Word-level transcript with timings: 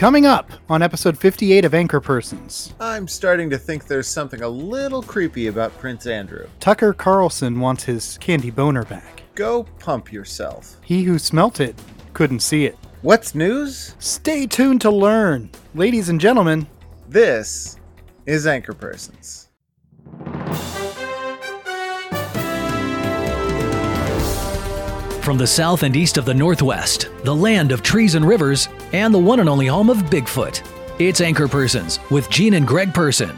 Coming 0.00 0.24
up 0.24 0.50
on 0.70 0.80
episode 0.80 1.18
58 1.18 1.66
of 1.66 1.74
Anchor 1.74 2.00
Persons, 2.00 2.72
I'm 2.80 3.06
starting 3.06 3.50
to 3.50 3.58
think 3.58 3.86
there's 3.86 4.08
something 4.08 4.40
a 4.40 4.48
little 4.48 5.02
creepy 5.02 5.48
about 5.48 5.78
Prince 5.78 6.06
Andrew. 6.06 6.48
Tucker 6.58 6.94
Carlson 6.94 7.60
wants 7.60 7.84
his 7.84 8.16
candy 8.16 8.50
boner 8.50 8.86
back. 8.86 9.22
Go 9.34 9.64
pump 9.78 10.10
yourself. 10.10 10.78
He 10.82 11.02
who 11.02 11.18
smelt 11.18 11.60
it 11.60 11.78
couldn't 12.14 12.40
see 12.40 12.64
it. 12.64 12.78
What's 13.02 13.34
news? 13.34 13.94
Stay 13.98 14.46
tuned 14.46 14.80
to 14.80 14.90
learn. 14.90 15.50
Ladies 15.74 16.08
and 16.08 16.18
gentlemen, 16.18 16.66
This 17.06 17.76
is 18.24 18.46
Anchor 18.46 18.72
Persons. 18.72 19.49
From 25.30 25.38
the 25.38 25.46
south 25.46 25.84
and 25.84 25.94
east 25.94 26.18
of 26.18 26.24
the 26.24 26.34
Northwest, 26.34 27.08
the 27.22 27.32
land 27.32 27.70
of 27.70 27.84
trees 27.84 28.16
and 28.16 28.26
rivers, 28.26 28.68
and 28.92 29.14
the 29.14 29.18
one 29.20 29.38
and 29.38 29.48
only 29.48 29.68
home 29.68 29.88
of 29.88 29.98
Bigfoot, 30.10 30.60
it's 30.98 31.20
Anchor 31.20 31.46
Persons 31.46 32.00
with 32.10 32.28
Gene 32.30 32.54
and 32.54 32.66
Greg 32.66 32.92
Person. 32.92 33.30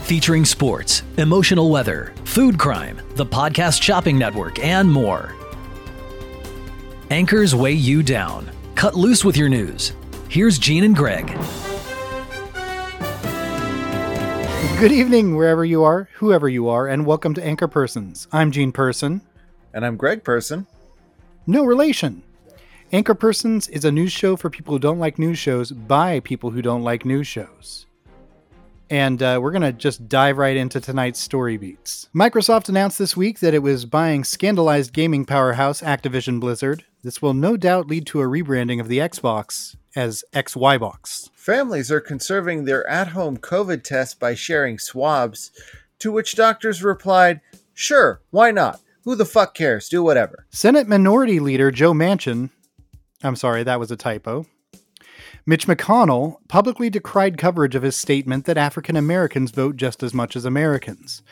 Featuring 0.00 0.44
sports, 0.44 1.04
emotional 1.18 1.70
weather, 1.70 2.12
food 2.24 2.58
crime, 2.58 3.00
the 3.14 3.24
podcast 3.24 3.80
shopping 3.80 4.18
network, 4.18 4.58
and 4.58 4.90
more. 4.90 5.36
Anchors 7.10 7.54
weigh 7.54 7.70
you 7.70 8.02
down. 8.02 8.50
Cut 8.74 8.96
loose 8.96 9.24
with 9.24 9.36
your 9.36 9.48
news. 9.48 9.92
Here's 10.28 10.58
Gene 10.58 10.82
and 10.82 10.96
Greg. 10.96 11.28
good 14.80 14.90
evening 14.90 15.36
wherever 15.36 15.64
you 15.64 15.84
are, 15.84 16.08
whoever 16.14 16.48
you 16.48 16.68
are, 16.68 16.88
and 16.88 17.06
welcome 17.06 17.34
to 17.34 17.44
Anchor 17.44 17.68
Persons. 17.68 18.26
I'm 18.32 18.50
Gene 18.50 18.72
Person. 18.72 19.20
And 19.74 19.86
I'm 19.86 19.96
Greg 19.96 20.22
Person. 20.22 20.66
No 21.46 21.64
relation. 21.64 22.22
Anchor 22.92 23.14
Persons 23.14 23.68
is 23.68 23.86
a 23.86 23.92
news 23.92 24.12
show 24.12 24.36
for 24.36 24.50
people 24.50 24.74
who 24.74 24.78
don't 24.78 24.98
like 24.98 25.18
news 25.18 25.38
shows 25.38 25.72
by 25.72 26.20
people 26.20 26.50
who 26.50 26.60
don't 26.60 26.82
like 26.82 27.06
news 27.06 27.26
shows. 27.26 27.86
And 28.90 29.22
uh, 29.22 29.38
we're 29.40 29.52
going 29.52 29.62
to 29.62 29.72
just 29.72 30.10
dive 30.10 30.36
right 30.36 30.54
into 30.54 30.78
tonight's 30.78 31.18
story 31.18 31.56
beats. 31.56 32.10
Microsoft 32.14 32.68
announced 32.68 32.98
this 32.98 33.16
week 33.16 33.40
that 33.40 33.54
it 33.54 33.60
was 33.60 33.86
buying 33.86 34.24
scandalized 34.24 34.92
gaming 34.92 35.24
powerhouse 35.24 35.80
Activision 35.80 36.38
Blizzard. 36.38 36.84
This 37.02 37.22
will 37.22 37.32
no 37.32 37.56
doubt 37.56 37.86
lead 37.86 38.06
to 38.08 38.20
a 38.20 38.26
rebranding 38.26 38.78
of 38.78 38.88
the 38.88 38.98
Xbox 38.98 39.76
as 39.96 40.22
XYBox. 40.34 41.30
Families 41.34 41.90
are 41.90 42.00
conserving 42.00 42.66
their 42.66 42.86
at 42.86 43.08
home 43.08 43.38
COVID 43.38 43.82
tests 43.82 44.14
by 44.14 44.34
sharing 44.34 44.78
swabs, 44.78 45.50
to 45.98 46.12
which 46.12 46.34
doctors 46.34 46.84
replied, 46.84 47.40
Sure, 47.72 48.20
why 48.30 48.50
not? 48.50 48.82
Who 49.04 49.16
the 49.16 49.24
fuck 49.24 49.54
cares? 49.54 49.88
Do 49.88 50.02
whatever. 50.02 50.46
Senate 50.50 50.86
Minority 50.86 51.40
Leader 51.40 51.70
Joe 51.70 51.92
Manchin, 51.92 52.50
I'm 53.22 53.36
sorry, 53.36 53.62
that 53.64 53.80
was 53.80 53.90
a 53.90 53.96
typo. 53.96 54.46
Mitch 55.44 55.66
McConnell 55.66 56.36
publicly 56.46 56.88
decried 56.88 57.36
coverage 57.36 57.74
of 57.74 57.82
his 57.82 57.96
statement 57.96 58.44
that 58.44 58.56
African 58.56 58.94
Americans 58.94 59.50
vote 59.50 59.76
just 59.76 60.04
as 60.04 60.14
much 60.14 60.36
as 60.36 60.44
Americans. 60.44 61.22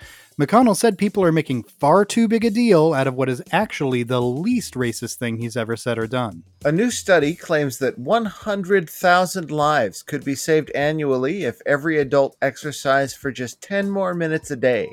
McConnell 0.41 0.77
said 0.77 0.99
people 0.99 1.23
are 1.23 1.31
making 1.31 1.63
far 1.63 2.05
too 2.05 2.27
big 2.27 2.45
a 2.45 2.51
deal 2.51 2.93
out 2.93 3.07
of 3.07 3.15
what 3.15 3.29
is 3.29 3.43
actually 3.53 4.03
the 4.03 4.21
least 4.21 4.75
racist 4.75 5.17
thing 5.17 5.37
he's 5.37 5.57
ever 5.57 5.77
said 5.77 5.97
or 5.97 6.09
done. 6.09 6.43
A 6.65 6.73
new 6.73 6.91
study 6.91 7.35
claims 7.37 7.79
that 7.79 7.99
100,000 7.99 9.51
lives 9.51 10.03
could 10.03 10.25
be 10.25 10.35
saved 10.35 10.71
annually 10.71 11.45
if 11.45 11.61
every 11.65 11.99
adult 11.99 12.37
exercised 12.43 13.17
for 13.17 13.31
just 13.31 13.63
10 13.63 13.91
more 13.91 14.15
minutes 14.15 14.51
a 14.51 14.57
day. 14.57 14.93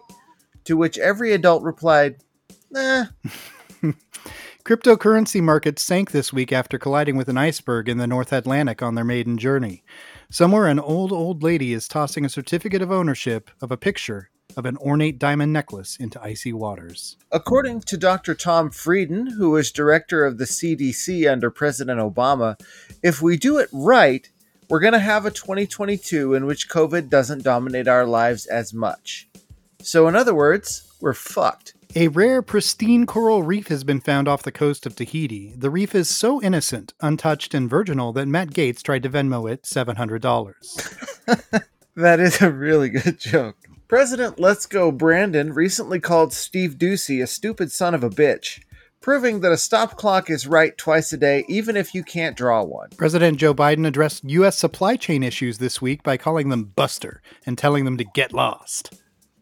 To 0.66 0.76
which 0.76 0.98
every 0.98 1.32
adult 1.32 1.64
replied, 1.64 2.18
Nah, 2.70 3.06
Cryptocurrency 4.68 5.42
markets 5.42 5.82
sank 5.82 6.12
this 6.12 6.34
week 6.34 6.52
after 6.52 6.78
colliding 6.78 7.16
with 7.16 7.30
an 7.30 7.38
iceberg 7.38 7.88
in 7.88 8.00
the 8.00 8.08
North 8.08 8.34
Atlantic 8.34 8.84
on 8.84 8.96
their 8.96 9.06
maiden 9.06 9.38
journey. 9.38 9.82
Somewhere, 10.30 10.68
an 10.68 10.78
old, 10.78 11.14
old 11.14 11.42
lady 11.42 11.72
is 11.72 11.88
tossing 11.88 12.26
a 12.26 12.30
certificate 12.30 12.82
of 12.82 12.92
ownership 12.92 13.50
of 13.62 13.72
a 13.72 13.78
picture 13.78 14.30
of 14.58 14.66
an 14.66 14.76
ornate 14.78 15.20
diamond 15.20 15.54
necklace 15.54 15.96
into 15.96 16.22
icy 16.22 16.52
waters. 16.52 17.16
According 17.32 17.82
to 17.82 17.96
Dr. 17.96 18.36
Tom 18.36 18.70
Frieden, 18.70 19.28
who 19.28 19.52
was 19.52 19.72
director 19.72 20.26
of 20.26 20.38
the 20.38 20.44
CDC 20.44 21.32
under 21.32 21.50
President 21.50 22.02
Obama, 22.02 22.60
if 23.02 23.22
we 23.22 23.38
do 23.38 23.60
it 23.60 23.70
right, 23.72 24.30
we're 24.70 24.82
going 24.82 24.92
to 24.92 25.00
have 25.00 25.26
a 25.26 25.32
2022 25.32 26.34
in 26.34 26.46
which 26.46 26.70
COVID 26.70 27.10
doesn't 27.10 27.44
dominate 27.44 27.88
our 27.88 28.06
lives 28.06 28.46
as 28.48 28.74
much. 28.74 29.30
So, 29.82 30.10
in 30.10 30.16
other 30.18 30.36
words, 30.36 30.92
we're 31.00 31.14
fucked. 31.14 31.77
A 31.96 32.10
rare, 32.10 32.42
pristine 32.42 33.06
coral 33.06 33.44
reef 33.44 33.70
has 33.70 33.84
been 33.84 34.02
found 34.02 34.28
off 34.28 34.44
the 34.44 34.52
coast 34.52 34.86
of 34.86 34.96
Tahiti. 34.96 35.54
The 35.56 35.70
reef 35.70 35.96
is 35.96 36.10
so 36.10 36.42
innocent, 36.42 36.94
untouched, 37.02 37.54
and 37.54 37.70
virginal 37.70 38.14
that 38.14 38.28
Matt 38.28 38.52
Gaetz 38.52 38.84
tried 38.84 39.04
to 39.04 39.10
Venmo 39.10 39.52
it 39.52 39.64
$700. 39.64 41.64
That 41.98 42.20
is 42.20 42.44
a 42.44 42.52
really 42.52 42.90
good 42.90 43.20
joke. 43.20 43.58
President 43.88 44.40
Let's 44.40 44.68
Go 44.68 44.92
Brandon 44.92 45.52
recently 45.52 46.00
called 46.00 46.32
Steve 46.32 46.78
Doocy 46.78 47.24
a 47.24 47.26
stupid 47.26 47.72
son 47.72 47.96
of 47.96 48.04
a 48.04 48.10
bitch, 48.12 48.62
proving 49.02 49.40
that 49.40 49.52
a 49.52 49.58
stop 49.58 49.98
clock 49.98 50.30
is 50.30 50.46
right 50.46 50.78
twice 50.78 51.12
a 51.12 51.18
day, 51.18 51.44
even 51.50 51.76
if 51.76 51.96
you 51.96 52.04
can't 52.04 52.38
draw 52.38 52.62
one. 52.62 52.90
President 52.98 53.40
Joe 53.40 53.56
Biden 53.56 53.88
addressed 53.88 54.24
U.S. 54.26 54.60
supply 54.60 54.96
chain 54.96 55.24
issues 55.24 55.58
this 55.58 55.82
week 55.82 56.04
by 56.04 56.18
calling 56.18 56.50
them 56.50 56.66
Buster 56.66 57.24
and 57.48 57.58
telling 57.58 57.84
them 57.84 57.98
to 57.98 58.04
get 58.04 58.32
lost. 58.32 58.94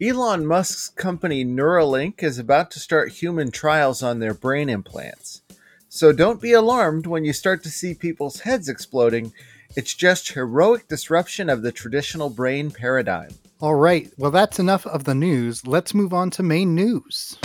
Elon 0.01 0.45
Musk's 0.45 0.89
company 0.89 1.45
Neuralink 1.45 2.21
is 2.21 2.37
about 2.37 2.69
to 2.71 2.81
start 2.81 3.13
human 3.13 3.49
trials 3.49 4.03
on 4.03 4.19
their 4.19 4.33
brain 4.33 4.67
implants. 4.67 5.41
So 5.87 6.11
don't 6.11 6.41
be 6.41 6.51
alarmed 6.51 7.07
when 7.07 7.23
you 7.23 7.31
start 7.31 7.63
to 7.63 7.69
see 7.69 7.93
people's 7.93 8.41
heads 8.41 8.67
exploding. 8.67 9.31
It's 9.77 9.93
just 9.93 10.33
heroic 10.33 10.89
disruption 10.89 11.49
of 11.49 11.61
the 11.61 11.71
traditional 11.71 12.29
brain 12.29 12.71
paradigm. 12.71 13.29
All 13.61 13.75
right, 13.75 14.11
well, 14.17 14.31
that's 14.31 14.59
enough 14.59 14.85
of 14.85 15.05
the 15.05 15.15
news. 15.15 15.65
Let's 15.65 15.93
move 15.93 16.13
on 16.13 16.29
to 16.31 16.43
main 16.43 16.75
news. 16.75 17.37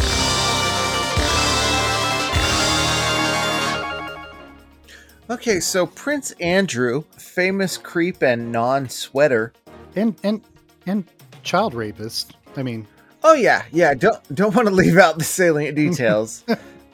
Okay, 5.31 5.61
so 5.61 5.87
Prince 5.87 6.33
Andrew, 6.41 7.05
famous 7.17 7.79
creep 7.79 8.23
and 8.23 8.51
non-sweater. 8.51 9.53
And 9.95 10.17
and 10.25 10.43
and 10.87 11.05
child 11.45 11.75
rapist. 11.75 12.37
I 12.57 12.63
mean, 12.63 12.87
Oh 13.23 13.35
yeah, 13.35 13.65
yeah. 13.71 13.95
Don't 13.95 14.35
don't 14.35 14.55
want 14.55 14.69
to 14.69 14.75
leave 14.75 14.97
out 14.97 15.19
the 15.19 15.25
salient 15.25 15.77
details. 15.85 16.45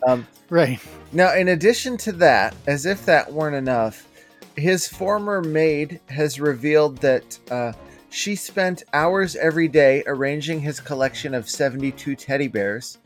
um, 0.06 0.27
right. 0.50 0.81
Now, 1.12 1.34
in 1.34 1.49
addition 1.49 1.97
to 1.99 2.12
that, 2.12 2.55
as 2.67 2.84
if 2.84 3.06
that 3.06 3.33
weren't 3.33 3.55
enough, 3.56 4.09
his 4.56 4.89
former 4.89 5.41
maid 5.41 6.00
has 6.09 6.41
revealed 6.41 6.99
that 6.99 7.39
uh, 7.50 7.72
she 8.11 8.34
spent 8.34 8.83
hours 8.93 9.37
every 9.37 9.69
day 9.69 10.03
arranging 10.06 10.61
his 10.61 10.81
collection 10.81 11.33
of 11.33 11.49
72 11.49 12.16
teddy 12.16 12.49
bears. 12.49 12.99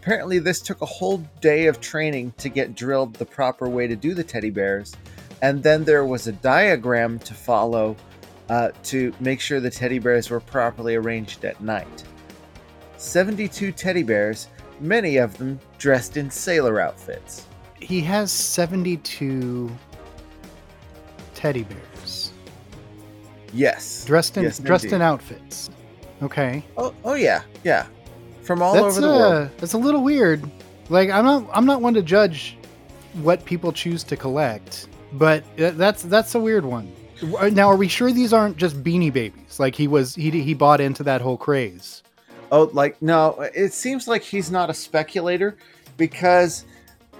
Apparently, 0.00 0.38
this 0.38 0.60
took 0.60 0.80
a 0.80 0.86
whole 0.86 1.18
day 1.40 1.66
of 1.66 1.80
training 1.80 2.32
to 2.38 2.48
get 2.48 2.76
drilled 2.76 3.14
the 3.14 3.26
proper 3.26 3.68
way 3.68 3.86
to 3.88 3.96
do 3.96 4.14
the 4.14 4.22
teddy 4.22 4.50
bears. 4.50 4.94
And 5.42 5.62
then 5.62 5.84
there 5.84 6.04
was 6.04 6.26
a 6.26 6.32
diagram 6.32 7.18
to 7.20 7.34
follow 7.34 7.96
uh, 8.48 8.70
to 8.84 9.12
make 9.20 9.40
sure 9.40 9.60
the 9.60 9.70
teddy 9.70 9.98
bears 9.98 10.30
were 10.30 10.40
properly 10.40 10.94
arranged 10.94 11.44
at 11.44 11.60
night. 11.60 12.04
72 12.96 13.72
teddy 13.72 14.02
bears, 14.02 14.48
many 14.80 15.16
of 15.18 15.36
them 15.38 15.58
dressed 15.78 16.16
in 16.16 16.30
sailor 16.30 16.80
outfits. 16.80 17.46
He 17.80 18.00
has 18.00 18.32
72 18.32 19.70
teddy 21.34 21.62
bears 21.62 22.32
Yes. 23.52 24.04
dressed 24.04 24.36
in 24.36 24.44
Yes, 24.44 24.58
dressed 24.58 24.86
in 24.86 25.00
outfits. 25.00 25.70
Okay. 26.22 26.64
Oh, 26.76 26.94
oh 27.04 27.14
yeah, 27.14 27.42
yeah. 27.64 27.86
From 28.42 28.62
all 28.62 28.74
that's 28.74 28.84
over 28.98 29.00
the 29.00 29.08
uh, 29.12 29.18
world. 29.18 29.50
that's 29.58 29.74
a 29.74 29.78
little 29.78 30.02
weird. 30.02 30.42
Like 30.88 31.10
I'm 31.10 31.24
not 31.24 31.48
I'm 31.52 31.64
not 31.66 31.80
one 31.80 31.94
to 31.94 32.02
judge 32.02 32.56
what 33.22 33.44
people 33.44 33.72
choose 33.72 34.02
to 34.04 34.16
collect, 34.16 34.88
but 35.12 35.44
that's 35.56 36.02
that's 36.02 36.34
a 36.34 36.40
weird 36.40 36.64
one. 36.64 36.92
Now, 37.22 37.68
are 37.68 37.76
we 37.76 37.88
sure 37.88 38.12
these 38.12 38.32
aren't 38.32 38.56
just 38.56 38.82
Beanie 38.82 39.12
Babies? 39.12 39.58
Like 39.58 39.74
he 39.74 39.88
was 39.88 40.14
he 40.14 40.30
he 40.30 40.54
bought 40.54 40.80
into 40.80 41.02
that 41.04 41.20
whole 41.20 41.36
craze. 41.36 42.02
Oh, 42.52 42.70
like 42.72 43.00
no, 43.02 43.48
it 43.54 43.72
seems 43.72 44.08
like 44.08 44.22
he's 44.22 44.50
not 44.50 44.70
a 44.70 44.74
speculator 44.74 45.56
because 45.96 46.64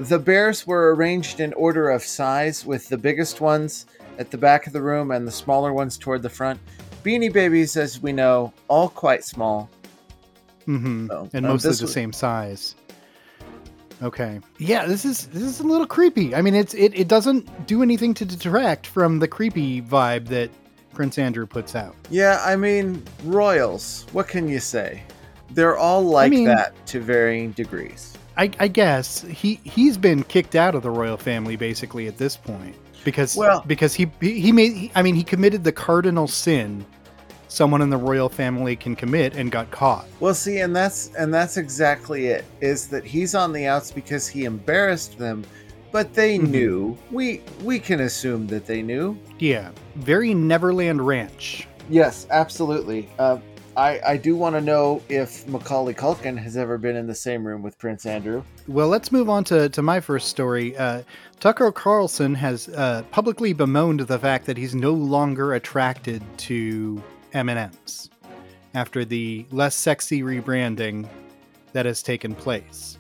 the 0.01 0.19
bears 0.19 0.67
were 0.67 0.95
arranged 0.95 1.41
in 1.41 1.53
order 1.55 1.91
of 1.91 2.03
size, 2.03 2.65
with 2.65 2.89
the 2.89 2.97
biggest 2.97 3.41
ones 3.41 3.87
at 4.19 4.31
the 4.31 4.39
back 4.39 4.67
of 4.67 4.73
the 4.73 4.81
room 4.81 5.11
and 5.11 5.27
the 5.27 5.33
smaller 5.33 5.73
ones 5.73 5.99
toward 5.99 6.23
the 6.23 6.31
front. 6.31 6.59
Beanie 7.05 7.33
Babies, 7.33 7.77
as 7.77 8.01
we 8.01 8.13
know, 8.13 8.53
all 8.69 8.89
quite 8.89 9.25
small. 9.25 9.69
hmm 10.67 11.09
So, 11.09 11.29
and 11.33 11.45
uh, 11.47 11.51
mostly 11.51 11.73
the 11.75 11.83
was- 11.85 11.93
same 11.93 12.13
size. 12.13 12.75
Okay. 14.03 14.41
Yeah, 14.59 14.87
this 14.87 15.05
is 15.05 15.27
this 15.29 15.43
is 15.43 15.61
a 15.61 15.65
little 15.65 15.87
creepy. 15.87 16.35
I 16.35 16.43
mean, 16.43 16.55
it's 16.55 16.75
it, 16.75 16.93
it 16.99 17.09
doesn't 17.09 17.67
do 17.67 17.83
anything 17.83 18.15
to 18.15 18.25
detract 18.25 18.87
from 18.87 19.19
the 19.19 19.27
creepy 19.29 19.83
vibe 19.83 20.29
that 20.29 20.51
Prince 20.95 21.19
Andrew 21.19 21.47
puts 21.47 21.75
out. 21.75 21.95
Yeah, 22.11 22.41
I 22.45 22.57
mean, 22.57 23.03
royals. 23.25 24.07
What 24.13 24.29
can 24.29 24.49
you 24.49 24.61
say? 24.61 25.03
They're 25.51 25.77
all 25.79 26.03
like 26.03 26.31
mean- 26.31 26.47
that 26.47 26.75
to 26.89 27.01
varying 27.01 27.53
degrees. 27.53 28.15
I, 28.37 28.53
I 28.61 28.69
guess 28.69 29.23
he 29.23 29.59
he's 29.65 29.99
been 29.99 30.23
kicked 30.23 30.55
out 30.55 30.77
of 30.77 30.83
the 30.85 30.91
royal 30.91 31.17
family 31.17 31.57
basically 31.57 32.07
at 32.07 32.19
this 32.19 32.37
point. 32.37 32.77
because 33.05 33.35
Well- 33.37 33.65
because 33.67 33.95
he 33.95 34.09
he 34.21 34.39
he 34.41 34.53
made 34.53 34.75
he- 34.75 34.93
I 34.95 35.03
mean 35.03 35.17
he 35.17 35.25
committed 35.25 35.65
the 35.65 35.73
cardinal 35.73 36.29
sin 36.29 36.87
someone 37.49 37.83
in 37.83 37.91
the 37.91 37.97
royal 37.97 38.29
family 38.29 38.77
can 38.77 38.95
commit 38.95 39.35
and 39.35 39.51
got 39.51 39.71
caught. 39.71 40.07
Well, 40.21 40.35
see, 40.35 40.59
and 40.61 40.75
that's 40.75 41.11
and 41.19 41.33
that's 41.33 41.57
exactly 41.57 42.27
it. 42.29 42.45
Is 42.61 42.87
that 42.89 43.05
he's 43.05 43.35
on 43.35 43.53
the 43.53 43.67
outs 43.67 43.91
because 43.91 44.29
he 44.29 44.45
embarrassed 44.45 45.19
them, 45.19 45.45
but 45.91 46.15
they 46.15 46.39
Mhm. 46.39 46.51
knew. 46.51 46.99
We 47.11 47.43
we 47.65 47.79
can 47.79 48.01
assume 48.01 48.47
that 48.49 48.67
they 48.67 48.83
knew. 48.83 49.19
Yeah, 49.39 49.71
very 49.97 50.35
Neverland 50.35 51.07
Ranch. 51.07 51.67
Yes, 51.91 52.27
absolutely. 52.31 53.09
Uh, 53.19 53.39
I 53.77 54.01
I 54.07 54.17
do 54.17 54.37
want 54.37 54.57
to 54.57 54.61
know 54.61 55.01
if 55.09 55.47
Macaulay 55.49 55.95
Culkin 55.95 56.37
has 56.37 56.57
ever 56.57 56.77
been 56.79 56.97
in 56.97 57.07
the 57.07 57.15
same 57.15 57.47
room 57.47 57.63
with 57.63 57.79
Prince 57.79 58.05
Andrew. 58.07 58.43
Well, 58.67 58.89
let's 58.89 59.11
move 59.13 59.31
on 59.31 59.45
to, 59.45 59.69
to 59.71 59.81
my 59.83 60.01
first 60.01 60.29
story. 60.29 60.77
Uh, 60.77 61.03
Tucker 61.41 61.71
Carlson 61.73 62.35
has 62.35 62.69
uh, 62.69 63.03
publicly 63.13 63.53
bemoaned 63.55 64.01
the 64.01 64.19
fact 64.19 64.45
that 64.47 64.59
he's 64.59 64.75
no 64.75 64.93
longer 64.93 65.55
attracted 65.55 66.23
to 66.39 67.01
M&Ms 67.33 68.11
after 68.75 69.05
the 69.05 69.47
less 69.51 69.75
sexy 69.75 70.23
rebranding 70.23 71.09
that 71.73 71.87
has 71.87 72.03
taken 72.03 72.35
place. 72.35 72.99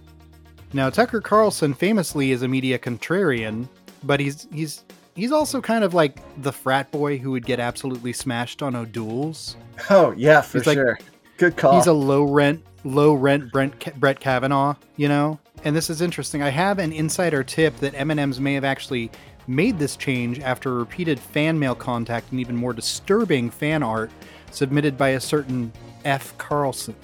Now, 0.72 0.90
Tucker 0.90 1.20
Carlson 1.20 1.72
famously 1.74 2.30
is 2.32 2.42
a 2.42 2.48
media 2.48 2.78
contrarian, 2.78 3.68
but 4.04 4.20
he's 4.20 4.46
he's 4.52 4.84
he's 5.14 5.32
also 5.32 5.60
kind 5.60 5.82
of 5.84 5.94
like 5.94 6.18
the 6.42 6.52
frat 6.52 6.90
boy 6.90 7.16
who 7.18 7.30
would 7.30 7.46
get 7.46 7.58
absolutely 7.60 8.12
smashed 8.12 8.62
on 8.62 8.76
O'Doul's. 8.76 9.56
Oh 9.90 10.12
yeah, 10.16 10.40
for 10.42 10.58
He's 10.58 10.66
like- 10.66 10.76
sure. 10.76 10.98
Good 11.38 11.56
call. 11.56 11.76
He's 11.76 11.86
a 11.86 11.92
low 11.92 12.24
rent, 12.24 12.64
low 12.84 13.14
rent 13.14 13.52
Brent 13.52 14.00
Brett 14.00 14.18
Kavanaugh, 14.18 14.74
you 14.96 15.08
know. 15.08 15.38
And 15.64 15.74
this 15.74 15.88
is 15.88 16.00
interesting. 16.02 16.42
I 16.42 16.48
have 16.50 16.78
an 16.80 16.92
insider 16.92 17.42
tip 17.44 17.76
that 17.78 17.94
M&M's 17.94 18.40
may 18.40 18.54
have 18.54 18.64
actually 18.64 19.10
made 19.48 19.78
this 19.78 19.96
change 19.96 20.40
after 20.40 20.74
repeated 20.74 21.18
fan 21.18 21.58
mail 21.58 21.74
contact 21.74 22.30
and 22.30 22.40
even 22.40 22.54
more 22.54 22.72
disturbing 22.72 23.50
fan 23.50 23.82
art 23.82 24.10
submitted 24.50 24.96
by 24.96 25.10
a 25.10 25.20
certain 25.20 25.72
F. 26.04 26.36
Carlson. 26.38 26.94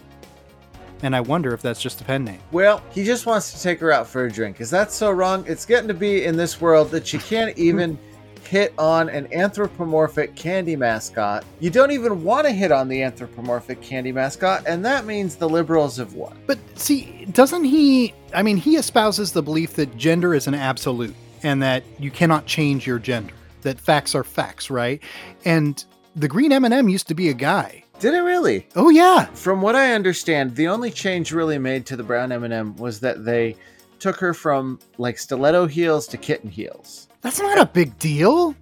And 1.02 1.14
I 1.14 1.20
wonder 1.20 1.52
if 1.52 1.60
that's 1.60 1.82
just 1.82 2.00
a 2.00 2.04
pen 2.04 2.24
name. 2.24 2.40
Well, 2.52 2.82
he 2.90 3.04
just 3.04 3.26
wants 3.26 3.52
to 3.52 3.62
take 3.62 3.80
her 3.80 3.92
out 3.92 4.06
for 4.06 4.24
a 4.24 4.30
drink. 4.30 4.60
Is 4.60 4.70
that 4.70 4.90
so 4.92 5.10
wrong? 5.10 5.44
It's 5.46 5.66
getting 5.66 5.88
to 5.88 5.94
be 5.94 6.24
in 6.24 6.36
this 6.36 6.60
world 6.60 6.90
that 6.90 7.12
you 7.12 7.18
can't 7.18 7.56
even 7.58 7.98
hit 8.46 8.74
on 8.78 9.08
an 9.08 9.26
anthropomorphic 9.32 10.34
candy 10.34 10.76
mascot. 10.76 11.44
You 11.60 11.70
don't 11.70 11.90
even 11.90 12.22
want 12.22 12.46
to 12.46 12.52
hit 12.52 12.72
on 12.72 12.88
the 12.88 13.02
anthropomorphic 13.02 13.80
candy 13.80 14.12
mascot, 14.12 14.64
and 14.66 14.84
that 14.84 15.06
means 15.06 15.36
the 15.36 15.48
liberals 15.48 15.96
have 15.96 16.14
won. 16.14 16.38
But 16.46 16.58
see, 16.74 17.26
doesn't 17.32 17.64
he? 17.64 18.14
I 18.32 18.42
mean, 18.42 18.56
he 18.56 18.76
espouses 18.76 19.32
the 19.32 19.42
belief 19.42 19.74
that 19.74 19.96
gender 19.96 20.34
is 20.34 20.46
an 20.46 20.54
absolute 20.54 21.14
and 21.44 21.62
that 21.62 21.84
you 22.00 22.10
cannot 22.10 22.46
change 22.46 22.86
your 22.86 22.98
gender. 22.98 23.32
That 23.62 23.78
facts 23.78 24.14
are 24.14 24.24
facts, 24.24 24.68
right? 24.70 25.00
And 25.44 25.82
the 26.16 26.28
green 26.28 26.50
M&M 26.52 26.88
used 26.88 27.06
to 27.08 27.14
be 27.14 27.28
a 27.28 27.34
guy. 27.34 27.84
Did 28.00 28.14
it 28.14 28.20
really? 28.20 28.66
Oh 28.74 28.90
yeah, 28.90 29.26
From 29.26 29.62
what 29.62 29.76
I 29.76 29.92
understand, 29.94 30.56
the 30.56 30.66
only 30.68 30.90
change 30.90 31.30
really 31.32 31.58
made 31.58 31.86
to 31.86 31.96
the 31.96 32.02
brown 32.02 32.32
M&M 32.32 32.76
was 32.76 32.98
that 33.00 33.24
they 33.24 33.56
took 34.00 34.16
her 34.16 34.34
from 34.34 34.78
like 34.98 35.18
stiletto 35.18 35.66
heels 35.66 36.06
to 36.08 36.16
kitten 36.16 36.50
heels. 36.50 37.08
that's 37.22 37.40
not 37.40 37.58
a 37.58 37.64
big 37.66 37.96
deal. 37.98 38.54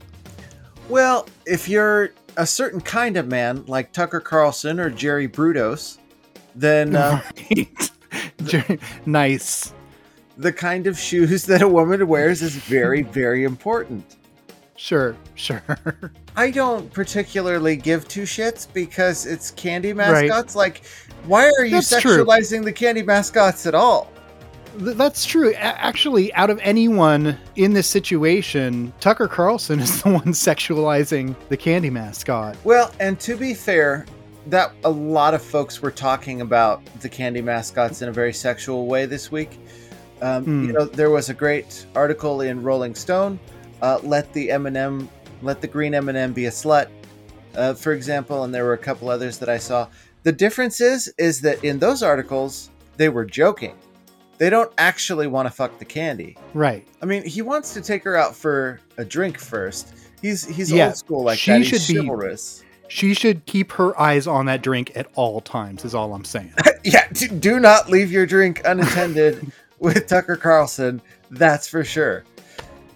Well, 0.89 1.27
if 1.47 1.69
you're 1.69 2.11
a 2.37 2.47
certain 2.47 2.81
kind 2.81 3.17
of 3.17 3.27
man 3.27 3.65
like 3.67 3.93
Tucker 3.93 4.21
Carlson 4.21 4.79
or 4.79 4.91
Jerry 4.91 5.27
Brudos, 5.29 5.99
then 6.55 6.95
uh, 6.95 7.23
Right. 7.51 7.91
Jer- 8.45 8.79
nice. 9.07 9.73
The 10.43 10.53
kind 10.53 10.87
of 10.87 10.99
shoes 10.99 11.45
that 11.47 11.63
a 11.63 11.69
woman 11.69 12.07
wears 12.07 12.43
is 12.43 12.55
very, 12.57 13.03
very 13.03 13.45
important. 13.45 14.17
Sure, 14.77 15.15
sure. 15.37 15.63
I 16.37 16.51
don't 16.51 16.93
particularly 16.93 17.77
give 17.77 18.09
two 18.09 18.23
shits 18.23 18.67
because 18.73 19.27
it's 19.27 19.51
candy 19.53 19.93
Right. 19.93 20.29
mascots. 20.29 20.57
Like, 20.57 20.83
why 21.27 21.51
are 21.59 21.65
you 21.65 21.81
That's 21.81 22.01
true. 22.01 22.25
sexualizing 22.25 22.65
the 22.65 22.73
candy 22.73 23.03
mascots 23.03 23.67
at 23.67 23.75
all? 23.75 24.11
That's 24.75 25.27
true. 25.27 25.53
Actually, 25.55 26.33
out 26.35 26.49
of 26.49 26.59
anyone 26.63 27.39
in 27.57 27.75
this 27.75 27.87
situation, 27.87 28.93
Tucker 29.01 29.29
Carlson 29.29 29.79
is 29.79 30.03
the 30.03 30.11
one 30.11 30.29
sexualizing 30.33 31.37
the 31.51 31.57
candy 31.57 31.91
mascot. 31.91 32.57
Well, 32.65 32.91
and 32.99 33.21
to 33.21 33.37
be 33.37 33.53
fair, 33.53 34.07
that 34.47 34.73
a 34.85 34.91
lot 34.91 35.35
of 35.35 35.43
folks 35.43 35.83
were 35.83 35.91
talking 35.91 36.41
about 36.41 36.85
the 37.01 37.09
candy 37.09 37.43
mascots 37.43 38.01
in 38.03 38.09
a 38.09 38.13
very 38.13 38.33
sexual 38.33 38.87
way 38.87 39.05
this 39.07 39.31
week. 39.31 39.61
Um, 40.23 40.45
Hmm. 40.45 40.67
You 40.67 40.73
know, 40.73 40.85
there 40.87 41.11
was 41.11 41.29
a 41.29 41.35
great 41.35 41.87
article 41.95 42.41
in 42.43 42.63
Rolling 42.63 42.95
Stone. 42.95 43.39
Uh, 43.83 43.99
let 44.05 44.33
the 44.33 44.51
M&M, 44.53 45.09
let 45.43 45.61
the 45.61 45.67
green 45.67 45.93
M&M 45.95 46.33
be 46.33 46.47
a 46.47 46.51
slut, 46.51 46.87
uh, 47.57 47.75
for 47.75 47.93
example, 47.93 48.45
and 48.45 48.55
there 48.55 48.65
were 48.65 48.75
a 48.75 48.79
couple 48.79 49.09
others 49.09 49.39
that 49.39 49.49
I 49.49 49.59
saw. 49.59 49.89
The 50.23 50.31
difference 50.33 50.81
is, 50.81 51.13
is 51.19 51.41
that 51.41 51.63
in 51.65 51.79
those 51.81 52.03
articles 52.03 52.71
they 52.97 53.09
were 53.09 53.25
joking. 53.25 53.77
They 54.39 54.51
don't 54.51 54.73
actually 54.79 55.27
want 55.27 55.47
to 55.49 55.51
fuck 55.55 55.79
the 55.79 55.85
candy. 55.85 56.37
Right. 56.55 56.87
I 57.03 57.07
mean, 57.07 57.25
he 57.27 57.43
wants 57.43 57.75
to 57.75 57.81
take 57.81 58.05
her 58.05 58.17
out 58.17 58.35
for 58.37 58.81
a 58.99 59.05
drink 59.05 59.39
first. 59.39 59.95
He's 60.21 60.47
he's 60.47 60.71
Yeah, 60.71 60.87
old 60.89 60.97
school 60.97 61.25
like 61.25 61.39
she 61.39 61.51
that. 61.51 61.63
He's 61.63 61.85
should 61.85 61.95
be- 61.95 62.01
chivalrous. 62.01 62.63
She 62.89 63.15
should 63.15 63.47
keep 63.47 63.73
her 63.73 63.99
eyes 64.01 64.27
on 64.27 64.47
that 64.47 64.61
drink 64.63 64.93
at 64.95 65.09
all 65.15 65.41
times, 65.41 65.85
is 65.85 65.95
all 65.95 66.15
I'm 66.15 66.25
saying. 66.25 66.53
Yeah, 66.85 67.07
do 67.39 67.61
not 67.61 67.89
leave 67.89 68.11
your 68.11 68.27
drink 68.27 68.61
unattended 68.65 69.53
with 69.83 70.07
Tucker 70.07 70.37
Carlson. 70.37 71.03
That's 71.31 71.69
for 71.69 71.85
sure, 71.85 72.25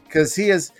because 0.05 0.35
he 0.35 0.49
is, 0.50 0.73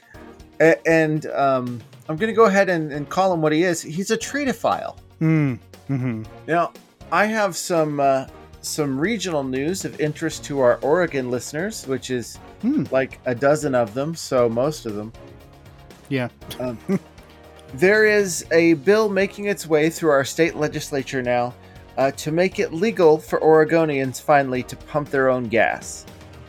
and 0.61 1.27
um, 1.27 1.81
I'm 2.09 2.17
going 2.17 2.29
to 2.31 2.37
go 2.37 2.45
ahead 2.47 2.69
and, 2.69 2.93
and 2.93 3.09
call 3.09 3.33
him 3.33 3.43
what 3.43 3.53
he 3.53 3.63
is. 3.65 3.83
He's 3.83 4.11
a 4.11 4.17
treatophile. 4.17 4.97
Mm. 5.21 5.59
hmm 5.89 6.23
Now, 6.47 6.73
I 7.13 7.27
have 7.27 7.57
some 7.57 8.01
uh, 8.01 8.27
some 8.63 8.99
regional 8.99 9.45
news 9.45 9.85
of 9.85 10.01
interest 10.01 10.45
to 10.45 10.61
our 10.61 10.79
Oregon 10.83 11.31
listeners, 11.31 11.87
which 11.87 12.11
is 12.11 12.39
Hmm. 12.63 12.85
like 12.91 13.21
a 13.27 13.35
dozen 13.35 13.75
of 13.75 13.93
them, 13.93 14.15
so 14.15 14.49
most 14.49 14.87
of 14.87 14.95
them. 14.95 15.13
Yeah. 16.09 16.29
Um, 16.59 16.79
there 17.75 18.07
is 18.07 18.47
a 18.51 18.75
bill 18.75 19.09
making 19.11 19.45
its 19.47 19.67
way 19.67 19.91
through 19.91 20.11
our 20.11 20.25
state 20.25 20.57
legislature 20.57 21.23
now 21.23 21.53
uh, 21.97 22.11
to 22.13 22.33
make 22.33 22.59
it 22.59 22.73
legal 22.73 23.19
for 23.19 23.41
Oregonians 23.41 24.21
finally 24.21 24.63
to 24.65 24.77
pump 24.77 25.11
their 25.11 25.29
own 25.29 25.45
gas. 25.49 26.05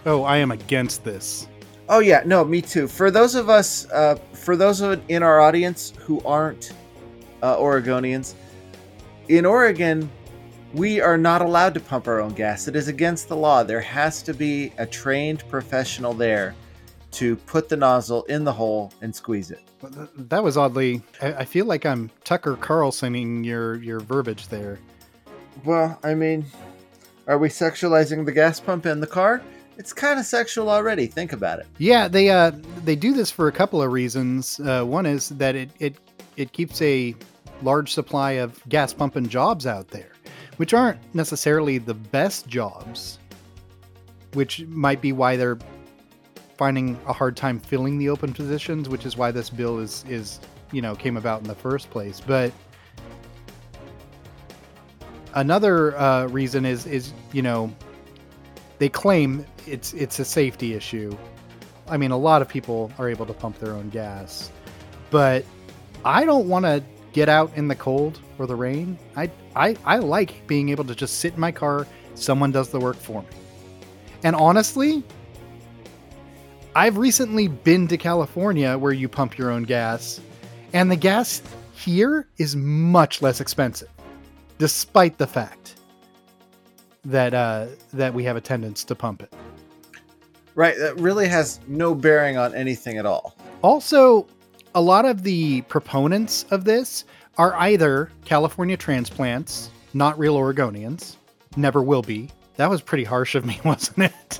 Oh, 0.05 0.23
I 0.23 0.37
am 0.37 0.51
against 0.51 1.03
this. 1.03 1.47
Oh 1.89 1.99
yeah, 1.99 2.21
no, 2.25 2.43
me 2.43 2.61
too. 2.61 2.87
For 2.87 3.11
those 3.11 3.35
of 3.35 3.49
us, 3.49 3.89
uh, 3.91 4.15
for 4.33 4.55
those 4.55 4.81
of 4.81 5.01
in 5.07 5.23
our 5.23 5.39
audience 5.39 5.93
who 5.97 6.21
aren't 6.21 6.73
uh, 7.41 7.55
Oregonians, 7.57 8.33
in 9.29 9.45
Oregon, 9.45 10.09
we 10.73 10.99
are 10.99 11.17
not 11.17 11.41
allowed 11.41 11.73
to 11.73 11.79
pump 11.79 12.07
our 12.07 12.19
own 12.19 12.33
gas. 12.33 12.67
It 12.67 12.75
is 12.75 12.87
against 12.87 13.29
the 13.29 13.35
law. 13.35 13.63
There 13.63 13.81
has 13.81 14.21
to 14.23 14.33
be 14.33 14.73
a 14.77 14.85
trained 14.85 15.47
professional 15.47 16.13
there 16.13 16.55
to 17.11 17.35
put 17.35 17.69
the 17.69 17.77
nozzle 17.77 18.23
in 18.25 18.43
the 18.43 18.53
hole 18.53 18.91
and 19.01 19.15
squeeze 19.15 19.51
it. 19.51 19.61
That 20.29 20.43
was 20.43 20.57
oddly. 20.57 21.01
I, 21.21 21.45
feel 21.45 21.65
like 21.65 21.85
I'm 21.85 22.09
Tucker 22.23 22.55
Carlsoning 22.57 23.45
your 23.45 23.75
your 23.75 23.99
verbiage 23.99 24.47
there. 24.47 24.79
Well, 25.65 25.99
I 26.03 26.13
mean, 26.13 26.45
are 27.27 27.37
we 27.37 27.49
sexualizing 27.49 28.25
the 28.25 28.31
gas 28.31 28.59
pump 28.59 28.85
in 28.85 28.99
the 28.99 29.07
car? 29.07 29.41
It's 29.77 29.93
kind 29.93 30.19
of 30.19 30.25
sexual 30.25 30.69
already. 30.69 31.05
Think 31.07 31.33
about 31.33 31.59
it. 31.59 31.67
Yeah, 31.77 32.07
they 32.07 32.29
uh 32.29 32.51
they 32.83 32.95
do 32.95 33.13
this 33.13 33.29
for 33.29 33.47
a 33.47 33.51
couple 33.51 33.81
of 33.81 33.91
reasons. 33.91 34.59
Uh, 34.59 34.83
one 34.83 35.05
is 35.05 35.29
that 35.29 35.55
it 35.55 35.69
it 35.79 35.95
it 36.35 36.51
keeps 36.51 36.81
a 36.81 37.15
large 37.61 37.93
supply 37.93 38.31
of 38.33 38.61
gas 38.69 38.93
pumping 38.93 39.27
jobs 39.27 39.67
out 39.67 39.89
there, 39.89 40.11
which 40.57 40.73
aren't 40.73 40.99
necessarily 41.13 41.77
the 41.77 41.93
best 41.93 42.47
jobs. 42.47 43.19
Which 44.33 44.65
might 44.67 45.01
be 45.01 45.13
why 45.13 45.35
they're 45.35 45.57
finding 46.57 46.99
a 47.07 47.13
hard 47.13 47.37
time 47.37 47.59
filling 47.59 47.97
the 47.97 48.09
open 48.09 48.33
positions, 48.33 48.89
which 48.89 49.05
is 49.05 49.15
why 49.15 49.31
this 49.31 49.49
bill 49.49 49.79
is 49.79 50.03
is 50.09 50.39
you 50.71 50.81
know 50.81 50.95
came 50.95 51.17
about 51.17 51.41
in 51.41 51.47
the 51.47 51.55
first 51.55 51.89
place. 51.91 52.19
But 52.19 52.51
another 55.37 55.95
uh, 55.97 56.25
reason 56.27 56.65
is 56.65 56.85
is 56.85 57.13
you 57.31 57.41
know 57.41 57.73
they 58.79 58.89
claim 58.89 59.45
it's 59.65 59.93
it's 59.93 60.19
a 60.19 60.25
safety 60.25 60.73
issue. 60.73 61.15
I 61.87 61.95
mean, 61.95 62.11
a 62.11 62.17
lot 62.17 62.41
of 62.41 62.49
people 62.49 62.91
are 62.99 63.07
able 63.09 63.25
to 63.25 63.33
pump 63.33 63.59
their 63.59 63.71
own 63.71 63.89
gas, 63.89 64.51
but 65.09 65.45
I 66.03 66.25
don't 66.25 66.49
want 66.49 66.65
to 66.65 66.83
get 67.13 67.29
out 67.29 67.51
in 67.55 67.69
the 67.69 67.75
cold 67.75 68.19
or 68.37 68.45
the 68.45 68.55
rain. 68.55 68.97
I, 69.15 69.31
I 69.55 69.77
I 69.85 69.97
like 69.97 70.45
being 70.47 70.69
able 70.69 70.83
to 70.85 70.95
just 70.95 71.19
sit 71.19 71.35
in 71.35 71.39
my 71.39 71.51
car. 71.51 71.87
Someone 72.15 72.51
does 72.51 72.69
the 72.69 72.79
work 72.79 72.97
for 72.97 73.21
me. 73.21 73.27
And 74.23 74.35
honestly, 74.35 75.03
I've 76.75 76.97
recently 76.97 77.47
been 77.47 77.87
to 77.87 77.97
California 77.97 78.77
where 78.77 78.91
you 78.91 79.07
pump 79.07 79.37
your 79.37 79.51
own 79.51 79.63
gas, 79.63 80.19
and 80.73 80.91
the 80.91 80.95
gas 80.95 81.41
here 81.73 82.27
is 82.37 82.55
much 82.55 83.21
less 83.21 83.39
expensive, 83.39 83.89
despite 84.57 85.17
the 85.17 85.27
fact 85.27 85.75
that 87.05 87.33
uh, 87.33 87.67
that 87.93 88.13
we 88.13 88.23
have 88.23 88.35
a 88.35 88.41
tendency 88.41 88.85
to 88.87 88.95
pump 88.95 89.21
it. 89.21 89.33
Right. 90.55 90.75
That 90.77 90.99
really 90.99 91.27
has 91.27 91.59
no 91.67 91.93
bearing 91.93 92.37
on 92.37 92.55
anything 92.55 92.97
at 92.97 93.05
all. 93.05 93.35
Also, 93.61 94.27
a 94.75 94.81
lot 94.81 95.05
of 95.05 95.23
the 95.23 95.61
proponents 95.63 96.45
of 96.51 96.63
this 96.63 97.05
are 97.37 97.55
either 97.55 98.11
California 98.25 98.75
transplants, 98.75 99.69
not 99.93 100.17
real 100.17 100.35
Oregonians, 100.35 101.17
never 101.55 101.81
will 101.81 102.01
be. 102.01 102.29
That 102.55 102.69
was 102.69 102.81
pretty 102.81 103.03
harsh 103.03 103.35
of 103.35 103.45
me, 103.45 103.59
wasn't 103.65 104.11
it? 104.11 104.39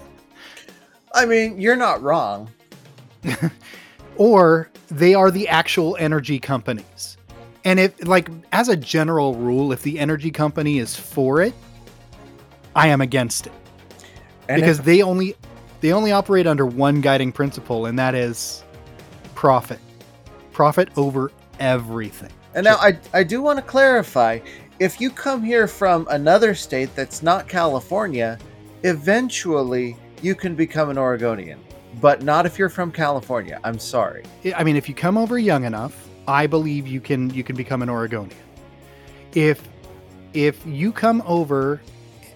I 1.14 1.26
mean, 1.26 1.60
you're 1.60 1.76
not 1.76 2.02
wrong. 2.02 2.50
or 4.18 4.70
they 4.90 5.14
are 5.14 5.32
the 5.32 5.48
actual 5.48 5.96
energy 6.00 6.40
companies. 6.40 7.17
And 7.68 7.82
if, 7.82 8.08
like, 8.08 8.30
as 8.54 8.70
a 8.70 8.78
general 8.78 9.36
rule, 9.36 9.74
if 9.74 9.82
the 9.82 10.00
energy 10.00 10.32
company 10.32 10.78
is 10.80 10.96
for 10.96 11.42
it, 11.42 11.54
I 12.74 12.88
am 12.88 13.02
against 13.02 13.46
it 13.46 13.52
And 14.48 14.62
because 14.62 14.80
if- 14.80 14.86
they 14.86 15.02
only 15.02 15.36
they 15.82 15.92
only 15.92 16.12
operate 16.14 16.48
under 16.48 16.66
one 16.66 17.02
guiding 17.02 17.32
principle, 17.34 17.86
and 17.88 18.00
that 18.00 18.16
is 18.16 18.64
profit, 19.36 19.80
profit 20.54 20.90
over 20.96 21.30
everything. 21.60 22.32
And 22.56 22.64
now 22.64 22.78
I, 22.78 22.98
I 23.14 23.24
do 23.24 23.42
want 23.42 23.58
to 23.60 23.64
clarify 23.64 24.40
if 24.80 25.02
you 25.02 25.12
come 25.12 25.44
here 25.44 25.68
from 25.68 26.08
another 26.10 26.56
state 26.56 26.96
that's 26.96 27.22
not 27.22 27.50
California, 27.50 28.40
eventually 28.84 29.98
you 30.22 30.34
can 30.36 30.56
become 30.56 30.90
an 30.90 30.98
Oregonian. 30.98 31.60
But 32.00 32.24
not 32.24 32.46
if 32.46 32.58
you're 32.58 32.70
from 32.70 32.92
California. 32.92 33.60
I'm 33.66 33.78
sorry. 33.78 34.24
I 34.56 34.64
mean, 34.64 34.78
if 34.78 34.88
you 34.88 34.96
come 34.96 35.18
over 35.18 35.38
young 35.38 35.66
enough, 35.66 36.07
I 36.28 36.46
believe 36.48 36.88
you 36.88 37.00
can 37.00 37.30
you 37.30 37.44
can 37.44 37.56
become 37.56 37.82
an 37.82 37.90
Oregonian. 37.90 38.38
If 39.34 39.68
if 40.34 40.64
you 40.66 40.92
come 40.92 41.24
over 41.26 41.82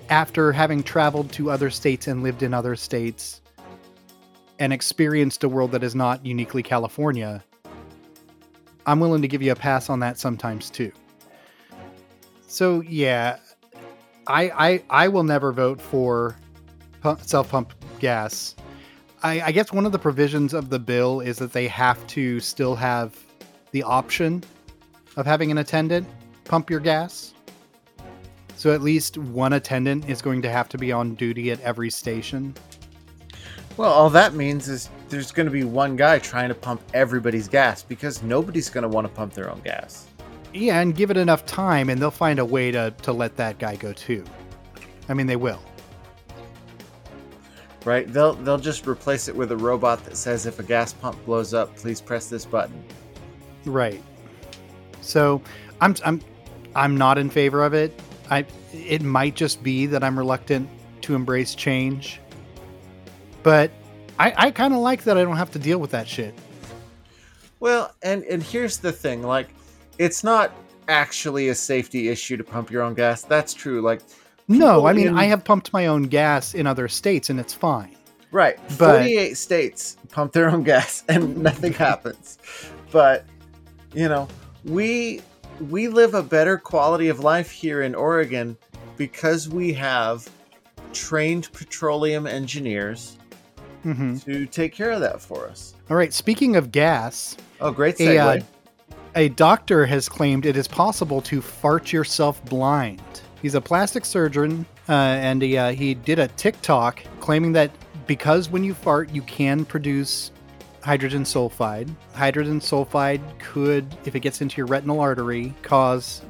after 0.09 0.51
having 0.51 0.81
traveled 0.81 1.31
to 1.33 1.51
other 1.51 1.69
states 1.69 2.07
and 2.07 2.23
lived 2.23 2.41
in 2.41 2.53
other 2.53 2.75
states 2.75 3.41
and 4.59 4.71
experienced 4.71 5.43
a 5.43 5.49
world 5.49 5.71
that 5.71 5.83
is 5.83 5.95
not 5.95 6.25
uniquely 6.25 6.63
California, 6.63 7.43
I'm 8.85 8.99
willing 8.99 9.21
to 9.21 9.27
give 9.27 9.41
you 9.41 9.51
a 9.51 9.55
pass 9.55 9.89
on 9.89 9.99
that 9.99 10.17
sometimes 10.17 10.69
too. 10.69 10.91
So 12.47 12.81
yeah, 12.81 13.39
I 14.27 14.49
I 14.49 14.83
I 14.89 15.07
will 15.09 15.23
never 15.23 15.51
vote 15.51 15.81
for 15.81 16.37
self 17.21 17.49
pump 17.49 17.73
gas. 17.99 18.55
I, 19.23 19.41
I 19.41 19.51
guess 19.51 19.71
one 19.71 19.85
of 19.85 19.91
the 19.91 19.99
provisions 19.99 20.53
of 20.53 20.69
the 20.69 20.79
bill 20.79 21.19
is 21.19 21.37
that 21.37 21.53
they 21.53 21.67
have 21.67 22.05
to 22.07 22.39
still 22.39 22.75
have 22.75 23.15
the 23.71 23.83
option 23.83 24.43
of 25.17 25.25
having 25.25 25.51
an 25.51 25.57
attendant 25.57 26.07
pump 26.45 26.69
your 26.69 26.79
gas. 26.79 27.33
So 28.55 28.73
at 28.73 28.81
least 28.81 29.17
one 29.17 29.53
attendant 29.53 30.07
is 30.09 30.21
going 30.21 30.41
to 30.43 30.49
have 30.49 30.69
to 30.69 30.77
be 30.77 30.91
on 30.91 31.15
duty 31.15 31.51
at 31.51 31.59
every 31.61 31.89
station. 31.89 32.53
Well, 33.77 33.91
all 33.91 34.09
that 34.11 34.33
means 34.33 34.67
is 34.69 34.89
there's 35.09 35.31
going 35.31 35.47
to 35.47 35.51
be 35.51 35.63
one 35.63 35.95
guy 35.95 36.19
trying 36.19 36.49
to 36.49 36.55
pump 36.55 36.81
everybody's 36.93 37.47
gas 37.47 37.83
because 37.83 38.21
nobody's 38.21 38.69
going 38.69 38.83
to 38.83 38.87
want 38.89 39.07
to 39.07 39.13
pump 39.13 39.33
their 39.33 39.49
own 39.49 39.61
gas. 39.61 40.07
Yeah, 40.53 40.81
and 40.81 40.95
give 40.95 41.09
it 41.09 41.17
enough 41.17 41.45
time 41.45 41.89
and 41.89 42.01
they'll 42.01 42.11
find 42.11 42.37
a 42.39 42.45
way 42.45 42.71
to, 42.71 42.93
to 43.01 43.13
let 43.13 43.37
that 43.37 43.57
guy 43.57 43.77
go 43.77 43.93
too. 43.93 44.23
I 45.09 45.13
mean, 45.13 45.27
they 45.27 45.37
will. 45.37 45.61
Right? 47.83 48.11
They'll 48.11 48.33
they'll 48.33 48.59
just 48.59 48.85
replace 48.85 49.27
it 49.27 49.35
with 49.35 49.51
a 49.51 49.57
robot 49.57 50.05
that 50.05 50.15
says 50.15 50.45
if 50.45 50.59
a 50.59 50.63
gas 50.63 50.93
pump 50.93 51.23
blows 51.25 51.53
up, 51.53 51.75
please 51.75 51.99
press 51.99 52.27
this 52.27 52.45
button. 52.45 52.83
Right. 53.65 54.01
So 55.01 55.41
I'm 55.79 55.95
I'm 56.05 56.21
I'm 56.75 56.97
not 56.97 57.17
in 57.17 57.29
favor 57.29 57.63
of 57.63 57.73
it. 57.73 57.99
I 58.29 58.45
it 58.73 59.01
might 59.01 59.35
just 59.35 59.61
be 59.63 59.85
that 59.87 60.03
I'm 60.03 60.17
reluctant 60.17 60.69
to 61.01 61.15
embrace 61.15 61.55
change. 61.55 62.19
But 63.43 63.71
I, 64.19 64.33
I 64.37 64.51
kind 64.51 64.73
of 64.73 64.79
like 64.79 65.03
that 65.03 65.17
I 65.17 65.23
don't 65.23 65.37
have 65.37 65.51
to 65.51 65.59
deal 65.59 65.79
with 65.79 65.91
that 65.91 66.07
shit. 66.07 66.33
Well, 67.59 67.93
and 68.03 68.23
and 68.23 68.41
here's 68.41 68.77
the 68.77 68.91
thing, 68.91 69.23
like 69.23 69.49
it's 69.97 70.23
not 70.23 70.51
actually 70.87 71.49
a 71.49 71.55
safety 71.55 72.09
issue 72.09 72.37
to 72.37 72.43
pump 72.43 72.71
your 72.71 72.81
own 72.83 72.93
gas. 72.93 73.23
That's 73.23 73.53
true. 73.53 73.81
Like 73.81 74.01
No, 74.47 74.85
I 74.87 74.93
mean 74.93 75.07
in- 75.07 75.17
I 75.17 75.25
have 75.25 75.43
pumped 75.43 75.73
my 75.73 75.87
own 75.87 76.03
gas 76.03 76.53
in 76.53 76.67
other 76.67 76.87
states 76.87 77.29
and 77.29 77.39
it's 77.39 77.53
fine. 77.53 77.95
Right. 78.31 78.57
But- 78.77 78.99
48 78.99 79.37
states 79.37 79.97
pump 80.09 80.33
their 80.33 80.49
own 80.49 80.63
gas 80.63 81.03
and 81.09 81.37
nothing 81.43 81.73
happens. 81.73 82.39
But 82.91 83.25
you 83.93 84.07
know, 84.09 84.27
we 84.65 85.21
we 85.69 85.87
live 85.87 86.13
a 86.13 86.23
better 86.23 86.57
quality 86.57 87.09
of 87.09 87.19
life 87.19 87.51
here 87.51 87.81
in 87.81 87.93
Oregon 87.93 88.57
because 88.97 89.49
we 89.49 89.73
have 89.73 90.27
trained 90.93 91.51
petroleum 91.53 92.27
engineers 92.27 93.17
hmm 93.83 94.15
to 94.17 94.45
take 94.45 94.73
care 94.73 94.91
of 94.91 94.99
that 94.99 95.19
for 95.21 95.47
us. 95.47 95.73
All 95.89 95.97
right. 95.97 96.13
Speaking 96.13 96.55
of 96.55 96.71
gas, 96.71 97.35
Oh, 97.59 97.71
great 97.71 97.99
a, 97.99 98.03
segue. 98.15 98.41
uh, 98.41 98.45
a 99.15 99.29
doctor 99.29 99.85
has 99.87 100.07
claimed 100.07 100.45
it 100.45 100.55
is 100.55 100.67
possible 100.67 101.21
to 101.23 101.41
fart 101.41 101.91
yourself 101.91 102.43
blind. 102.45 103.01
He's 103.41 103.55
a 103.55 103.61
plastic 103.61 104.05
surgeon, 104.05 104.67
uh, 104.87 104.91
and 104.91 105.41
he, 105.41 105.57
uh, 105.57 105.71
he 105.71 105.95
did 105.95 106.19
a 106.19 106.27
TikTok 106.29 107.01
claiming 107.19 107.51
that 107.53 107.71
because 108.05 108.49
when 108.49 108.63
you 108.63 108.75
fart, 108.75 109.09
you 109.09 109.23
can 109.23 109.65
produce 109.65 110.31
hydrogen 110.83 111.23
sulfide. 111.23 111.93
Hydrogen 112.13 112.59
sulfide 112.59 113.21
could, 113.39 113.85
if 114.05 114.15
it 114.15 114.21
gets 114.21 114.41
into 114.41 114.57
your 114.57 114.67
retinal 114.67 114.99
artery, 114.99 115.53
cause 115.61 116.21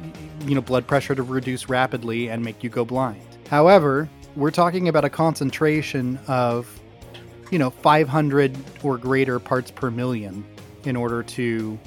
you 0.46 0.56
know 0.56 0.62
blood 0.62 0.88
pressure 0.88 1.16
to 1.16 1.24
reduce 1.24 1.70
rapidly 1.70 2.30
and 2.30 2.44
make 2.44 2.64
you 2.64 2.70
go 2.70 2.86
blind. 2.86 3.22
However, 3.50 4.10
we're 4.36 4.52
talking 4.52 4.88
about 4.88 5.06
a 5.06 5.10
concentration 5.10 6.20
of 6.28 6.80
you 7.52 7.60
know 7.60 7.70
500 7.70 8.56
or 8.84 8.98
greater 8.98 9.40
parts 9.40 9.72
per 9.72 9.92
million 9.92 10.46
in 10.86 10.96
order 10.96 11.24
to 11.24 11.80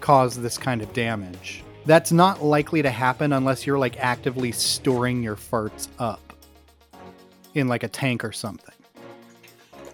cause 0.00 0.36
this 0.36 0.58
kind 0.58 0.82
of 0.82 0.92
damage. 0.92 1.62
That's 1.84 2.12
not 2.12 2.42
likely 2.44 2.82
to 2.82 2.90
happen 2.90 3.32
unless 3.32 3.66
you're 3.66 3.78
like 3.78 3.98
actively 3.98 4.52
storing 4.52 5.22
your 5.22 5.36
farts 5.36 5.88
up 5.98 6.32
in 7.54 7.68
like 7.68 7.82
a 7.82 7.88
tank 7.88 8.24
or 8.24 8.32
something. 8.32 8.71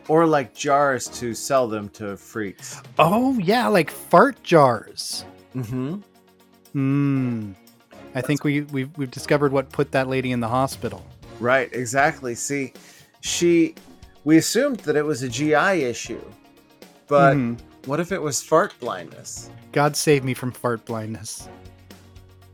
Or 0.08 0.26
like 0.26 0.54
jars 0.54 1.06
to 1.20 1.34
sell 1.34 1.68
them 1.68 1.88
to 1.90 2.16
freaks. 2.16 2.80
Oh 2.98 3.38
yeah, 3.38 3.68
like 3.68 3.90
fart 3.90 4.42
jars. 4.42 5.24
Mhm. 5.54 6.02
Hmm. 6.72 7.52
I 8.14 8.20
think 8.20 8.42
we 8.44 8.62
we've, 8.62 8.90
we've 8.96 9.10
discovered 9.10 9.52
what 9.52 9.70
put 9.70 9.92
that 9.92 10.08
lady 10.08 10.32
in 10.32 10.40
the 10.40 10.48
hospital. 10.48 11.04
Right, 11.40 11.72
exactly. 11.72 12.34
See, 12.34 12.72
she 13.20 13.74
we 14.24 14.38
assumed 14.38 14.78
that 14.80 14.96
it 14.96 15.04
was 15.04 15.22
a 15.22 15.28
GI 15.28 15.82
issue. 15.84 16.20
But 17.06 17.36
Mhm. 17.36 17.58
what 17.86 18.00
if 18.00 18.12
it 18.12 18.20
was 18.20 18.42
fart 18.42 18.74
blindness? 18.80 19.50
God 19.72 19.96
save 19.96 20.24
me 20.24 20.34
from 20.34 20.52
fart 20.52 20.84
blindness. 20.84 21.48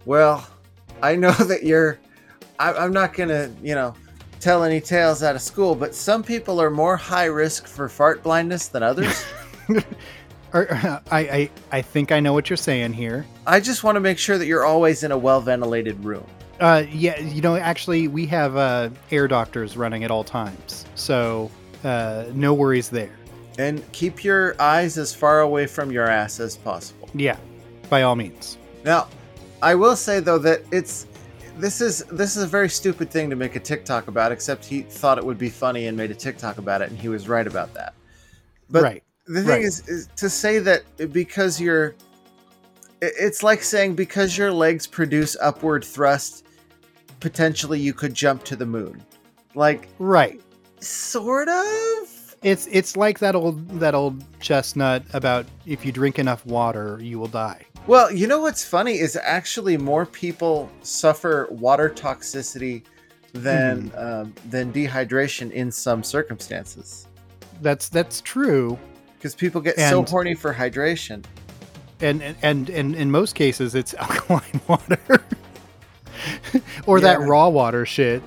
Well, 0.05 0.47
I 1.03 1.17
know 1.17 1.33
that 1.51 1.63
you're. 1.65 1.99
I, 2.59 2.73
I'm 2.73 2.93
not 2.93 3.15
gonna, 3.15 3.51
you 3.63 3.75
know, 3.75 3.95
tell 4.45 4.63
any 4.63 4.79
tales 4.79 5.23
out 5.23 5.35
of 5.35 5.41
school, 5.41 5.75
but 5.75 5.95
some 5.95 6.23
people 6.23 6.61
are 6.61 6.71
more 6.71 6.99
high 6.99 7.25
risk 7.25 7.67
for 7.67 7.89
fart 7.89 8.23
blindness 8.23 8.69
than 8.69 8.83
others. 8.83 9.25
I, 10.53 11.01
I 11.11 11.51
I 11.73 11.83
think 11.83 12.13
I 12.13 12.21
know 12.21 12.35
what 12.35 12.51
you're 12.51 12.59
saying 12.59 12.93
here. 12.93 13.25
I 13.47 13.59
just 13.59 13.83
want 13.83 13.97
to 13.97 14.01
make 14.01 14.19
sure 14.19 14.37
that 14.37 14.47
you're 14.47 14.65
always 14.65 15.03
in 15.03 15.13
a 15.13 15.19
well 15.19 15.41
ventilated 15.41 16.05
room. 16.05 16.27
Uh, 16.61 16.85
yeah, 16.93 17.19
you 17.19 17.41
know, 17.41 17.57
actually, 17.57 18.07
we 18.07 18.27
have 18.27 18.57
uh, 18.57 18.91
air 19.11 19.27
doctors 19.27 19.77
running 19.77 20.05
at 20.05 20.11
all 20.11 20.23
times, 20.23 20.85
so 20.95 21.51
uh, 21.83 22.27
no 22.35 22.53
worries 22.53 22.91
there. 22.91 23.17
And 23.59 23.83
keep 23.93 24.23
your 24.23 24.61
eyes 24.61 24.99
as 24.99 25.15
far 25.15 25.41
away 25.41 25.67
from 25.67 25.91
your 25.91 26.09
ass 26.09 26.39
as 26.39 26.57
possible. 26.57 27.09
Yeah, 27.15 27.39
by 27.89 28.03
all 28.03 28.15
means. 28.15 28.59
Now, 28.85 29.09
I 29.63 29.75
will 29.75 29.97
say 29.97 30.21
though 30.21 30.39
that 30.39 30.61
it's 30.71 31.07
this 31.59 31.81
is 31.81 32.05
this 32.05 32.37
is 32.37 32.43
a 32.43 32.47
very 32.47 32.69
stupid 32.69 33.11
thing 33.11 33.31
to 33.31 33.37
make 33.37 33.57
a 33.57 33.61
TikTok 33.61 34.09
about. 34.09 34.33
Except 34.33 34.65
he 34.65 34.83
thought 34.83 35.19
it 35.19 35.25
would 35.25 35.39
be 35.39 35.51
funny 35.51 35.87
and 35.87 35.97
made 35.97 36.11
a 36.11 36.15
TikTok 36.15 36.59
about 36.59 36.83
it, 36.83 36.91
and 36.91 36.99
he 36.99 37.09
was 37.09 37.29
right 37.29 37.47
about 37.47 37.73
that. 37.75 37.95
But 38.71 38.83
right. 38.83 39.05
the 39.27 39.41
thing 39.41 39.49
right. 39.49 39.63
is, 39.63 39.87
is 39.89 40.09
to 40.17 40.31
say 40.31 40.59
that 40.59 40.83
because 41.13 41.61
you're, 41.61 41.95
it's 43.03 43.43
like 43.43 43.63
saying 43.63 43.95
because 43.95 44.37
your 44.37 44.53
legs 44.53 44.87
produce 44.87 45.37
upward 45.41 45.85
thrust, 45.85 46.47
potentially 47.21 47.79
you 47.79 47.93
could 47.93 48.15
jump 48.15 48.45
to 48.45 48.57
the 48.57 48.67
moon. 48.67 49.03
Like 49.55 49.89
Right. 49.99 50.41
sort 50.81 51.49
of. 51.49 52.14
It's 52.45 52.69
it's 52.71 52.97
like 52.97 53.19
that 53.19 53.35
old 53.35 53.69
that 53.81 53.95
old 53.95 54.23
chestnut 54.41 55.03
about 55.13 55.47
if 55.67 55.85
you 55.85 55.91
drink 55.91 56.19
enough 56.19 56.45
water, 56.47 56.99
you 57.03 57.19
will 57.19 57.27
die. 57.27 57.65
Well, 57.87 58.13
you 58.13 58.27
know 58.27 58.41
what's 58.41 58.65
funny 58.65 58.99
is 58.99 59.17
actually 59.17 59.77
more 59.77 60.07
people 60.07 60.71
suffer 60.83 61.49
water 61.51 61.91
toxicity 61.91 62.83
than 63.33 63.91
um, 63.97 64.35
than 64.51 64.73
dehydration 64.73 65.51
in 65.51 65.73
some 65.73 66.03
circumstances 66.05 67.09
That's 67.63 67.89
that's 67.89 68.21
true. 68.21 68.79
because 69.17 69.35
people 69.35 69.61
get 69.61 69.77
so 69.77 70.05
horny 70.05 70.35
for 70.35 70.55
hydration. 70.55 71.25
and 72.01 72.23
and 72.43 72.71
and 72.71 72.95
in 72.95 73.11
most 73.11 73.35
cases 73.35 73.75
it's 73.75 73.93
alkaline 73.99 74.61
water 74.69 74.99
or 76.87 77.01
that 77.01 77.21
raw 77.21 77.49
water 77.49 77.85
shit 77.85 78.23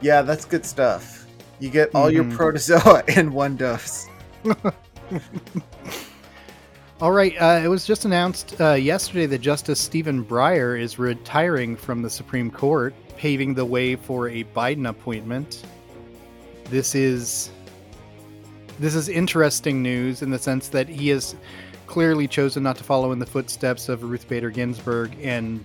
Yeah, 0.00 0.22
that's 0.22 0.44
good 0.44 0.66
stuff. 0.66 1.19
You 1.60 1.70
get 1.70 1.94
all 1.94 2.10
your 2.10 2.24
Mhm. 2.24 2.36
protozoa 2.36 3.02
in 3.16 3.32
one 3.32 3.56
dose. 3.56 4.06
All 7.00 7.12
right. 7.12 7.34
Uh, 7.40 7.60
it 7.64 7.68
was 7.68 7.86
just 7.86 8.04
announced 8.04 8.60
uh, 8.60 8.72
yesterday 8.74 9.26
that 9.26 9.38
Justice 9.40 9.80
Stephen 9.80 10.22
Breyer 10.24 10.78
is 10.78 10.98
retiring 10.98 11.74
from 11.76 12.02
the 12.02 12.10
Supreme 12.10 12.50
Court, 12.50 12.94
paving 13.16 13.54
the 13.54 13.64
way 13.64 13.96
for 13.96 14.28
a 14.28 14.44
Biden 14.44 14.88
appointment. 14.88 15.62
This 16.64 16.94
is 16.94 17.50
this 18.78 18.94
is 18.94 19.08
interesting 19.08 19.82
news 19.82 20.22
in 20.22 20.30
the 20.30 20.38
sense 20.38 20.68
that 20.68 20.88
he 20.88 21.08
has 21.08 21.34
clearly 21.86 22.26
chosen 22.28 22.62
not 22.62 22.76
to 22.76 22.84
follow 22.84 23.12
in 23.12 23.18
the 23.18 23.26
footsteps 23.26 23.88
of 23.88 24.02
Ruth 24.04 24.26
Bader 24.28 24.50
Ginsburg 24.50 25.14
and 25.22 25.64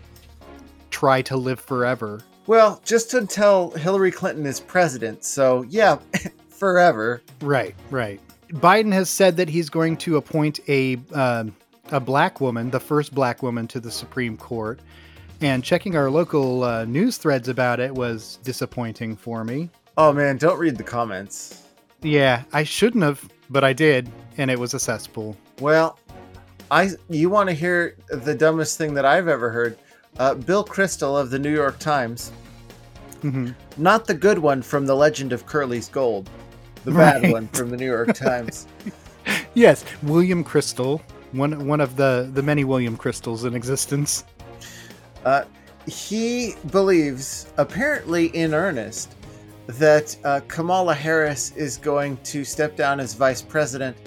try 0.89 1.21
to 1.23 1.37
live 1.37 1.59
forever. 1.59 2.19
Well, 2.47 2.81
just 2.85 3.13
until 3.13 3.71
Hillary 3.71 4.11
Clinton 4.11 4.45
is 4.45 4.59
president. 4.59 5.23
So, 5.23 5.63
yeah, 5.63 5.97
forever. 6.49 7.21
Right, 7.41 7.75
right. 7.89 8.19
Biden 8.49 8.93
has 8.93 9.09
said 9.09 9.37
that 9.37 9.49
he's 9.49 9.69
going 9.69 9.97
to 9.97 10.17
appoint 10.17 10.59
a 10.67 10.97
uh, 11.13 11.45
a 11.91 11.99
black 11.99 12.41
woman, 12.41 12.69
the 12.69 12.79
first 12.79 13.13
black 13.13 13.43
woman 13.43 13.67
to 13.67 13.79
the 13.79 13.91
Supreme 13.91 14.37
Court. 14.37 14.79
And 15.41 15.63
checking 15.63 15.95
our 15.95 16.09
local 16.09 16.63
uh, 16.63 16.85
news 16.85 17.17
threads 17.17 17.49
about 17.49 17.79
it 17.79 17.93
was 17.93 18.39
disappointing 18.43 19.15
for 19.15 19.43
me. 19.43 19.69
Oh 19.97 20.13
man, 20.13 20.37
don't 20.37 20.57
read 20.57 20.77
the 20.77 20.83
comments. 20.83 21.63
Yeah, 22.01 22.43
I 22.53 22.63
shouldn't 22.63 23.03
have, 23.03 23.29
but 23.49 23.63
I 23.63 23.73
did, 23.73 24.09
and 24.37 24.49
it 24.49 24.57
was 24.57 24.73
a 24.73 24.79
cesspool. 24.79 25.35
Well, 25.59 25.99
I 26.71 26.91
you 27.09 27.29
want 27.29 27.49
to 27.49 27.55
hear 27.55 27.97
the 28.09 28.33
dumbest 28.33 28.77
thing 28.77 28.93
that 28.93 29.05
I've 29.05 29.27
ever 29.27 29.49
heard? 29.49 29.77
Uh, 30.17 30.33
Bill 30.33 30.63
Kristol 30.63 31.19
of 31.19 31.29
the 31.29 31.39
New 31.39 31.53
York 31.53 31.77
Times, 31.79 32.31
hmm 33.21 33.49
not 33.77 34.05
the 34.05 34.13
good 34.13 34.37
one 34.39 34.61
from 34.61 34.85
The 34.85 34.95
Legend 34.95 35.33
of 35.33 35.45
Curly's 35.45 35.89
Gold, 35.89 36.29
the 36.85 36.91
Right. 36.93 37.21
bad 37.21 37.31
one 37.31 37.47
from 37.49 37.69
the 37.69 37.77
New 37.77 37.85
York 37.85 38.13
Times. 38.15 38.67
Yes, 39.53 39.83
William 40.03 40.43
Kristol, 40.43 41.01
one 41.33 41.67
one 41.67 41.81
of 41.81 41.95
the 41.97 42.29
the 42.33 42.41
many 42.41 42.63
William 42.63 42.97
Kristols 42.97 43.45
in 43.45 43.55
existence. 43.55 44.23
Uh, 45.25 45.43
he 45.87 46.55
believes, 46.71 47.47
apparently 47.57 48.27
in 48.27 48.53
earnest, 48.53 49.15
that 49.67 50.15
uh, 50.23 50.39
Kamala 50.47 50.93
Harris 50.93 51.51
is 51.55 51.77
going 51.77 52.17
to 52.17 52.43
step 52.45 52.75
down 52.75 52.99
as 52.99 53.13
vice 53.13 53.41
president 53.41 53.97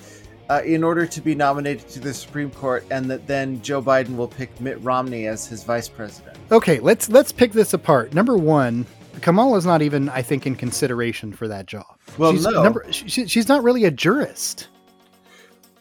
uh, 0.48 0.62
in 0.64 0.82
order 0.82 1.06
to 1.06 1.20
be 1.20 1.34
nominated 1.34 1.88
to 1.88 2.00
the 2.00 2.12
Supreme 2.14 2.50
Court, 2.50 2.84
and 2.90 3.10
that 3.10 3.26
then 3.26 3.60
Joe 3.62 3.82
Biden 3.82 4.16
will 4.16 4.28
pick 4.28 4.60
Mitt 4.60 4.80
Romney 4.82 5.26
as 5.26 5.46
his 5.46 5.64
vice 5.64 5.88
president. 5.88 6.36
Okay, 6.50 6.80
let's 6.80 7.08
let's 7.08 7.32
pick 7.32 7.52
this 7.52 7.74
apart. 7.74 8.14
Number 8.14 8.36
one, 8.36 8.86
Kamala's 9.20 9.66
not 9.66 9.82
even, 9.82 10.08
I 10.08 10.22
think, 10.22 10.46
in 10.46 10.54
consideration 10.54 11.32
for 11.32 11.48
that 11.48 11.66
job. 11.66 11.86
Well, 12.16 12.32
she's, 12.32 12.44
no. 12.44 12.62
number, 12.62 12.86
she, 12.90 13.26
she's 13.26 13.48
not 13.48 13.62
really 13.62 13.84
a 13.84 13.90
jurist. 13.90 14.68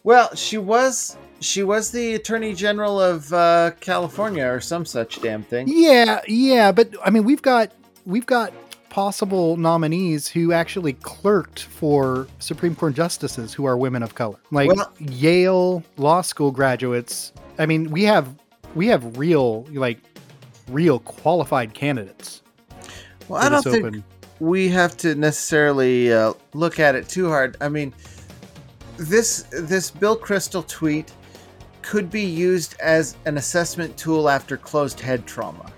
Well, 0.04 0.34
she 0.36 0.58
was 0.58 1.18
she 1.40 1.64
was 1.64 1.92
the 1.92 2.16
Attorney 2.16 2.54
General 2.54 3.00
of 3.00 3.32
uh, 3.32 3.72
California 3.80 4.46
or 4.46 4.60
some 4.60 4.86
such 4.86 5.22
damn 5.22 5.44
thing. 5.44 5.68
Yeah, 5.70 6.22
yeah, 6.28 6.72
but 6.72 6.90
I 7.04 7.10
mean, 7.10 7.24
we've 7.24 7.42
got 7.42 7.72
we've 8.06 8.26
got 8.26 8.52
possible 8.98 9.58
nominees 9.58 10.28
who 10.28 10.52
actually 10.52 10.94
clerked 10.94 11.62
for 11.62 12.26
Supreme 12.40 12.74
Court 12.74 12.96
justices 12.96 13.54
who 13.54 13.64
are 13.64 13.78
women 13.78 14.02
of 14.02 14.16
color, 14.16 14.40
like 14.50 14.76
Well- 14.76 14.92
Yale 14.98 15.84
law 15.98 16.22
school 16.22 16.50
graduates. 16.50 17.32
I 17.60 17.68
mean, 17.68 17.92
we 17.92 18.06
have 18.06 18.34
we 18.74 18.88
have 18.88 19.16
real 19.16 19.66
like 19.72 20.00
real 20.70 20.98
qualified 20.98 21.76
candidates. 21.76 22.42
Well, 23.28 23.40
I 23.40 23.50
don't 23.50 23.62
think 23.62 23.86
open- 23.86 24.04
we 24.40 24.68
have 24.70 24.98
to 24.98 25.14
necessarily 25.14 26.12
uh, 26.12 26.34
look 26.56 26.80
at 26.80 26.96
it 26.96 27.08
too 27.08 27.30
hard. 27.30 27.56
I 27.62 27.70
mean, 27.70 27.94
this 28.98 29.46
this 29.52 29.92
Bill 29.92 30.18
Kristol 30.18 30.68
tweet 30.68 31.14
could 31.84 32.10
be 32.10 32.24
used 32.24 32.76
as 32.82 33.16
an 33.26 33.38
assessment 33.38 33.96
tool 33.96 34.28
after 34.28 34.58
closed 34.58 35.00
head 35.00 35.28
trauma. 35.28 35.72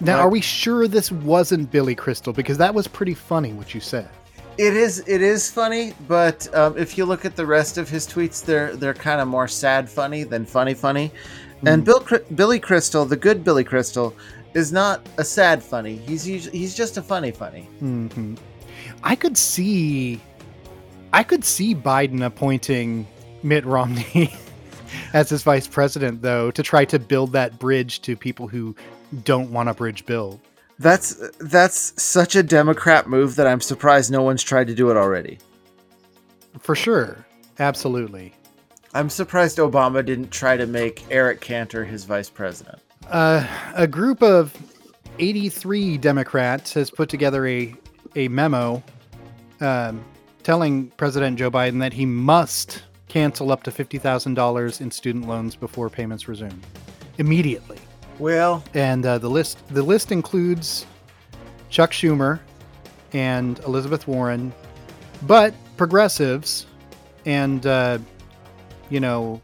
Now, 0.00 0.18
are 0.18 0.28
we 0.28 0.40
sure 0.40 0.88
this 0.88 1.10
wasn't 1.12 1.70
Billy 1.70 1.94
Crystal? 1.94 2.32
Because 2.32 2.58
that 2.58 2.74
was 2.74 2.86
pretty 2.86 3.14
funny 3.14 3.52
what 3.52 3.74
you 3.74 3.80
said. 3.80 4.08
It 4.56 4.74
is 4.76 5.00
it 5.08 5.20
is 5.20 5.50
funny, 5.50 5.94
but 6.06 6.52
um, 6.54 6.78
if 6.78 6.96
you 6.96 7.04
look 7.04 7.24
at 7.24 7.34
the 7.34 7.44
rest 7.44 7.76
of 7.76 7.88
his 7.88 8.06
tweets, 8.06 8.44
they're 8.44 8.76
they're 8.76 8.94
kind 8.94 9.20
of 9.20 9.26
more 9.26 9.48
sad 9.48 9.88
funny 9.88 10.22
than 10.22 10.46
funny 10.46 10.74
funny. 10.74 11.10
And 11.66 11.84
Bill 11.84 12.06
Billy 12.34 12.60
Crystal, 12.60 13.04
the 13.04 13.16
good 13.16 13.42
Billy 13.42 13.64
Crystal, 13.64 14.14
is 14.52 14.72
not 14.72 15.06
a 15.18 15.24
sad 15.24 15.62
funny. 15.62 15.96
He's 15.96 16.24
he's 16.24 16.74
just 16.74 16.96
a 16.96 17.02
funny 17.02 17.30
funny. 17.30 17.62
hmm 17.80 18.34
I 19.02 19.16
could 19.16 19.36
see, 19.36 20.20
I 21.12 21.22
could 21.22 21.44
see 21.44 21.74
Biden 21.74 22.24
appointing 22.24 23.06
Mitt 23.42 23.64
Romney 23.64 24.32
as 25.12 25.30
his 25.30 25.42
vice 25.42 25.66
president, 25.66 26.22
though, 26.22 26.50
to 26.50 26.62
try 26.62 26.84
to 26.86 26.98
build 26.98 27.32
that 27.32 27.58
bridge 27.58 28.00
to 28.02 28.16
people 28.16 28.48
who 28.48 28.74
don't 29.22 29.50
want 29.50 29.68
a 29.68 29.74
bridge 29.74 30.06
built. 30.06 30.40
That's 30.78 31.30
that's 31.38 32.02
such 32.02 32.34
a 32.34 32.42
Democrat 32.42 33.08
move 33.08 33.36
that 33.36 33.46
I'm 33.46 33.60
surprised 33.60 34.10
no 34.10 34.22
one's 34.22 34.42
tried 34.42 34.66
to 34.66 34.74
do 34.74 34.90
it 34.90 34.96
already. 34.96 35.38
For 36.58 36.74
sure, 36.74 37.24
absolutely. 37.58 38.34
I'm 38.92 39.08
surprised 39.08 39.58
Obama 39.58 40.04
didn't 40.04 40.30
try 40.30 40.56
to 40.56 40.66
make 40.66 41.04
Eric 41.10 41.40
Cantor 41.40 41.84
his 41.84 42.04
vice 42.04 42.30
president. 42.30 42.80
Uh, 43.08 43.46
a 43.74 43.86
group 43.86 44.22
of 44.22 44.56
83 45.18 45.98
Democrats 45.98 46.72
has 46.74 46.90
put 46.90 47.08
together 47.08 47.46
a 47.46 47.74
a 48.16 48.28
memo 48.28 48.82
um, 49.60 50.04
telling 50.42 50.88
President 50.90 51.38
Joe 51.38 51.50
Biden 51.50 51.80
that 51.80 51.92
he 51.92 52.06
must 52.06 52.82
cancel 53.08 53.52
up 53.52 53.62
to 53.64 53.70
fifty 53.70 53.98
thousand 53.98 54.34
dollars 54.34 54.80
in 54.80 54.90
student 54.90 55.28
loans 55.28 55.54
before 55.56 55.88
payments 55.88 56.26
resume 56.28 56.60
immediately. 57.18 57.78
Well, 58.18 58.62
And 58.74 59.04
uh, 59.04 59.18
the 59.18 59.28
list 59.28 59.58
the 59.68 59.82
list 59.82 60.12
includes 60.12 60.86
Chuck 61.70 61.90
Schumer 61.92 62.40
and 63.12 63.58
Elizabeth 63.60 64.06
Warren, 64.06 64.52
but 65.22 65.54
progressives 65.76 66.66
and 67.26 67.66
uh, 67.66 67.98
you 68.90 69.00
know 69.00 69.40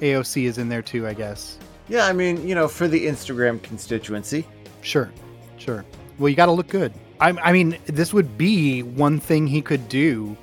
AOC 0.00 0.44
is 0.44 0.58
in 0.58 0.68
there 0.68 0.82
too, 0.82 1.06
I 1.06 1.14
guess. 1.14 1.58
yeah, 1.88 2.06
I 2.06 2.12
mean, 2.12 2.46
you 2.46 2.54
know, 2.54 2.68
for 2.68 2.86
the 2.88 3.06
Instagram 3.06 3.62
constituency. 3.62 4.46
Sure, 4.82 5.10
sure. 5.56 5.84
Well, 6.18 6.28
you 6.28 6.36
got 6.36 6.46
to 6.46 6.52
look 6.52 6.68
good. 6.68 6.92
I, 7.20 7.30
I 7.30 7.52
mean, 7.52 7.78
this 7.86 8.12
would 8.12 8.36
be 8.36 8.82
one 8.82 9.18
thing 9.18 9.46
he 9.46 9.62
could 9.62 9.88
do 9.88 10.36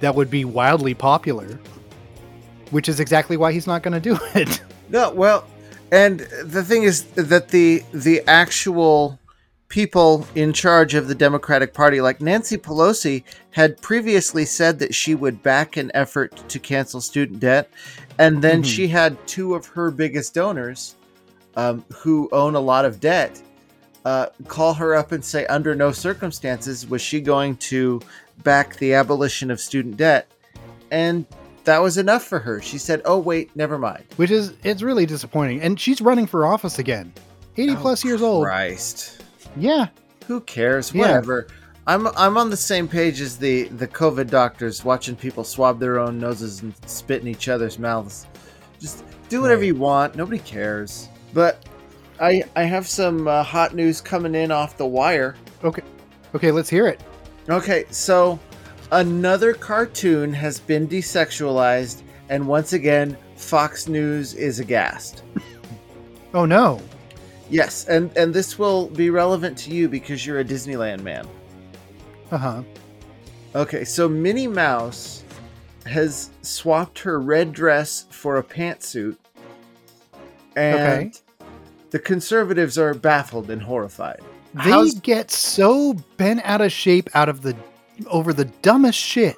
that 0.00 0.14
would 0.14 0.30
be 0.30 0.44
wildly 0.44 0.94
popular, 0.94 1.58
which 2.70 2.88
is 2.88 3.00
exactly 3.00 3.36
why 3.36 3.52
he's 3.52 3.66
not 3.66 3.82
going 3.82 3.94
to 3.94 4.00
do 4.00 4.18
it. 4.34 4.62
No, 4.88 5.10
well, 5.12 5.46
and 5.92 6.20
the 6.44 6.64
thing 6.64 6.82
is 6.84 7.04
that 7.14 7.48
the 7.48 7.82
the 7.92 8.22
actual 8.26 9.18
people 9.68 10.26
in 10.34 10.52
charge 10.52 10.94
of 10.94 11.06
the 11.06 11.14
Democratic 11.14 11.72
Party, 11.72 12.00
like 12.00 12.20
Nancy 12.20 12.56
Pelosi, 12.58 13.22
had 13.52 13.80
previously 13.80 14.44
said 14.44 14.80
that 14.80 14.92
she 14.94 15.14
would 15.14 15.42
back 15.44 15.76
an 15.76 15.92
effort 15.94 16.42
to 16.48 16.58
cancel 16.58 17.00
student 17.00 17.38
debt, 17.38 17.70
and 18.18 18.42
then 18.42 18.62
Mhm. 18.62 18.66
she 18.66 18.88
had 18.88 19.16
two 19.28 19.54
of 19.54 19.66
her 19.66 19.92
biggest 19.92 20.34
donors, 20.34 20.96
um, 21.56 21.84
who 21.98 22.28
own 22.32 22.56
a 22.56 22.60
lot 22.60 22.84
of 22.84 22.98
debt, 22.98 23.40
uh, 24.04 24.26
call 24.48 24.74
her 24.74 24.96
up 24.96 25.12
and 25.12 25.24
say, 25.24 25.46
under 25.46 25.74
no 25.76 25.92
circumstances 25.92 26.88
was 26.88 27.00
she 27.00 27.20
going 27.20 27.54
to 27.56 28.00
back 28.42 28.76
the 28.78 28.94
abolition 28.94 29.52
of 29.52 29.60
student 29.60 29.96
debt, 29.96 30.26
and 30.90 31.26
that 31.70 31.80
was 31.82 31.96
enough 31.98 32.24
for 32.24 32.38
her. 32.40 32.60
She 32.60 32.78
said, 32.78 33.00
"Oh 33.04 33.18
wait, 33.18 33.54
never 33.54 33.78
mind." 33.78 34.04
which 34.16 34.30
is 34.30 34.54
it's 34.64 34.82
really 34.82 35.06
disappointing. 35.06 35.62
And 35.62 35.78
she's 35.78 36.00
running 36.00 36.26
for 36.26 36.44
office 36.44 36.78
again, 36.78 37.12
eighty 37.56 37.76
plus 37.76 38.04
years 38.04 38.22
old. 38.22 38.44
Christ. 38.44 39.22
Yeah, 39.56 39.88
Who 40.26 40.40
cares? 40.42 40.92
Yeah. 40.94 41.02
Whatever. 41.02 41.46
I'm 41.86 42.06
I'm 42.08 42.36
on 42.36 42.50
the 42.50 42.56
same 42.56 42.86
page 42.86 43.20
as 43.20 43.36
the 43.38 43.64
the 43.68 43.88
COVID 43.88 44.28
doctors 44.30 44.84
watching 44.84 45.16
people 45.16 45.44
swab 45.44 45.80
their 45.80 45.98
own 45.98 46.18
noses 46.18 46.62
and 46.62 46.74
spit 46.86 47.22
in 47.22 47.28
each 47.28 47.48
other's 47.48 47.78
mouths. 47.78 48.26
Just 48.78 49.02
do 49.28 49.40
whatever 49.40 49.60
Right. 49.60 49.66
you 49.68 49.74
want. 49.76 50.14
Nobody 50.16 50.38
cares. 50.40 51.08
But 51.34 51.64
I 52.20 52.44
I 52.56 52.64
have 52.64 52.86
some 52.86 53.26
uh, 53.26 53.42
hot 53.42 53.74
news 53.74 54.00
coming 54.00 54.34
in 54.34 54.50
off 54.52 54.76
the 54.76 54.86
wire. 54.86 55.34
okay, 55.64 55.82
okay. 56.34 56.50
Let's 56.52 56.68
hear 56.70 56.86
it. 56.86 57.00
Okay, 57.48 57.84
so 57.90 58.38
another 58.92 59.54
cartoon 59.54 60.32
has 60.32 60.58
been 60.60 60.86
desexualized, 60.88 62.02
and 62.28 62.46
once 62.46 62.72
again, 62.72 63.16
Fox 63.36 63.88
News 63.88 64.34
is 64.34 64.60
aghast. 64.60 65.22
Oh 66.32 66.44
no, 66.44 66.80
Yes, 67.48 67.86
and 67.88 68.16
and 68.16 68.32
this 68.32 68.56
will 68.56 68.86
be 68.90 69.10
relevant 69.10 69.58
to 69.58 69.72
you 69.72 69.88
because 69.88 70.24
you're 70.24 70.38
a 70.38 70.44
Disneyland 70.44 71.02
man. 71.02 71.26
uh 72.30 72.36
huh. 72.38 72.62
Okay, 73.56 73.82
so 73.84 74.08
Minnie 74.08 74.46
Mouse 74.46 75.24
has 75.86 76.30
swapped 76.42 77.00
her 77.00 77.18
red 77.18 77.52
dress 77.52 78.06
for 78.10 78.38
a 78.38 78.44
pantsuit, 78.44 79.16
and 80.54 80.76
Okay. 80.78 81.12
the 81.90 81.98
conservatives 81.98 82.78
are 82.78 82.94
baffled 82.94 83.50
and 83.50 83.60
horrified. 83.60 84.20
They 84.54 84.70
How's- 84.70 84.94
get 85.00 85.32
so 85.32 85.94
bent 86.16 86.42
out 86.44 86.60
of 86.60 86.70
shape 86.70 87.10
out 87.14 87.28
of 87.28 87.42
the 87.42 87.56
over 88.06 88.32
the 88.32 88.46
dumbest 88.62 88.98
shit. 88.98 89.36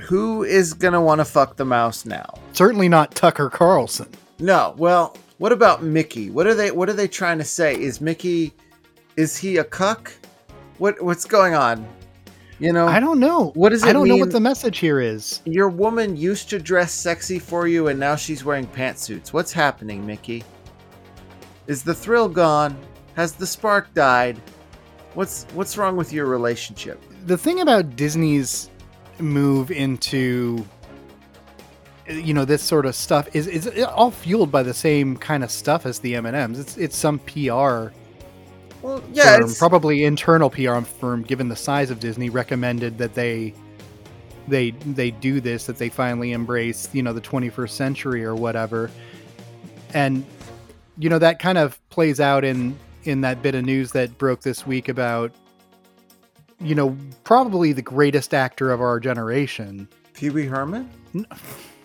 Who 0.00 0.42
is 0.42 0.72
gonna 0.74 1.00
want 1.00 1.20
to 1.20 1.24
fuck 1.24 1.56
the 1.56 1.64
mouse 1.64 2.04
now? 2.04 2.34
certainly 2.52 2.88
not 2.88 3.14
Tucker 3.14 3.48
Carlson. 3.50 4.08
No. 4.38 4.74
Well, 4.76 5.16
what 5.38 5.52
about 5.52 5.82
Mickey? 5.82 6.30
What 6.30 6.46
are 6.46 6.54
they 6.54 6.70
what 6.70 6.88
are 6.88 6.92
they 6.92 7.08
trying 7.08 7.38
to 7.38 7.44
say? 7.44 7.74
Is 7.74 8.00
Mickey 8.00 8.52
is 9.16 9.36
he 9.36 9.56
a 9.58 9.64
cuck? 9.64 10.12
What 10.78 11.02
what's 11.02 11.24
going 11.24 11.54
on? 11.54 11.86
You 12.58 12.72
know, 12.72 12.86
I 12.86 13.00
don't 13.00 13.18
know. 13.18 13.50
What 13.54 13.70
does 13.70 13.82
I 13.82 13.92
don't 13.92 14.06
know 14.06 14.16
what 14.16 14.30
the 14.30 14.40
message 14.40 14.78
here 14.78 15.00
is. 15.00 15.40
your 15.44 15.68
woman 15.68 16.16
used 16.16 16.48
to 16.50 16.58
dress 16.58 16.92
sexy 16.92 17.38
for 17.38 17.66
you 17.66 17.88
and 17.88 17.98
now 17.98 18.14
she's 18.14 18.44
wearing 18.44 18.66
pantsuits. 18.68 19.32
What's 19.32 19.52
happening, 19.52 20.06
Mickey? 20.06 20.44
Is 21.66 21.82
the 21.82 21.94
thrill 21.94 22.28
gone? 22.28 22.76
Has 23.14 23.32
the 23.32 23.46
spark 23.46 23.92
died? 23.94 24.40
What's 25.14 25.44
what's 25.54 25.76
wrong 25.76 25.96
with 25.96 26.12
your 26.12 26.26
relationship? 26.26 27.02
The 27.24 27.38
thing 27.38 27.60
about 27.60 27.96
Disney's 27.96 28.70
move 29.18 29.70
into 29.70 30.64
you 32.08 32.34
know 32.34 32.44
this 32.44 32.62
sort 32.62 32.86
of 32.86 32.94
stuff 32.94 33.34
is 33.34 33.46
is 33.46 33.82
all 33.84 34.10
fueled 34.10 34.50
by 34.50 34.62
the 34.62 34.74
same 34.74 35.16
kind 35.16 35.44
of 35.44 35.50
stuff 35.50 35.86
as 35.86 35.98
the 36.00 36.16
M&Ms. 36.16 36.58
It's 36.58 36.76
it's 36.76 36.96
some 36.96 37.18
PR 37.20 37.90
Well, 38.82 39.02
yeah, 39.12 39.36
firm, 39.36 39.44
it's, 39.44 39.58
probably 39.58 40.04
internal 40.04 40.50
PR 40.50 40.80
firm, 40.80 41.22
given 41.22 41.48
the 41.48 41.56
size 41.56 41.90
of 41.90 42.00
Disney, 42.00 42.28
recommended 42.30 42.98
that 42.98 43.14
they 43.14 43.54
they 44.48 44.70
they 44.70 45.12
do 45.12 45.40
this, 45.40 45.66
that 45.66 45.78
they 45.78 45.88
finally 45.88 46.32
embrace, 46.32 46.88
you 46.92 47.02
know, 47.02 47.12
the 47.12 47.20
21st 47.20 47.70
century 47.70 48.24
or 48.24 48.34
whatever. 48.34 48.90
And 49.94 50.24
you 50.98 51.08
know 51.08 51.18
that 51.18 51.38
kind 51.38 51.58
of 51.58 51.78
plays 51.90 52.20
out 52.20 52.44
in 52.44 52.76
in 53.04 53.20
that 53.22 53.42
bit 53.42 53.54
of 53.54 53.64
news 53.64 53.92
that 53.92 54.18
broke 54.18 54.42
this 54.42 54.66
week 54.66 54.88
about 54.88 55.32
you 56.62 56.74
know 56.74 56.96
probably 57.24 57.72
the 57.72 57.82
greatest 57.82 58.32
actor 58.34 58.70
of 58.70 58.80
our 58.80 59.00
generation. 59.00 59.88
Pee 60.14 60.30
Wee 60.30 60.46
Herman, 60.46 60.88
N- 61.14 61.26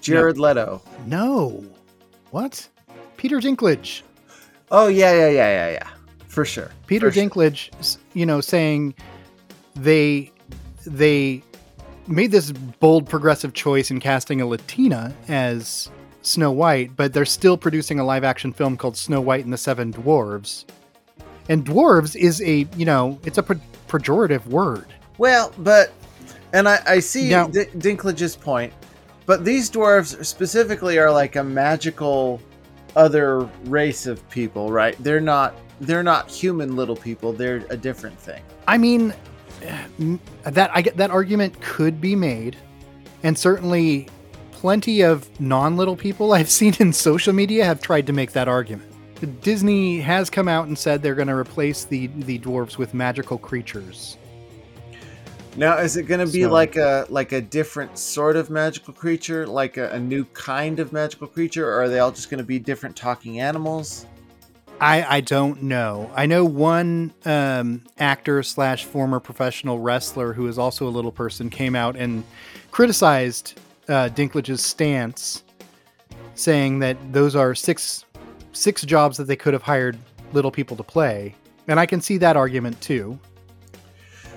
Jared 0.01 0.37
Leto. 0.37 0.81
No, 1.05 1.63
what? 2.31 2.67
Peter 3.17 3.37
Dinklage. 3.39 4.01
Oh 4.71 4.87
yeah, 4.87 5.13
yeah, 5.13 5.29
yeah, 5.29 5.49
yeah, 5.67 5.71
yeah, 5.71 5.87
for 6.27 6.45
sure. 6.45 6.69
Peter 6.87 7.11
For. 7.11 7.19
Dinklage, 7.19 7.69
s- 7.79 7.97
you 8.13 8.25
know, 8.25 8.41
saying 8.41 8.93
they 9.75 10.31
they 10.85 11.41
made 12.07 12.31
this 12.31 12.51
bold 12.51 13.07
progressive 13.09 13.53
choice 13.53 13.91
in 13.91 13.99
casting 13.99 14.39
a 14.41 14.45
Latina 14.45 15.13
as 15.27 15.89
Snow 16.21 16.51
White, 16.51 16.95
but 16.95 17.13
they're 17.13 17.25
still 17.25 17.57
producing 17.57 17.99
a 17.99 18.03
live 18.05 18.23
action 18.23 18.53
film 18.53 18.77
called 18.77 18.95
Snow 18.97 19.19
White 19.21 19.43
and 19.43 19.51
the 19.53 19.57
Seven 19.57 19.91
Dwarves. 19.93 20.65
And 21.49 21.65
dwarves 21.65 22.15
is 22.15 22.41
a, 22.41 22.67
you 22.75 22.85
know, 22.85 23.19
it's 23.25 23.37
a 23.37 23.43
pejorative 23.87 24.45
word. 24.47 24.87
Well, 25.17 25.53
but 25.59 25.91
and 26.53 26.67
I, 26.67 26.79
I 26.87 26.99
see 26.99 27.29
Now- 27.29 27.47
D- 27.47 27.65
Dinklage's 27.77 28.35
point, 28.35 28.73
but 29.25 29.43
these 29.43 29.69
dwarves 29.69 30.23
specifically 30.25 30.97
are 30.99 31.11
like 31.11 31.35
a 31.35 31.43
magical 31.43 32.41
other 32.95 33.41
race 33.65 34.05
of 34.07 34.27
people, 34.29 34.71
right? 34.71 34.95
They're 35.03 35.21
not 35.21 35.55
they're 35.81 36.03
not 36.03 36.29
human 36.31 36.75
little 36.75 36.95
people. 36.95 37.33
They're 37.33 37.63
a 37.69 37.77
different 37.77 38.17
thing. 38.17 38.41
I 38.67 38.77
mean, 38.77 39.13
that 40.43 40.71
I 40.73 40.81
get 40.81 40.97
that 40.97 41.11
argument 41.11 41.59
could 41.61 42.01
be 42.01 42.15
made, 42.15 42.57
and 43.23 43.37
certainly 43.37 44.07
plenty 44.51 45.01
of 45.01 45.29
non-little 45.39 45.95
people 45.95 46.33
I've 46.33 46.49
seen 46.59 46.73
in 46.79 46.93
social 46.93 47.33
media 47.33 47.63
have 47.65 47.81
tried 47.81 48.07
to 48.07 48.13
make 48.13 48.31
that 48.31 48.47
argument. 48.47 48.86
Disney 49.41 49.99
has 50.01 50.29
come 50.29 50.47
out 50.47 50.67
and 50.67 50.77
said 50.77 51.01
they're 51.01 51.15
going 51.15 51.27
to 51.27 51.35
replace 51.35 51.85
the 51.85 52.07
the 52.07 52.39
dwarves 52.39 52.77
with 52.77 52.93
magical 52.93 53.37
creatures. 53.37 54.17
Now, 55.55 55.77
is 55.79 55.97
it 55.97 56.03
going 56.03 56.23
to 56.23 56.31
be 56.31 56.43
So- 56.43 56.51
like 56.51 56.75
a 56.75 57.05
like 57.09 57.31
a 57.31 57.41
different 57.41 57.97
sort 57.97 58.35
of 58.35 58.49
magical 58.49 58.93
creature, 58.93 59.47
like 59.47 59.77
a, 59.77 59.89
a 59.91 59.99
new 59.99 60.25
kind 60.25 60.79
of 60.79 60.93
magical 60.93 61.27
creature, 61.27 61.67
or 61.67 61.81
are 61.81 61.89
they 61.89 61.99
all 61.99 62.11
just 62.11 62.29
going 62.29 62.37
to 62.37 62.43
be 62.43 62.59
different 62.59 62.95
talking 62.95 63.39
animals? 63.39 64.05
I 64.79 65.17
I 65.17 65.21
don't 65.21 65.63
know. 65.63 66.11
I 66.15 66.27
know 66.27 66.45
one 66.45 67.11
um, 67.25 67.81
actor 67.97 68.43
slash 68.43 68.85
former 68.85 69.19
professional 69.19 69.79
wrestler 69.79 70.33
who 70.33 70.47
is 70.47 70.59
also 70.59 70.87
a 70.87 70.91
little 70.91 71.11
person 71.11 71.49
came 71.49 71.75
out 71.75 71.95
and 71.95 72.23
criticized 72.69 73.59
uh, 73.89 74.09
Dinklage's 74.13 74.61
stance, 74.61 75.41
saying 76.35 76.77
that 76.79 76.97
those 77.11 77.35
are 77.35 77.55
six 77.55 78.05
six 78.53 78.83
jobs 78.83 79.17
that 79.17 79.25
they 79.25 79.35
could 79.35 79.53
have 79.53 79.63
hired 79.63 79.97
little 80.33 80.51
people 80.51 80.77
to 80.77 80.83
play, 80.83 81.35
and 81.67 81.79
I 81.79 81.85
can 81.85 82.01
see 82.01 82.17
that 82.17 82.35
argument 82.35 82.79
too. 82.81 83.19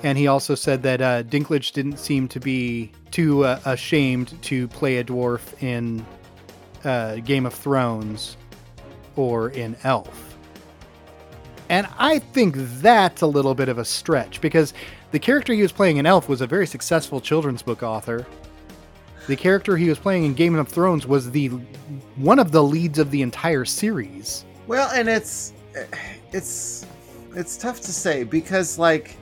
And 0.02 0.16
he 0.16 0.26
also 0.26 0.54
said 0.54 0.82
that 0.84 1.00
uh, 1.02 1.22
Dinklage 1.24 1.72
didn't 1.72 1.98
seem 1.98 2.26
to 2.28 2.40
be 2.40 2.90
too 3.10 3.44
uh, 3.44 3.60
ashamed 3.66 4.40
to 4.42 4.68
play 4.68 4.98
a 4.98 5.04
dwarf 5.04 5.62
in 5.62 6.04
uh, 6.84 7.16
Game 7.16 7.44
of 7.44 7.52
Thrones 7.52 8.36
or 9.16 9.50
in 9.50 9.76
Elf. 9.84 10.38
And 11.68 11.86
I 11.98 12.18
think 12.18 12.56
that's 12.56 13.22
a 13.22 13.26
little 13.26 13.54
bit 13.54 13.68
of 13.68 13.78
a 13.78 13.84
stretch 13.84 14.40
because 14.40 14.72
the 15.12 15.18
character 15.18 15.52
he 15.52 15.62
was 15.62 15.72
playing 15.72 15.98
in 15.98 16.06
Elf 16.06 16.28
was 16.28 16.40
a 16.40 16.46
very 16.46 16.66
successful 16.66 17.20
children's 17.20 17.62
book 17.62 17.82
author. 17.82 18.26
The 19.30 19.36
character 19.36 19.76
he 19.76 19.88
was 19.88 19.96
playing 19.96 20.24
in 20.24 20.34
Game 20.34 20.56
of 20.56 20.66
Thrones 20.66 21.06
was 21.06 21.30
the 21.30 21.50
one 22.16 22.40
of 22.40 22.50
the 22.50 22.64
leads 22.64 22.98
of 22.98 23.12
the 23.12 23.22
entire 23.22 23.64
series. 23.64 24.44
Well, 24.66 24.90
and 24.92 25.08
it's 25.08 25.52
it's 26.32 26.84
it's 27.36 27.56
tough 27.56 27.80
to 27.82 27.92
say 27.92 28.24
because 28.24 28.76
like 28.76 29.14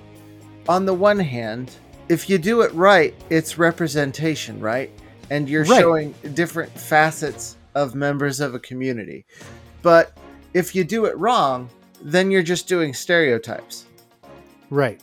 on 0.66 0.86
the 0.86 0.94
one 0.94 1.18
hand, 1.18 1.72
if 2.08 2.30
you 2.30 2.38
do 2.38 2.62
it 2.62 2.72
right, 2.72 3.14
it's 3.28 3.58
representation, 3.58 4.58
right? 4.60 4.90
And 5.28 5.46
you're 5.46 5.64
Right. 5.64 5.78
showing 5.78 6.14
different 6.32 6.72
facets 6.72 7.58
of 7.74 7.94
members 7.94 8.40
of 8.40 8.54
a 8.54 8.58
community. 8.58 9.26
But 9.82 10.16
if 10.54 10.74
you 10.74 10.84
do 10.84 11.04
it 11.04 11.18
wrong, 11.18 11.68
then 12.00 12.30
you're 12.30 12.42
just 12.42 12.66
doing 12.66 12.94
stereotypes. 12.94 13.84
Right. 14.70 15.02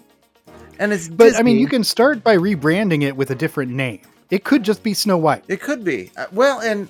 And 0.80 0.92
it's 0.92 1.08
But 1.08 1.36
I 1.36 1.44
mean, 1.44 1.60
you 1.60 1.68
can 1.68 1.84
start 1.84 2.24
by 2.24 2.36
rebranding 2.38 3.04
it 3.04 3.16
with 3.16 3.30
a 3.30 3.36
different 3.36 3.72
name. 3.72 4.02
It 4.30 4.44
could 4.44 4.64
just 4.64 4.82
be 4.84 4.94
Snow 4.94 5.18
White. 5.18 5.44
It 5.48 5.62
could 5.62 5.84
be. 5.84 6.12
Uh, 6.18 6.26
well, 6.32 6.60
and 6.62 6.88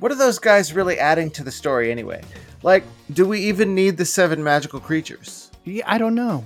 what 0.00 0.10
are 0.10 0.16
those 0.16 0.38
guys 0.38 0.72
really 0.72 0.98
adding 0.98 1.30
to 1.32 1.44
the 1.44 1.52
story 1.52 1.90
anyway? 1.90 2.22
Like, 2.62 2.84
do 3.12 3.26
we 3.26 3.40
even 3.40 3.74
need 3.74 3.96
the 3.96 4.04
seven 4.04 4.42
magical 4.42 4.80
creatures? 4.80 5.50
Yeah, 5.64 5.84
I 5.86 5.98
don't 5.98 6.14
know. 6.14 6.44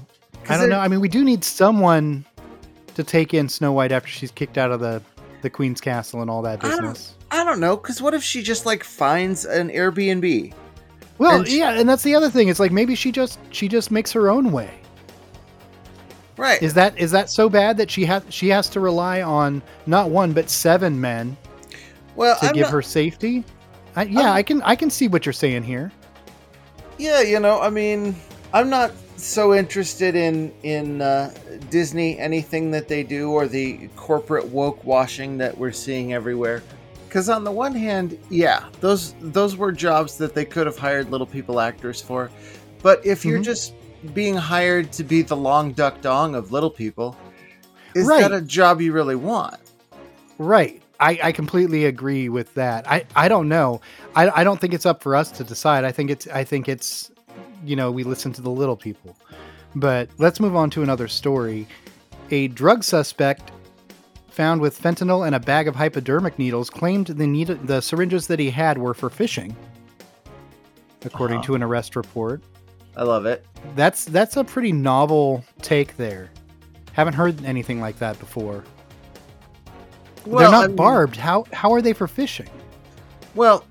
I 0.48 0.57
don't 0.57 0.68
know. 0.70 0.79
I 0.81 0.88
mean, 0.88 1.01
we 1.01 1.09
do 1.09 1.24
need 1.24 1.44
someone 1.44 2.24
to 2.94 3.05
take 3.05 3.35
in 3.35 3.48
Snow 3.48 3.72
White 3.72 3.92
after 3.92 4.09
she's 4.09 4.31
kicked 4.31 4.59
out 4.59 4.70
of 4.70 4.81
the 4.81 5.03
the 5.42 5.48
Queen's 5.51 5.81
castle 5.81 6.20
and 6.20 6.29
all 6.31 6.42
that 6.42 6.64
I 6.64 6.68
don't- 6.70 6.81
business. 6.81 7.14
I 7.31 7.44
don't 7.44 7.61
know, 7.61 7.77
because 7.77 8.01
what 8.03 8.14
if 8.14 8.22
she 8.24 8.42
just 8.42 8.64
like 8.66 8.83
finds 8.83 9.44
an 9.44 9.68
Airbnb? 9.70 10.53
Well, 11.18 11.38
and 11.40 11.46
she- 11.48 11.59
yeah, 11.59 11.79
and 11.79 11.88
that's 11.88 12.03
the 12.03 12.14
other 12.14 12.31
thing. 12.31 12.48
It's 12.48 12.59
like 12.59 12.72
maybe 12.72 12.94
she 12.94 13.12
just 13.12 13.38
she 13.51 13.68
just 13.68 13.90
makes 13.90 14.11
her 14.12 14.31
own 14.31 14.51
way. 14.51 14.70
Right. 16.38 16.62
Is 16.62 16.72
that 16.74 16.96
is 16.98 17.11
that 17.11 17.29
so 17.29 17.48
bad 17.51 17.77
that 17.77 17.90
she 17.90 18.05
has 18.07 18.22
she 18.31 18.48
has 18.48 18.68
to 18.70 18.81
rely 18.81 19.20
on 19.22 19.61
not 19.87 20.09
one 20.11 20.33
but 20.33 20.48
seven 20.48 20.98
men 20.98 21.37
well, 22.16 22.38
to 22.38 22.46
I'm 22.46 22.55
give 22.55 22.62
not- 22.66 22.72
her 22.72 22.81
safety? 22.83 23.44
I, 23.96 24.05
yeah, 24.05 24.20
I'm- 24.20 24.33
I 24.35 24.42
can 24.42 24.62
I 24.62 24.77
can 24.77 24.88
see 24.88 25.09
what 25.09 25.27
you're 25.27 25.33
saying 25.33 25.64
here. 25.64 25.90
Yeah, 26.96 27.20
you 27.22 27.40
know, 27.40 27.61
I 27.61 27.70
mean, 27.70 28.14
I'm 28.55 28.70
not 28.70 28.92
so 29.16 29.53
interested 29.53 30.14
in 30.14 30.53
in 30.62 31.03
uh, 31.03 31.33
Disney 31.70 32.16
anything 32.18 32.70
that 32.70 32.87
they 32.87 33.03
do 33.03 33.31
or 33.33 33.48
the 33.48 33.88
corporate 33.96 34.46
woke 34.46 34.85
washing 34.85 35.38
that 35.38 35.59
we're 35.59 35.72
seeing 35.72 36.12
everywhere. 36.12 36.62
Because 37.09 37.29
on 37.29 37.42
the 37.42 37.51
one 37.51 37.74
hand, 37.74 38.16
yeah, 38.31 38.64
those 38.81 39.14
those 39.20 39.57
were 39.57 39.72
jobs 39.72 40.16
that 40.18 40.35
they 40.35 40.44
could 40.44 40.66
have 40.66 40.79
hired 40.79 41.11
little 41.11 41.27
people 41.27 41.59
actors 41.59 42.01
for. 42.01 42.31
But 42.83 43.05
if 43.05 43.24
you're 43.24 43.40
Mhm. 43.40 43.44
just 43.44 43.72
being 44.14 44.34
hired 44.37 44.92
to 44.92 45.04
be 45.04 45.22
the 45.22 45.37
Long 45.37 45.72
Duk 45.72 46.00
Dong 46.00 46.34
of 46.34 46.52
little 46.52 46.70
people, 46.70 47.16
is 47.94 48.06
Right. 48.06 48.20
that 48.22 48.32
a 48.32 48.40
job 48.40 48.80
you 48.80 48.92
really 48.92 49.16
want? 49.16 49.56
Right. 50.38 50.82
I, 51.00 51.18
I 51.22 51.32
completely 51.32 51.84
agree 51.84 52.28
with 52.28 52.52
that. 52.54 52.88
I, 52.90 53.04
I 53.14 53.28
don't 53.28 53.48
know. 53.48 53.80
I, 54.16 54.28
I 54.40 54.44
don't 54.44 54.61
think 54.61 54.74
it's 54.74 54.87
up 54.87 55.02
for 55.02 55.14
us 55.14 55.30
to 55.32 55.44
decide. 55.44 55.84
I 55.84 55.92
think 55.92 56.11
it's 56.11 56.26
I 56.28 56.42
think 56.44 56.68
it's 56.68 57.11
you 57.64 57.76
know, 57.76 57.90
we 57.90 58.04
listen 58.04 58.32
to 58.32 58.42
the 58.42 58.50
little 58.50 58.76
people. 58.76 59.16
But 59.74 60.08
let's 60.18 60.38
move 60.40 60.54
on 60.56 60.70
to 60.70 60.82
another 60.82 61.08
story. 61.08 61.66
A 62.30 62.48
drug 62.48 62.82
suspect 62.84 63.50
found 64.28 64.61
with 64.61 64.80
fentanyl 64.80 65.26
and 65.26 65.34
a 65.34 65.40
bag 65.40 65.66
of 65.68 65.74
hypodermic 65.76 66.38
needles 66.38 66.70
claimed 66.70 67.06
the 67.08 67.26
needle, 67.26 67.56
the 67.64 67.80
syringes 67.80 68.26
that 68.28 68.38
he 68.38 68.50
had 68.50 68.78
were 68.78 68.94
for 68.94 69.11
fishing. 69.11 69.56
According 71.04 71.38
Uh-huh. 71.38 71.46
to 71.46 71.54
an 71.56 71.62
arrest 71.62 71.96
report. 71.96 72.42
I 72.98 73.04
love 73.04 73.24
it. 73.26 73.46
That's 73.76 74.04
that's 74.04 74.37
a 74.37 74.44
pretty 74.44 74.72
novel 74.72 75.44
take 75.62 75.96
there. 75.96 76.30
Haven't 76.92 77.14
heard 77.14 77.42
anything 77.44 77.80
like 77.80 77.98
that 78.00 78.18
before. 78.18 78.64
They're 80.26 80.50
not 80.50 80.64
I 80.64 80.66
mean- 80.66 80.76
barbed. 80.76 81.16
How 81.16 81.44
how 81.52 81.72
are 81.72 81.80
they 81.80 81.92
for 81.92 82.08
fishing? 82.08 82.48
Well, 83.34 83.64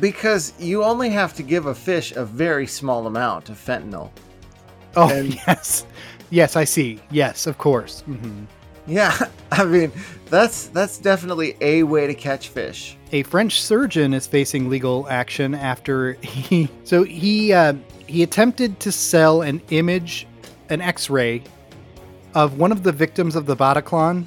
because 0.00 0.52
you 0.58 0.84
only 0.84 1.08
have 1.10 1.34
to 1.34 1.42
give 1.42 1.66
a 1.66 1.74
fish 1.74 2.12
a 2.12 2.24
very 2.24 2.66
small 2.66 3.06
amount 3.06 3.48
of 3.48 3.56
fentanyl. 3.56 4.10
Oh 4.96 5.08
And- 5.08 5.34
yes, 5.46 5.86
yes, 6.30 6.56
I 6.56 6.64
see. 6.64 7.00
Yes, 7.10 7.46
of 7.46 7.56
course. 7.58 8.02
hmm 8.02 8.44
Yeah, 8.86 9.16
I 9.50 9.64
mean, 9.64 9.92
that's 10.28 10.66
that's 10.68 10.98
definitely 10.98 11.56
a 11.62 11.84
way 11.84 12.06
to 12.06 12.14
catch 12.14 12.48
fish. 12.48 12.96
A 13.12 13.22
French 13.22 13.62
surgeon 13.62 14.12
is 14.12 14.26
facing 14.26 14.68
legal 14.68 15.06
action 15.08 15.54
after 15.54 16.12
he 16.22 16.68
so 16.84 17.02
he 17.02 17.52
uh, 17.52 17.72
he 18.06 18.22
attempted 18.22 18.80
to 18.80 18.92
sell 18.92 19.42
an 19.42 19.60
image, 19.70 20.26
an 20.70 20.80
X-ray, 20.80 21.42
of 22.34 22.58
one 22.58 22.72
of 22.72 22.82
the 22.82 22.92
victims 22.92 23.36
of 23.36 23.46
the 23.46 23.56
Bataclan 23.56 24.24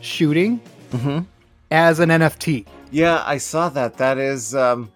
shooting 0.00 0.60
Mm-hmm. 0.92 1.20
as 1.70 2.00
an 2.00 2.10
NFT. 2.10 2.66
Yeah, 2.90 3.22
I 3.26 3.38
saw 3.38 3.70
that. 3.70 3.96
That 3.96 4.18
is, 4.18 4.54
um, 4.54 4.90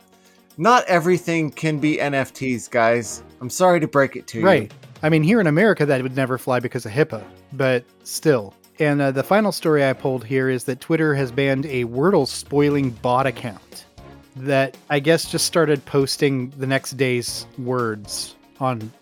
not 0.59 0.85
everything 0.85 1.51
can 1.51 1.79
be 1.79 1.97
NFTs, 1.97 2.71
guys. 2.71 3.23
I'm 3.41 3.49
sorry 3.49 3.81
to 3.81 3.89
break 3.89 4.15
it 4.15 4.27
to 4.29 4.41
you. 4.41 4.45
Right. 4.45 4.75
I 5.03 5.09
mean, 5.09 5.23
here 5.23 5.41
in 5.41 5.47
America, 5.47 5.87
that 5.87 6.03
would 6.03 6.15
never 6.17 6.37
fly 6.37 6.61
because 6.61 6.85
of 6.85 6.93
HIPAA, 6.93 7.25
but 7.55 7.85
still. 8.05 8.53
And 8.79 9.01
uh, 9.01 9.11
the 9.11 9.23
final 9.23 9.53
story 9.53 9.87
I 9.87 9.95
pulled 9.95 10.23
here 10.23 10.51
is 10.51 10.65
that 10.65 10.81
Twitter 10.81 11.15
has 11.15 11.33
banned 11.33 11.65
a 11.65 11.85
Wordle 11.87 12.27
spoiling 12.29 12.91
bot 12.91 13.27
account 13.27 13.87
that 14.37 14.77
I 14.91 15.01
guess 15.01 15.31
just 15.31 15.47
started 15.47 15.85
posting 15.87 16.51
the 16.51 16.67
next 16.67 16.93
day's 16.97 17.47
words 17.59 18.37
on 18.61 18.93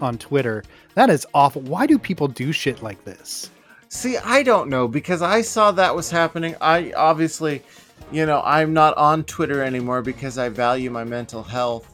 on 0.00 0.18
Twitter. 0.18 0.64
That 0.94 1.10
is 1.10 1.26
awful. 1.32 1.62
Why 1.62 1.86
do 1.86 1.98
people 1.98 2.28
do 2.28 2.52
shit 2.52 2.82
like 2.82 3.04
this? 3.04 3.50
See, 3.88 4.16
I 4.18 4.42
don't 4.42 4.68
know 4.68 4.88
because 4.88 5.22
I 5.22 5.42
saw 5.42 5.70
that 5.72 5.94
was 5.94 6.10
happening. 6.10 6.56
I 6.60 6.92
obviously, 6.96 7.62
you 8.10 8.26
know, 8.26 8.42
I'm 8.44 8.72
not 8.72 8.96
on 8.96 9.22
Twitter 9.24 9.62
anymore 9.62 10.02
because 10.02 10.38
I 10.38 10.48
value 10.48 10.90
my 10.90 11.04
mental 11.04 11.42
health. 11.42 11.88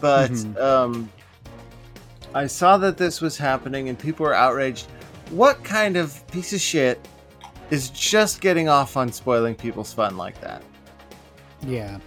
But 0.00 0.30
Mhm. 0.30 0.60
um, 0.60 1.10
I 2.34 2.46
saw 2.46 2.76
that 2.78 2.96
this 2.96 3.20
was 3.20 3.36
happening 3.36 3.88
and 3.88 3.98
people 3.98 4.24
were 4.24 4.34
outraged. 4.34 4.86
What 5.30 5.62
kind 5.64 5.96
of 5.96 6.26
piece 6.28 6.52
of 6.52 6.60
shit 6.60 7.06
is 7.70 7.90
just 7.90 8.40
getting 8.40 8.68
off 8.68 8.96
on 8.96 9.10
spoiling 9.12 9.54
people's 9.54 9.92
fun 9.92 10.16
like 10.16 10.40
that? 10.42 10.62
Yeah, 11.62 11.98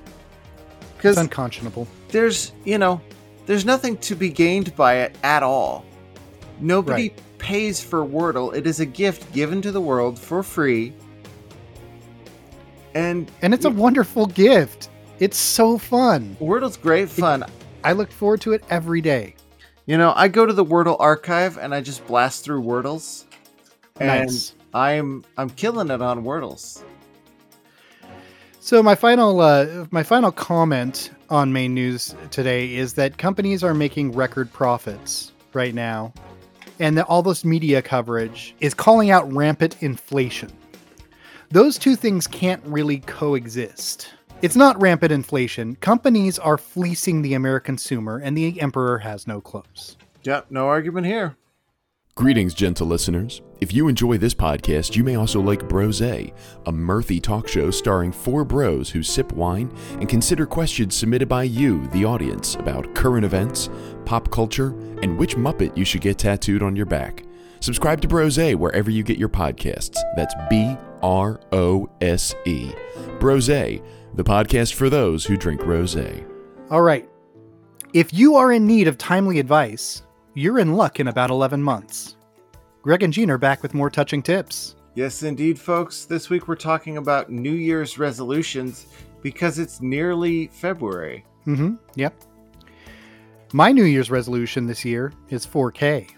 Because 1.00 1.18
unconscionable. 1.18 1.88
there's, 2.10 2.52
you 2.66 2.78
know, 2.78 3.00
there's 3.46 3.66
nothing 3.66 3.98
to 4.00 4.16
be 4.16 4.30
gained 4.30 4.76
by 4.76 4.96
it 4.98 5.16
at 5.24 5.44
all. 5.44 5.86
Nobody 6.60 7.10
Right. 7.10 7.22
pays 7.38 7.82
for 7.82 8.06
Wordle. 8.06 8.54
It 8.56 8.68
is 8.68 8.80
a 8.82 8.86
gift 8.86 9.32
given 9.34 9.62
to 9.62 9.72
the 9.72 9.80
world 9.82 10.20
for 10.20 10.44
free. 10.44 10.94
And 12.96 13.32
And 13.42 13.54
it's 13.54 13.66
a 13.66 13.70
wonderful 13.70 14.26
gift. 14.28 14.90
It's 15.20 15.38
so 15.38 15.78
fun. 15.78 16.36
Wordle's 16.40 16.78
great 16.78 17.10
fun. 17.10 17.44
I 17.84 17.94
look 17.94 18.12
forward 18.12 18.42
to 18.42 18.54
it 18.54 18.64
every 18.70 19.02
day. 19.02 19.36
You 19.86 19.98
know, 19.98 20.14
I 20.16 20.28
go 20.28 20.46
to 20.46 20.54
the 20.54 20.66
Wordle 20.66 20.98
archive 21.00 21.58
and 21.58 21.74
I 21.74 21.82
just 21.82 22.06
blast 22.08 22.44
through 22.44 22.62
Wordles. 22.64 23.26
And 24.00 24.30
Nice. 24.30 24.54
I'm 24.74 25.24
I'm 25.38 25.50
killing 25.50 25.90
it 25.90 26.02
on 26.02 26.24
Wordles. 26.24 26.84
So 28.62 28.84
my 28.84 28.94
final 28.94 29.40
uh, 29.40 29.86
my 29.90 30.04
final 30.04 30.34
comment 30.34 31.12
on 31.30 31.54
main 31.54 31.74
news 31.74 32.14
today 32.30 32.76
is 32.76 32.94
that 32.96 33.18
companies 33.18 33.64
are 33.64 33.74
making 33.74 34.12
record 34.12 34.52
profits 34.52 35.32
right 35.54 35.74
now, 35.74 36.14
and 36.78 36.98
that 36.98 37.06
all 37.06 37.24
this 37.24 37.46
media 37.46 37.82
coverage 37.82 38.54
is 38.60 38.74
calling 38.74 39.12
out 39.12 39.32
rampant 39.32 39.82
inflation. 39.82 40.52
Those 41.52 41.80
two 41.80 41.96
things 41.96 42.28
can't 42.28 42.62
really 42.66 43.00
coexist. 43.00 44.10
It's 44.42 44.58
not 44.58 44.80
rampant 44.82 45.14
inflation. 45.14 45.76
Companies 45.78 46.38
are 46.38 46.58
fleecing 46.58 47.22
the 47.22 47.36
American 47.36 47.76
consumer, 47.76 48.18
and 48.18 48.38
the 48.38 48.60
emperor 48.62 48.98
has 49.00 49.26
no 49.26 49.40
clothes. 49.40 49.96
Yep, 50.24 50.48
no 50.52 50.68
argument 50.68 51.08
here. 51.08 51.36
Greetings, 52.20 52.54
gentle 52.54 52.86
listeners. 52.86 53.42
If 53.62 53.74
you 53.74 53.88
enjoy 53.88 54.18
this 54.18 54.34
podcast, 54.34 54.94
you 54.98 55.06
may 55.06 55.16
also 55.16 55.40
like 55.40 55.70
Brose, 55.70 56.02
a 56.02 56.34
mirthy 56.66 57.24
talk 57.24 57.48
show 57.48 57.72
starring 57.72 58.12
four 58.12 58.44
bros 58.44 58.90
who 58.90 59.02
sip 59.02 59.32
wine 59.32 59.74
and 59.92 60.10
consider 60.10 60.46
questions 60.46 60.96
submitted 60.96 61.30
by 61.30 61.44
you, 61.44 61.88
the 61.94 62.04
audience, 62.04 62.56
about 62.56 62.94
current 62.94 63.24
events, 63.24 63.70
pop 64.04 64.30
culture, 64.32 64.78
and 65.02 65.18
which 65.18 65.38
Muppet 65.38 65.78
you 65.78 65.86
should 65.86 66.02
get 66.02 66.18
tattooed 66.18 66.62
on 66.62 66.76
your 66.76 66.86
back. 66.86 67.24
Subscribe 67.62 68.02
to 68.02 68.08
Brose 68.10 68.38
wherever 68.38 68.92
you 68.92 69.02
get 69.02 69.18
your 69.18 69.30
podcasts. 69.30 69.98
That's 70.18 70.36
B 70.50 70.76
R 71.02 71.40
O 71.54 71.90
S 72.02 72.36
E. 72.46 72.74
Brose, 73.22 73.48
the 73.48 74.26
podcast 74.26 74.74
for 74.74 74.90
those 74.90 75.24
who 75.24 75.38
drink 75.38 75.66
rose. 75.66 75.96
All 76.70 76.82
right. 76.82 77.10
If 77.94 78.14
you 78.14 78.36
are 78.36 78.52
in 78.52 78.68
need 78.68 78.90
of 78.90 78.98
timely 78.98 79.40
advice, 79.40 80.04
you're 80.34 80.60
in 80.60 80.76
luck 80.76 81.00
in 81.00 81.08
about 81.08 81.30
11 81.30 81.62
months. 81.62 82.16
Greg 82.82 83.04
and 83.04 83.12
Gene 83.14 83.30
are 83.30 83.38
back 83.38 83.62
with 83.62 83.74
more 83.74 83.90
touching 83.90 84.22
tips. 84.22 84.76
Yes, 84.96 85.24
indeed, 85.24 85.60
folks. 85.60 86.06
This 86.06 86.30
week 86.30 86.48
we're 86.48 86.56
talking 86.56 86.98
about 86.98 87.30
New 87.30 87.52
Year's 87.52 87.98
resolutions 87.98 88.88
because 89.22 89.60
it's 89.60 89.82
nearly 89.82 90.48
February. 90.48 91.26
Mm-hmm. 91.46 91.76
Yep. 91.96 92.24
My 93.54 93.72
New 93.72 93.84
Year's 93.84 94.12
resolution 94.12 94.68
this 94.68 94.86
year 94.86 95.12
is 95.30 95.46
4K. 95.46 96.10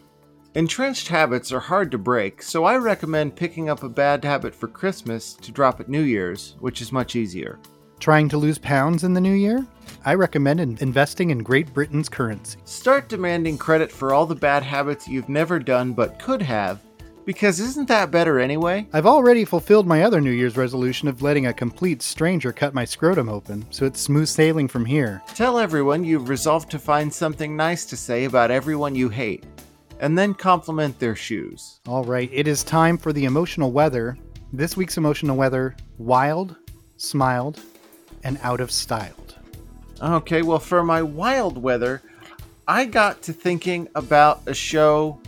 Entrenched 0.53 1.07
habits 1.07 1.53
are 1.53 1.61
hard 1.61 1.91
to 1.91 1.97
break, 1.97 2.43
so 2.43 2.65
I 2.65 2.75
recommend 2.75 3.37
picking 3.37 3.69
up 3.69 3.83
a 3.83 3.89
bad 3.89 4.25
habit 4.25 4.53
for 4.53 4.67
Christmas 4.67 5.33
to 5.35 5.51
drop 5.51 5.79
at 5.79 5.87
New 5.87 6.01
Year's, 6.01 6.57
which 6.59 6.81
is 6.81 6.91
much 6.91 7.15
easier. 7.15 7.57
Trying 8.01 8.29
to 8.29 8.37
lose 8.39 8.57
pounds 8.57 9.03
in 9.03 9.13
the 9.13 9.21
new 9.21 9.31
year? 9.31 9.63
I 10.03 10.15
recommend 10.15 10.59
in- 10.59 10.75
investing 10.81 11.29
in 11.29 11.43
Great 11.43 11.71
Britain's 11.71 12.09
currency. 12.09 12.57
Start 12.65 13.07
demanding 13.07 13.59
credit 13.59 13.91
for 13.91 14.11
all 14.11 14.25
the 14.25 14.33
bad 14.33 14.63
habits 14.63 15.07
you've 15.07 15.29
never 15.29 15.59
done 15.59 15.93
but 15.93 16.17
could 16.17 16.41
have, 16.41 16.81
because 17.25 17.59
isn't 17.59 17.87
that 17.89 18.09
better 18.09 18.39
anyway? 18.39 18.87
I've 18.91 19.05
already 19.05 19.45
fulfilled 19.45 19.85
my 19.85 20.01
other 20.01 20.19
New 20.19 20.31
Year's 20.31 20.57
resolution 20.57 21.07
of 21.07 21.21
letting 21.21 21.45
a 21.45 21.53
complete 21.53 22.01
stranger 22.01 22.51
cut 22.51 22.73
my 22.73 22.85
scrotum 22.85 23.29
open, 23.29 23.67
so 23.69 23.85
it's 23.85 24.01
smooth 24.01 24.27
sailing 24.27 24.67
from 24.67 24.83
here. 24.83 25.21
Tell 25.35 25.59
everyone 25.59 26.03
you've 26.03 26.27
resolved 26.27 26.71
to 26.71 26.79
find 26.79 27.13
something 27.13 27.55
nice 27.55 27.85
to 27.85 27.95
say 27.95 28.25
about 28.25 28.49
everyone 28.49 28.95
you 28.95 29.09
hate, 29.09 29.45
and 29.99 30.17
then 30.17 30.33
compliment 30.33 30.97
their 30.97 31.15
shoes. 31.15 31.79
All 31.85 32.03
right, 32.03 32.31
it 32.33 32.47
is 32.47 32.63
time 32.63 32.97
for 32.97 33.13
the 33.13 33.25
emotional 33.25 33.71
weather. 33.71 34.17
This 34.53 34.75
week's 34.75 34.97
emotional 34.97 35.37
weather 35.37 35.75
wild, 35.99 36.55
smiled, 36.97 37.61
and 38.23 38.39
out 38.41 38.59
of 38.59 38.71
styled. 38.71 39.35
Okay, 40.01 40.41
well, 40.41 40.59
for 40.59 40.83
my 40.83 41.01
wild 41.01 41.57
weather, 41.57 42.01
I 42.67 42.85
got 42.85 43.21
to 43.23 43.33
thinking 43.33 43.87
about 43.95 44.41
a 44.47 44.53
show 44.53 45.19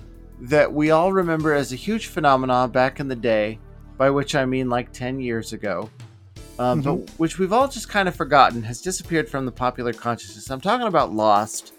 that 0.41 0.71
we 0.71 0.91
all 0.91 1.13
remember 1.13 1.53
as 1.53 1.71
a 1.71 1.75
huge 1.75 2.07
phenomenon 2.07 2.71
back 2.71 2.99
in 2.99 3.07
the 3.07 3.15
day, 3.15 3.59
by 3.97 4.09
which 4.09 4.35
I 4.35 4.45
mean 4.45 4.69
like 4.69 4.91
10 4.91 5.19
years 5.19 5.53
ago, 5.53 5.89
um, 6.59 6.81
but 6.81 7.09
which 7.17 7.37
we've 7.37 7.53
all 7.53 7.67
just 7.67 7.89
kind 7.89 8.07
of 8.07 8.15
forgotten, 8.15 8.63
has 8.63 8.81
disappeared 8.81 9.29
from 9.29 9.45
the 9.45 9.51
popular 9.51 9.93
consciousness. 9.93 10.49
I'm 10.49 10.61
talking 10.61 10.87
about 10.87 11.13
Lost. 11.13 11.73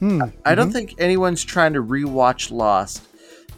Hmm. 0.00 0.22
I 0.44 0.54
don't 0.54 0.72
think 0.72 0.94
anyone's 0.98 1.44
trying 1.44 1.72
to 1.74 1.82
rewatch 1.82 2.50
Lost 2.50 3.02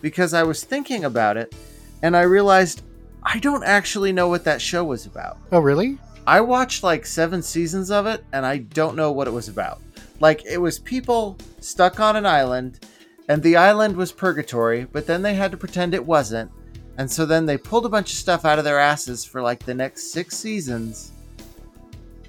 because 0.01 0.35
I 0.35 0.43
was 0.43 0.63
thinking 0.63 1.05
about 1.05 1.37
it 1.37 1.55
and 2.03 2.17
I 2.17 2.23
realized 2.23 2.83
I 3.23 3.39
don't 3.39 3.65
actually 3.65 4.13
know 4.13 4.29
what 4.29 4.45
that 4.45 4.61
show 4.61 4.85
was 4.85 5.07
about. 5.07 5.39
Oh, 5.51 5.61
really? 5.61 5.99
I 6.27 6.41
watched 6.41 6.83
like 6.83 7.07
seven 7.07 7.43
seasons 7.43 7.91
of 7.91 8.07
it 8.07 8.25
and 8.33 8.45
I 8.45 8.59
don't 8.59 8.97
know 8.97 9.13
what 9.13 9.29
it 9.29 9.33
was 9.33 9.49
about. 9.49 9.81
Like, 10.19 10.45
it 10.47 10.59
was 10.59 10.79
people 10.79 11.37
stuck 11.61 12.01
on 12.01 12.17
an 12.17 12.27
island 12.27 12.87
and 13.29 13.43
the 13.43 13.57
island 13.57 13.97
was 13.97 14.13
purgatory, 14.13 14.85
but 14.85 15.07
then 15.07 15.23
they 15.23 15.35
had 15.35 15.51
to 15.51 15.57
pretend 15.57 15.95
it 15.95 16.05
wasn't. 16.05 16.51
And 16.99 17.11
so 17.11 17.27
then 17.27 17.45
they 17.45 17.59
pulled 17.59 17.85
a 17.85 17.89
bunch 17.89 18.13
of 18.13 18.19
stuff 18.19 18.45
out 18.45 18.59
of 18.59 18.65
their 18.65 18.79
asses 18.79 19.25
for 19.25 19.43
like 19.43 19.65
the 19.65 19.75
next 19.75 20.13
six 20.13 20.37
seasons. 20.37 21.13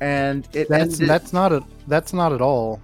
And 0.02 0.48
it 0.54 0.70
That's 0.70 0.96
ended. 0.96 1.10
that's 1.10 1.34
not 1.34 1.52
a 1.52 1.64
that's 1.88 2.14
not 2.14 2.34
at 2.34 2.42
all 2.42 2.80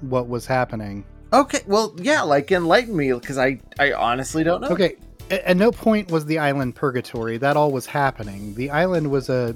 what 0.00 0.28
was 0.28 0.46
happening. 0.46 1.04
Okay, 1.32 1.60
well, 1.66 1.94
yeah, 1.98 2.22
like 2.22 2.50
enlighten 2.50 2.96
me 2.96 3.12
because 3.12 3.38
I, 3.38 3.60
I 3.78 3.92
honestly 3.92 4.42
don't 4.42 4.62
know. 4.62 4.68
Okay, 4.68 4.96
at, 5.30 5.42
at 5.42 5.56
no 5.56 5.70
point 5.70 6.10
was 6.10 6.24
the 6.24 6.38
island 6.38 6.74
purgatory. 6.74 7.36
That 7.36 7.56
all 7.56 7.70
was 7.70 7.86
happening. 7.86 8.54
The 8.54 8.70
island 8.70 9.10
was 9.10 9.28
a 9.28 9.54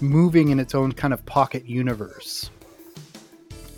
moving 0.00 0.48
in 0.50 0.60
its 0.60 0.74
own 0.74 0.92
kind 0.92 1.12
of 1.14 1.24
pocket 1.26 1.66
universe. 1.66 2.50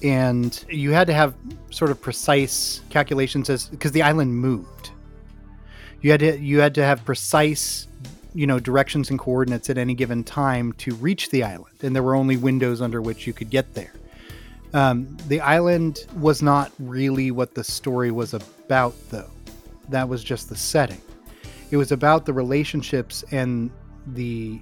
And 0.02 0.62
you 0.68 0.92
had 0.92 1.06
to 1.06 1.14
have 1.14 1.34
sort 1.70 1.90
of 1.90 2.00
precise 2.00 2.80
calculations 2.90 3.48
as 3.50 3.68
because 3.68 3.92
the 3.92 4.02
island 4.02 4.34
moved. 4.36 4.90
You 6.02 6.10
had 6.10 6.20
to 6.20 6.38
you 6.38 6.60
had 6.60 6.74
to 6.76 6.84
have 6.84 7.04
precise 7.04 7.88
you 8.36 8.46
know 8.46 8.60
directions 8.60 9.08
and 9.08 9.18
coordinates 9.18 9.70
at 9.70 9.78
any 9.78 9.94
given 9.94 10.22
time 10.22 10.74
to 10.74 10.94
reach 10.96 11.30
the 11.30 11.42
island 11.42 11.74
and 11.82 11.96
there 11.96 12.02
were 12.02 12.14
only 12.14 12.36
windows 12.36 12.82
under 12.82 13.00
which 13.00 13.26
you 13.26 13.32
could 13.32 13.48
get 13.48 13.72
there 13.74 13.94
um, 14.74 15.16
the 15.28 15.40
island 15.40 16.04
was 16.18 16.42
not 16.42 16.70
really 16.78 17.30
what 17.30 17.54
the 17.54 17.64
story 17.64 18.10
was 18.10 18.34
about 18.34 18.94
though 19.08 19.30
that 19.88 20.06
was 20.06 20.22
just 20.22 20.50
the 20.50 20.56
setting 20.56 21.00
it 21.70 21.78
was 21.78 21.92
about 21.92 22.26
the 22.26 22.32
relationships 22.32 23.24
and 23.30 23.70
the 24.08 24.60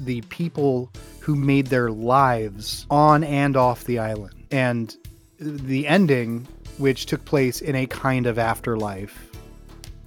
the 0.00 0.20
people 0.22 0.90
who 1.20 1.34
made 1.34 1.66
their 1.68 1.90
lives 1.90 2.86
on 2.90 3.24
and 3.24 3.56
off 3.56 3.84
the 3.84 3.98
island 3.98 4.34
and 4.50 4.96
the 5.38 5.86
ending 5.86 6.46
which 6.78 7.06
took 7.06 7.24
place 7.24 7.60
in 7.60 7.74
a 7.74 7.86
kind 7.86 8.26
of 8.26 8.38
afterlife 8.38 9.30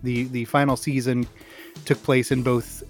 the 0.04 0.26
the 0.26 0.46
final 0.46 0.76
season 0.76 1.28
took 1.86 2.02
place 2.04 2.32
in 2.32 2.42
both 2.42 2.84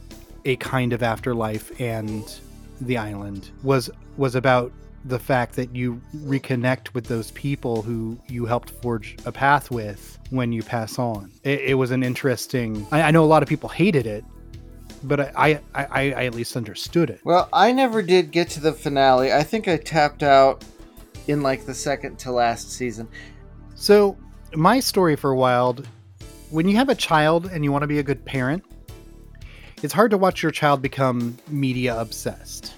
a 0.45 0.55
kind 0.57 0.93
of 0.93 1.01
afterlife 1.01 1.79
and 1.79 2.39
the 2.81 2.97
island 2.97 3.49
was 3.63 3.89
was 4.17 4.35
about 4.35 4.71
the 5.05 5.19
fact 5.19 5.55
that 5.55 5.75
you 5.75 6.01
reconnect 6.17 6.93
with 6.93 7.05
those 7.05 7.31
people 7.31 7.83
who 7.83 8.17
you 8.27 8.45
helped 8.45 8.71
forge 8.81 9.15
a 9.25 9.31
path 9.31 9.69
with 9.69 10.17
when 10.31 10.51
you 10.51 10.63
pass 10.63 10.97
on. 10.97 11.31
It, 11.43 11.61
it 11.61 11.73
was 11.75 11.91
an 11.91 12.01
interesting. 12.01 12.85
I, 12.91 13.03
I, 13.03 13.11
know 13.11 13.23
a 13.23 13.27
lot 13.27 13.43
of 13.43 13.49
people 13.49 13.69
hated 13.69 14.07
it, 14.07 14.25
but 15.07 15.19
I, 15.19 15.61
I, 15.73 15.85
I, 15.85 16.11
I 16.11 16.25
at 16.25 16.35
least 16.35 16.55
understood 16.55 17.09
it. 17.09 17.21
Well, 17.23 17.49
I 17.53 17.71
never 17.71 18.01
did 18.01 18.31
get 18.31 18.49
to 18.51 18.59
the 18.59 18.73
finale. 18.73 19.31
I 19.31 19.43
think 19.43 19.67
I 19.67 19.77
tapped 19.77 20.23
out 20.23 20.63
in 21.27 21.41
like 21.41 21.65
the 21.65 21.73
second 21.73 22.17
to 22.19 22.31
last 22.31 22.71
season. 22.71 23.07
So, 23.75 24.17
my 24.53 24.79
story 24.79 25.15
for 25.15 25.35
Wild 25.35 25.87
when 26.49 26.67
you 26.67 26.75
have 26.77 26.89
a 26.89 26.95
child 26.95 27.47
and 27.47 27.63
you 27.63 27.71
want 27.71 27.81
to 27.81 27.87
be 27.87 27.99
a 27.99 28.03
good 28.03 28.23
parent, 28.23 28.63
it's 29.83 29.93
hard 29.93 30.11
to 30.11 30.17
watch 30.17 30.41
your 30.41 30.51
child 30.51 30.81
become 30.81 31.37
media 31.49 31.99
obsessed. 31.99 32.75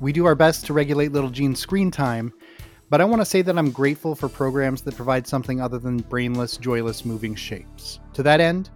We 0.00 0.12
do 0.12 0.24
our 0.24 0.34
best 0.34 0.66
to 0.66 0.72
regulate 0.72 1.12
little 1.12 1.30
Gene's 1.30 1.60
screen 1.60 1.90
time, 1.90 2.32
but 2.90 3.00
I 3.00 3.04
want 3.04 3.20
to 3.20 3.26
say 3.26 3.42
that 3.42 3.58
I'm 3.58 3.70
grateful 3.70 4.14
for 4.14 4.28
programs 4.28 4.82
that 4.82 4.96
provide 4.96 5.26
something 5.26 5.60
other 5.60 5.78
than 5.78 5.98
brainless, 5.98 6.56
joyless 6.56 7.04
moving 7.04 7.34
shapes. 7.34 8.00
To 8.14 8.22
that 8.22 8.40
end, 8.40 8.70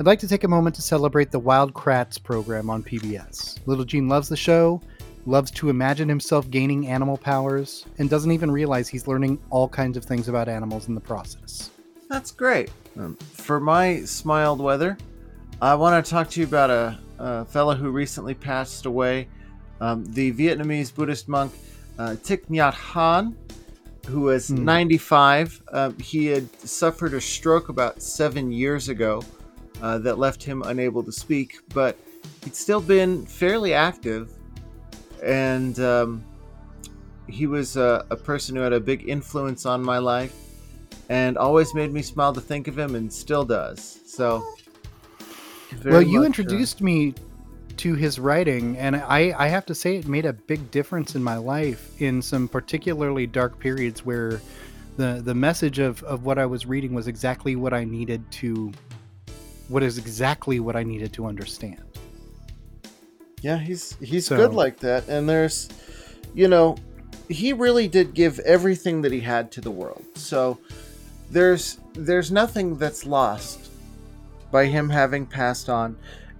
I'd 0.00 0.06
like 0.06 0.20
to 0.20 0.28
take 0.28 0.44
a 0.44 0.48
moment 0.48 0.74
to 0.76 0.82
celebrate 0.82 1.30
the 1.30 1.38
Wild 1.38 1.74
Kratts 1.74 2.20
program 2.20 2.70
on 2.70 2.82
PBS. 2.82 3.58
Little 3.66 3.84
Gene 3.84 4.08
loves 4.08 4.26
the 4.26 4.36
show, 4.36 4.80
loves 5.26 5.50
to 5.52 5.68
imagine 5.68 6.08
himself 6.08 6.48
gaining 6.50 6.88
animal 6.88 7.18
powers, 7.18 7.84
and 7.98 8.08
doesn't 8.08 8.32
even 8.32 8.50
realize 8.50 8.88
he's 8.88 9.06
learning 9.06 9.38
all 9.50 9.68
kinds 9.68 9.98
of 9.98 10.04
things 10.04 10.28
about 10.28 10.48
animals 10.48 10.88
in 10.88 10.94
the 10.94 11.00
process. 11.00 11.70
That's 12.08 12.30
great. 12.30 12.70
Um, 12.98 13.16
for 13.16 13.60
my 13.60 14.00
smiled 14.00 14.60
weather, 14.60 14.96
I 15.60 15.74
want 15.74 16.04
to 16.04 16.10
talk 16.10 16.30
to 16.30 16.40
you 16.40 16.46
about 16.46 16.70
a, 16.70 16.98
a 17.18 17.44
fellow 17.44 17.74
who 17.74 17.90
recently 17.90 18.34
passed 18.34 18.86
away, 18.86 19.28
um, 19.82 20.06
the 20.06 20.32
Vietnamese 20.32 20.92
Buddhist 20.92 21.28
monk 21.28 21.52
uh, 21.98 22.16
Thich 22.16 22.46
Nhat 22.46 22.72
Hanh, 22.72 23.34
who 24.06 24.22
was 24.22 24.48
hmm. 24.48 24.64
95. 24.64 25.62
Um, 25.70 25.98
he 25.98 26.26
had 26.26 26.50
suffered 26.60 27.12
a 27.12 27.20
stroke 27.20 27.68
about 27.68 28.00
seven 28.00 28.50
years 28.50 28.88
ago 28.88 29.22
uh, 29.82 29.98
that 29.98 30.18
left 30.18 30.42
him 30.42 30.62
unable 30.62 31.02
to 31.02 31.12
speak, 31.12 31.58
but 31.74 31.98
he'd 32.44 32.54
still 32.54 32.80
been 32.80 33.26
fairly 33.26 33.74
active, 33.74 34.32
and 35.22 35.78
um, 35.80 36.24
he 37.26 37.46
was 37.46 37.76
a, 37.76 38.06
a 38.10 38.16
person 38.16 38.56
who 38.56 38.62
had 38.62 38.72
a 38.72 38.80
big 38.80 39.08
influence 39.08 39.66
on 39.66 39.82
my 39.82 39.98
life 39.98 40.34
and 41.08 41.36
always 41.36 41.74
made 41.74 41.92
me 41.92 42.00
smile 42.00 42.32
to 42.32 42.40
think 42.40 42.68
of 42.68 42.78
him 42.78 42.94
and 42.94 43.12
still 43.12 43.44
does. 43.44 44.00
So, 44.06 44.46
well, 45.84 46.00
you 46.00 46.22
uh, 46.22 46.26
introduced 46.26 46.80
me 46.80 47.14
to 47.78 47.94
his 47.94 48.20
writing, 48.20 48.76
and 48.76 48.96
I, 48.96 49.34
I 49.36 49.48
have 49.48 49.66
to 49.66 49.74
say 49.74 49.96
it 49.96 50.06
made 50.06 50.26
a 50.26 50.32
big 50.32 50.70
difference 50.70 51.16
in 51.16 51.22
my 51.22 51.36
life 51.36 52.00
in 52.00 52.22
some 52.22 52.46
particularly 52.46 53.26
dark 53.26 53.58
periods 53.58 54.04
where 54.04 54.40
the 54.96 55.22
the 55.24 55.34
message 55.34 55.78
of, 55.78 56.02
of 56.04 56.24
what 56.24 56.38
I 56.38 56.46
was 56.46 56.66
reading 56.66 56.92
was 56.92 57.08
exactly 57.08 57.56
what 57.56 57.72
I 57.72 57.84
needed 57.84 58.30
to 58.32 58.72
what 59.72 59.82
is 59.82 59.96
exactly 59.96 60.60
what 60.60 60.76
I 60.76 60.82
needed 60.82 61.14
to 61.14 61.26
understand. 61.26 61.82
Yeah, 63.40 63.58
he's 63.58 63.96
he's 64.00 64.26
so, 64.26 64.36
good 64.36 64.52
like 64.52 64.78
that. 64.80 65.08
And 65.08 65.28
there's 65.28 65.68
you 66.34 66.46
know, 66.46 66.76
he 67.28 67.52
really 67.52 67.88
did 67.88 68.14
give 68.14 68.38
everything 68.40 69.02
that 69.02 69.12
he 69.12 69.20
had 69.20 69.50
to 69.52 69.60
the 69.60 69.70
world. 69.70 70.04
So 70.14 70.58
there's 71.30 71.78
there's 71.94 72.30
nothing 72.30 72.76
that's 72.76 73.06
lost 73.06 73.70
by 74.50 74.66
him 74.66 74.90
having 74.90 75.24
passed 75.26 75.68
on. 75.68 75.96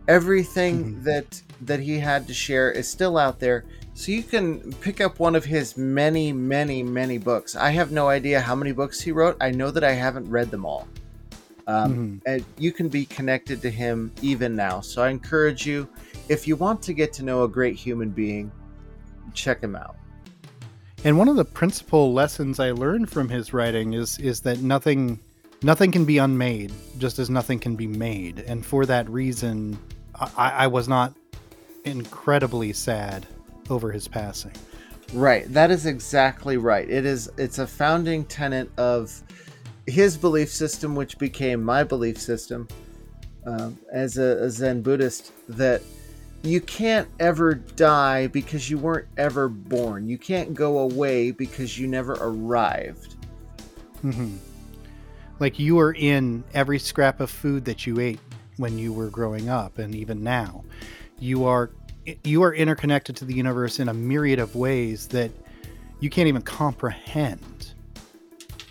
Everything 0.07 0.85
mm-hmm. 0.85 1.05
that 1.05 1.43
that 1.63 1.81
he 1.81 1.99
had 1.99 2.29
to 2.29 2.35
share 2.35 2.71
is 2.71 2.89
still 2.89 3.17
out 3.17 3.41
there. 3.41 3.65
So 3.95 4.13
you 4.13 4.23
can 4.23 4.73
pick 4.75 5.01
up 5.01 5.19
one 5.19 5.35
of 5.35 5.45
his 5.45 5.77
many, 5.77 6.33
many, 6.33 6.83
many 6.83 7.19
books. 7.19 7.57
I 7.57 7.71
have 7.71 7.93
no 7.93 8.09
idea 8.09 8.41
how 8.41 8.55
many 8.55 8.73
books 8.73 9.01
he 9.01 9.13
wrote. 9.13 9.37
I 9.41 9.51
know 9.51 9.71
that 9.71 9.85
I 9.85 9.93
haven't 9.93 10.31
read 10.31 10.51
them 10.51 10.65
all. 10.65 10.89
Um, 11.67 11.93
mm-hmm. 11.93 12.17
And 12.27 12.45
you 12.59 12.73
can 12.73 12.89
be 12.89 13.05
connected 13.07 13.63
to 13.63 13.71
him 13.71 14.13
even 14.21 14.57
now. 14.57 14.81
So 14.81 15.03
I 15.03 15.11
encourage 15.11 15.67
you, 15.67 15.89
if 16.29 16.47
you 16.47 16.57
want 16.57 16.83
to 16.83 16.93
get 16.93 17.13
to 17.15 17.25
know 17.25 17.45
a 17.45 17.49
great 17.49 17.77
human 17.77 18.11
being, 18.11 18.51
check 19.35 19.61
him 19.61 19.77
out. 19.77 19.97
And 21.05 21.19
one 21.19 21.29
of 21.29 21.37
the 21.37 21.45
principal 21.45 22.13
lessons 22.13 22.61
I 22.61 22.71
learned 22.71 23.11
from 23.11 23.29
his 23.29 23.53
writing 23.53 23.95
is 23.95 24.19
is 24.19 24.41
that 24.43 24.61
nothing 24.61 25.19
nothing 25.63 25.91
can 25.91 26.05
be 26.05 26.19
unmade, 26.19 26.73
just 26.99 27.19
as 27.19 27.29
nothing 27.29 27.59
can 27.59 27.75
be 27.75 27.87
made. 27.87 28.41
And 28.41 28.65
for 28.65 28.87
that 28.87 29.09
reason, 29.09 29.79
I, 30.15 30.51
I 30.51 30.67
was 30.67 30.89
not 30.89 31.15
incredibly 31.85 32.73
sad 32.73 33.27
over 33.69 33.91
his 33.91 34.07
passing. 34.07 34.53
Right. 35.13 35.53
That 35.53 35.71
is 35.71 35.87
exactly 35.87 36.57
right. 36.57 36.89
It 36.89 37.05
is 37.05 37.31
it's 37.37 37.59
a 37.59 37.67
founding 37.67 38.25
tenet 38.25 38.71
of 38.79 39.23
his 39.87 40.17
belief 40.17 40.51
system, 40.51 40.95
which 40.95 41.19
became 41.19 41.63
my 41.63 41.85
belief 41.85 42.19
system 42.19 42.69
um, 43.47 43.79
as 43.93 44.19
a, 44.19 44.45
a 44.45 44.51
Zen 44.51 44.83
Buddhist, 44.83 45.33
that 45.49 45.83
you 46.43 46.61
can't 46.61 47.09
ever 47.21 47.55
die 47.55 48.27
because 48.27 48.69
you 48.69 48.79
weren't 48.79 49.09
ever 49.17 49.49
born. 49.49 50.09
You 50.09 50.19
can't 50.19 50.55
go 50.55 50.81
away 50.81 51.31
because 51.31 51.79
you 51.79 51.87
never 51.87 52.15
arrived. 52.15 53.17
Mm-hmm. 54.05 54.37
Like 55.39 55.59
you 55.59 55.79
are 55.79 55.95
in 55.95 56.45
every 56.55 56.79
scrap 56.79 57.21
of 57.21 57.31
food 57.31 57.65
that 57.65 57.87
you 57.87 58.01
ate 58.01 58.21
when 58.57 58.79
you 58.79 58.93
were 58.93 59.09
growing 59.09 59.49
up, 59.49 59.79
and 59.79 59.95
even 59.95 60.23
now, 60.23 60.65
you 61.19 61.45
are 61.45 61.71
you 62.25 62.43
are 62.43 62.55
interconnected 62.55 63.17
to 63.17 63.25
the 63.25 63.35
universe 63.35 63.79
in 63.79 63.89
a 63.89 63.95
myriad 63.95 64.39
of 64.39 64.57
ways 64.57 65.07
that 65.09 65.31
you 66.01 66.11
can't 66.11 66.29
even 66.29 66.43
comprehend. 66.43 67.41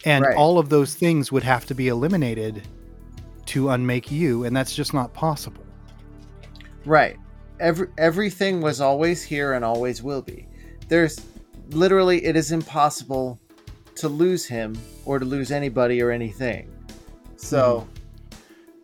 And 0.06 0.26
right. 0.26 0.36
all 0.36 0.58
of 0.58 0.70
those 0.70 0.96
things 0.96 1.32
would 1.32 1.44
have 1.44 1.66
to 1.68 1.76
be 1.76 1.88
eliminated 1.88 2.68
to 3.48 3.70
unmake 3.70 4.12
you, 4.12 4.46
and 4.46 4.56
that's 4.56 4.76
just 4.76 4.94
not 4.94 5.14
possible. 5.14 5.66
Right 6.86 7.18
every 7.62 7.88
everything 7.98 8.60
was 8.60 8.82
always 8.82 9.24
here 9.24 9.54
and 9.54 9.64
always 9.64 10.04
will 10.04 10.22
be. 10.22 10.48
There's 10.90 11.22
literally 11.70 12.26
it 12.26 12.36
is 12.36 12.52
impossible 12.52 13.40
to 13.96 14.10
lose 14.10 14.46
him 14.46 14.78
or 15.06 15.20
to 15.20 15.26
lose 15.26 15.52
anybody 15.52 16.02
or 16.02 16.12
anything. 16.12 16.70
So 17.38 17.88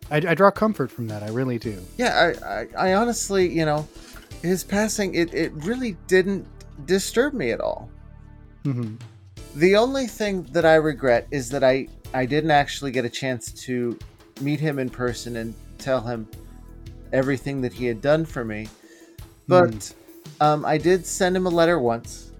mm-hmm. 0.08 0.14
I, 0.14 0.30
I, 0.30 0.34
draw 0.34 0.50
comfort 0.50 0.90
from 0.90 1.08
that. 1.08 1.22
I 1.22 1.28
really 1.28 1.58
do. 1.58 1.82
Yeah, 1.96 2.32
I, 2.42 2.60
I, 2.60 2.90
I 2.90 2.94
honestly, 2.94 3.48
you 3.48 3.64
know, 3.64 3.86
his 4.42 4.64
passing 4.64 5.14
it, 5.14 5.34
it 5.34 5.52
really 5.52 5.96
didn't 6.06 6.46
disturb 6.86 7.34
me 7.34 7.50
at 7.50 7.60
all. 7.60 7.90
Mm-hmm. 8.64 8.96
The 9.58 9.74
only 9.74 10.06
thing 10.06 10.44
that 10.52 10.64
I 10.64 10.76
regret 10.76 11.26
is 11.32 11.50
that 11.50 11.64
I 11.64 11.88
I 12.14 12.26
didn't 12.26 12.52
actually 12.52 12.92
get 12.92 13.04
a 13.04 13.10
chance 13.10 13.50
to 13.64 13.98
meet 14.40 14.60
him 14.60 14.78
in 14.78 14.88
person 14.88 15.34
and 15.34 15.52
tell 15.78 16.00
him 16.00 16.28
everything 17.12 17.60
that 17.62 17.72
he 17.72 17.86
had 17.86 18.00
done 18.00 18.24
for 18.24 18.44
me. 18.44 18.68
But 19.48 19.70
mm. 19.70 19.94
um, 20.40 20.64
I 20.64 20.78
did 20.78 21.04
send 21.04 21.36
him 21.36 21.46
a 21.46 21.50
letter 21.50 21.80
once, 21.80 22.30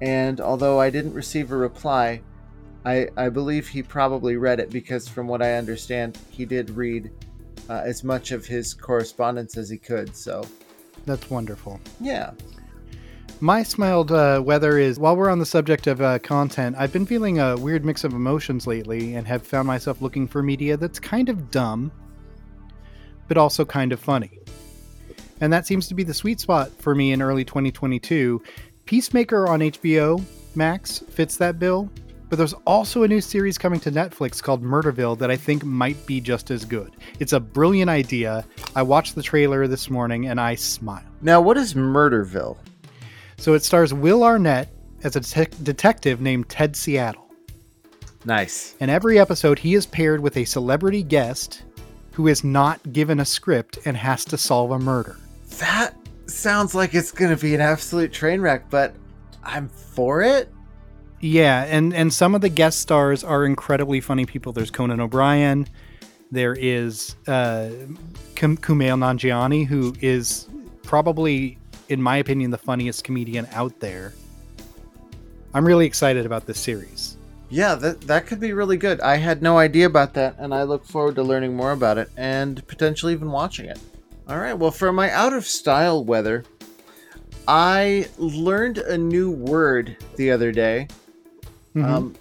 and 0.00 0.40
although 0.40 0.78
I 0.78 0.90
didn't 0.90 1.12
receive 1.12 1.50
a 1.50 1.56
reply, 1.56 2.22
I, 2.84 3.08
I 3.16 3.30
believe 3.30 3.66
he 3.66 3.82
probably 3.82 4.36
read 4.36 4.60
it 4.60 4.70
because, 4.70 5.08
from 5.08 5.26
what 5.26 5.42
I 5.42 5.54
understand, 5.54 6.18
he 6.30 6.44
did 6.44 6.70
read 6.70 7.10
uh, 7.68 7.82
as 7.84 8.04
much 8.04 8.30
of 8.30 8.46
his 8.46 8.74
correspondence 8.74 9.56
as 9.56 9.68
he 9.68 9.76
could. 9.76 10.14
So 10.14 10.46
that's 11.04 11.28
wonderful. 11.30 11.80
Yeah. 12.00 12.30
My 13.42 13.62
smiled 13.62 14.12
uh, 14.12 14.42
weather 14.44 14.76
is 14.76 14.98
while 14.98 15.16
we're 15.16 15.30
on 15.30 15.38
the 15.38 15.46
subject 15.46 15.86
of 15.86 16.02
uh, 16.02 16.18
content, 16.18 16.76
I've 16.78 16.92
been 16.92 17.06
feeling 17.06 17.40
a 17.40 17.56
weird 17.56 17.86
mix 17.86 18.04
of 18.04 18.12
emotions 18.12 18.66
lately 18.66 19.14
and 19.14 19.26
have 19.26 19.46
found 19.46 19.66
myself 19.66 20.02
looking 20.02 20.28
for 20.28 20.42
media 20.42 20.76
that's 20.76 21.00
kind 21.00 21.30
of 21.30 21.50
dumb 21.50 21.90
but 23.28 23.38
also 23.38 23.64
kind 23.64 23.92
of 23.92 24.00
funny. 24.00 24.40
And 25.40 25.52
that 25.52 25.64
seems 25.64 25.86
to 25.86 25.94
be 25.94 26.02
the 26.02 26.12
sweet 26.12 26.40
spot 26.40 26.72
for 26.82 26.96
me 26.96 27.12
in 27.12 27.22
early 27.22 27.44
2022. 27.44 28.42
Peacemaker 28.86 29.46
on 29.46 29.60
HBO 29.60 30.20
Max 30.56 30.98
fits 30.98 31.36
that 31.36 31.60
bill, 31.60 31.88
but 32.28 32.36
there's 32.36 32.54
also 32.66 33.04
a 33.04 33.08
new 33.08 33.20
series 33.20 33.56
coming 33.56 33.78
to 33.80 33.92
Netflix 33.92 34.42
called 34.42 34.64
Murderville 34.64 35.16
that 35.16 35.30
I 35.30 35.36
think 35.36 35.64
might 35.64 36.04
be 36.06 36.20
just 36.20 36.50
as 36.50 36.64
good. 36.64 36.96
It's 37.20 37.32
a 37.32 37.38
brilliant 37.38 37.88
idea. 37.88 38.44
I 38.74 38.82
watched 38.82 39.14
the 39.14 39.22
trailer 39.22 39.68
this 39.68 39.88
morning 39.88 40.26
and 40.26 40.40
I 40.40 40.56
smiled. 40.56 41.06
Now, 41.22 41.40
what 41.40 41.56
is 41.56 41.74
Murderville? 41.74 42.58
So 43.40 43.54
it 43.54 43.64
stars 43.64 43.94
Will 43.94 44.22
Arnett 44.22 44.68
as 45.02 45.16
a 45.16 45.20
te- 45.20 45.46
detective 45.62 46.20
named 46.20 46.50
Ted 46.50 46.76
Seattle. 46.76 47.26
Nice. 48.26 48.74
In 48.80 48.90
every 48.90 49.18
episode, 49.18 49.58
he 49.58 49.74
is 49.74 49.86
paired 49.86 50.20
with 50.20 50.36
a 50.36 50.44
celebrity 50.44 51.02
guest 51.02 51.62
who 52.12 52.28
is 52.28 52.44
not 52.44 52.92
given 52.92 53.18
a 53.18 53.24
script 53.24 53.78
and 53.86 53.96
has 53.96 54.26
to 54.26 54.36
solve 54.36 54.72
a 54.72 54.78
murder. 54.78 55.16
That 55.58 55.96
sounds 56.26 56.74
like 56.74 56.94
it's 56.94 57.12
going 57.12 57.34
to 57.34 57.40
be 57.40 57.54
an 57.54 57.62
absolute 57.62 58.12
train 58.12 58.42
wreck, 58.42 58.68
but 58.68 58.94
I'm 59.42 59.70
for 59.70 60.20
it. 60.20 60.52
Yeah, 61.20 61.64
and 61.64 61.94
and 61.94 62.12
some 62.12 62.34
of 62.34 62.42
the 62.42 62.50
guest 62.50 62.80
stars 62.80 63.24
are 63.24 63.46
incredibly 63.46 64.02
funny 64.02 64.26
people. 64.26 64.52
There's 64.52 64.70
Conan 64.70 65.00
O'Brien, 65.00 65.66
There 66.30 66.52
is 66.52 67.16
uh, 67.26 67.70
Kumail 68.34 68.98
Nanjiani, 68.98 69.66
who 69.66 69.94
is 70.00 70.46
probably, 70.82 71.58
in 71.90 72.00
my 72.00 72.16
opinion, 72.18 72.50
the 72.50 72.58
funniest 72.58 73.04
comedian 73.04 73.46
out 73.52 73.78
there. 73.80 74.14
I'm 75.52 75.66
really 75.66 75.86
excited 75.86 76.24
about 76.24 76.46
this 76.46 76.58
series. 76.58 77.16
Yeah, 77.50 77.74
that 77.74 78.02
that 78.02 78.26
could 78.26 78.38
be 78.38 78.52
really 78.52 78.76
good. 78.76 79.00
I 79.00 79.16
had 79.16 79.42
no 79.42 79.58
idea 79.58 79.86
about 79.86 80.14
that, 80.14 80.36
and 80.38 80.54
I 80.54 80.62
look 80.62 80.84
forward 80.84 81.16
to 81.16 81.22
learning 81.24 81.56
more 81.56 81.72
about 81.72 81.98
it 81.98 82.08
and 82.16 82.64
potentially 82.68 83.12
even 83.12 83.32
watching 83.32 83.66
it. 83.66 83.80
All 84.28 84.38
right. 84.38 84.54
Well, 84.54 84.70
for 84.70 84.92
my 84.92 85.10
out 85.10 85.32
of 85.32 85.44
style 85.44 86.04
weather, 86.04 86.44
I 87.48 88.06
learned 88.18 88.78
a 88.78 88.96
new 88.96 89.32
word 89.32 89.96
the 90.14 90.30
other 90.30 90.52
day, 90.52 90.86
Mhm. 91.74 91.84
um, 91.84 92.14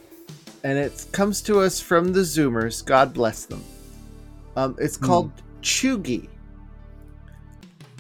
and 0.64 0.80
it 0.80 1.06
comes 1.12 1.42
to 1.42 1.60
us 1.60 1.80
from 1.80 2.14
the 2.14 2.22
Zoomers. 2.22 2.84
God 2.84 3.14
bless 3.14 3.46
them. 3.46 3.64
Um, 4.56 4.76
it's 4.80 4.98
called 4.98 5.32
cheugy. 5.62 6.28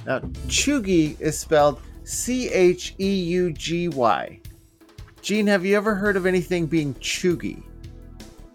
Now, 0.09 0.21
cheugy 0.47 1.21
is 1.21 1.37
spelled 1.37 1.81
C 2.03 2.49
H 2.49 2.95
E 2.99 3.13
U 3.13 3.51
G 3.53 3.89
Y. 3.89 4.39
Gene, 5.21 5.45
have 5.45 5.63
you 5.63 5.77
ever 5.77 5.93
heard 5.93 6.17
of 6.17 6.25
anything 6.25 6.65
being 6.65 6.95
cheugy? 6.95 7.61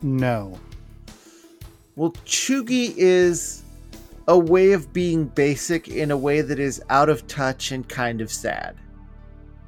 no. 0.02 0.58
Well, 1.96 2.10
cheugy 2.26 2.92
is 2.96 3.62
a 4.26 4.36
way 4.36 4.72
of 4.72 4.92
being 4.92 5.26
basic 5.26 5.86
in 5.86 6.10
a 6.10 6.16
way 6.16 6.40
that 6.40 6.58
is 6.58 6.82
out 6.90 7.08
of 7.08 7.24
touch 7.28 7.70
and 7.70 7.88
kind 7.88 8.20
of 8.20 8.32
sad. 8.32 8.74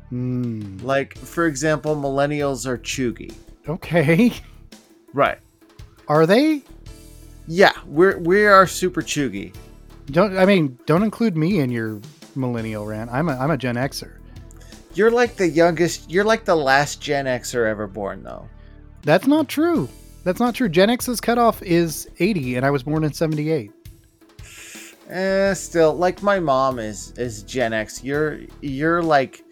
Hmm. 0.09 0.79
Like, 0.79 1.17
for 1.17 1.47
example, 1.47 1.95
millennials 1.95 2.67
are 2.67 2.79
cheugy. 2.79 3.33
Okay. 3.69 4.33
Right. 5.15 5.39
Are 6.09 6.27
they? 6.27 6.63
Yeah, 7.47 7.73
we're 7.87 8.19
we 8.19 8.45
are 8.45 8.67
super 8.67 9.03
cheugy. 9.03 9.55
Don't 10.07 10.37
I 10.37 10.45
mean? 10.47 10.79
Don't 10.87 11.03
include 11.03 11.37
me 11.37 11.61
in 11.61 11.71
your 11.71 12.01
millennial 12.35 12.87
rant. 12.87 13.11
I'm 13.13 13.29
a 13.29 13.37
I'm 13.37 13.51
a 13.51 13.57
Gen 13.57 13.77
Xer. 13.77 14.19
You're 14.95 15.11
like 15.11 15.37
the 15.37 15.49
youngest. 15.49 16.11
You're 16.11 16.25
like 16.25 16.45
the 16.45 16.55
last 16.55 17.01
Gen 17.01 17.27
Xer 17.27 17.69
ever 17.69 17.87
born, 17.87 18.23
though. 18.23 18.49
That's 19.03 19.27
not 19.27 19.49
true. 19.49 19.89
That's 20.25 20.41
not 20.41 20.55
true. 20.55 20.69
Gen 20.69 20.91
X's 20.91 21.21
cutoff 21.21 21.63
is 21.63 22.09
80, 22.19 22.57
and 22.57 22.67
I 22.67 22.71
was 22.71 22.83
born 22.83 23.05
in 23.05 23.13
78. 23.13 23.71
Eh, 25.09 25.55
still, 25.55 25.95
like 25.95 26.23
my 26.23 26.41
mom 26.41 26.79
is 26.79 27.13
is 27.13 27.43
Gen 27.43 27.73
X. 27.73 28.03
You're 28.03 28.41
you're 28.61 29.03
like 29.03 29.45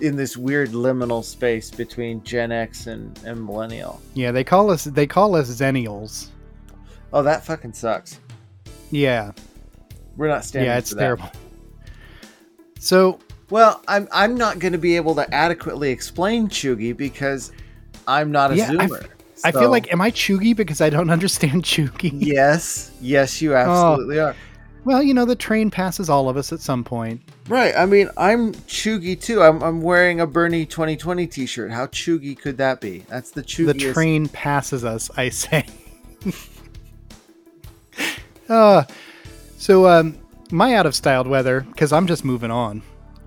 in 0.00 0.16
this 0.16 0.36
weird 0.36 0.70
liminal 0.70 1.22
space 1.22 1.70
between 1.70 2.22
Gen 2.24 2.50
X 2.50 2.86
and, 2.86 3.18
and 3.24 3.44
millennial. 3.44 4.00
Yeah, 4.14 4.32
they 4.32 4.44
call 4.44 4.70
us 4.70 4.84
they 4.84 5.06
call 5.06 5.36
us 5.36 5.48
Zennials. 5.48 6.28
Oh, 7.12 7.22
that 7.22 7.44
fucking 7.44 7.72
sucks. 7.72 8.18
Yeah, 8.90 9.32
We're 10.20 10.28
not 10.28 10.44
standing. 10.44 10.70
yeah, 10.70 10.76
it's 10.76 10.94
terrible. 10.94 11.32
So 12.78 13.18
Well, 13.48 13.82
I'm 13.88 14.06
I'm 14.12 14.34
not 14.34 14.58
going 14.58 14.72
to 14.72 14.78
be 14.78 14.96
able 14.96 15.14
to 15.14 15.34
adequately 15.34 15.88
explain 15.90 16.48
Cheugy 16.48 16.94
because 16.94 17.52
I'm 18.06 18.30
not 18.30 18.52
a 18.52 18.56
Yeah, 18.56 18.70
I 18.78 18.84
f- 18.84 18.90
Zoomer. 18.90 19.06
I 19.44 19.50
feel 19.52 19.70
like, 19.70 19.90
am 19.90 20.02
I 20.02 20.10
cheugy 20.10 20.54
because 20.54 20.82
I 20.82 20.90
don't 20.90 21.08
understand 21.16 21.62
cheugy? 21.62 22.10
yes, 22.12 22.90
yes, 23.00 23.40
Oh. 23.40 23.44
you 23.46 23.54
absolutely 23.54 24.20
are. 24.20 24.36
Well, 24.84 25.02
you 25.02 25.14
know, 25.14 25.24
the 25.24 25.36
train 25.36 25.70
passes 25.70 26.10
all 26.10 26.28
of 26.28 26.36
us 26.36 26.52
at 26.52 26.60
some 26.60 26.84
point. 26.84 27.22
Right. 27.48 27.74
I 27.74 27.86
mean, 27.86 28.10
I'm 28.18 28.52
Cheugy 28.68 29.18
too. 29.18 29.42
I'm 29.42 29.62
I'm 29.62 29.80
wearing 29.80 30.20
a 30.20 30.26
Bernie 30.26 30.66
2020 30.66 31.26
T-shirt. 31.28 31.70
How 31.70 31.86
Cheugy 31.86 32.38
could 32.38 32.58
that 32.58 32.82
be? 32.82 33.06
That's 33.08 33.30
the 33.30 33.42
Cheugy. 33.42 33.72
The 33.78 33.92
train 33.94 34.28
passes 34.28 34.84
us, 34.84 35.10
I 35.16 35.30
say. 35.30 35.64
uh, 38.50 38.84
so, 39.60 39.86
um, 39.86 40.16
my 40.50 40.74
out 40.74 40.86
of 40.86 40.94
styled 40.94 41.26
weather, 41.26 41.60
because 41.60 41.92
I'm 41.92 42.06
just 42.06 42.24
moving 42.24 42.50
on. 42.50 42.80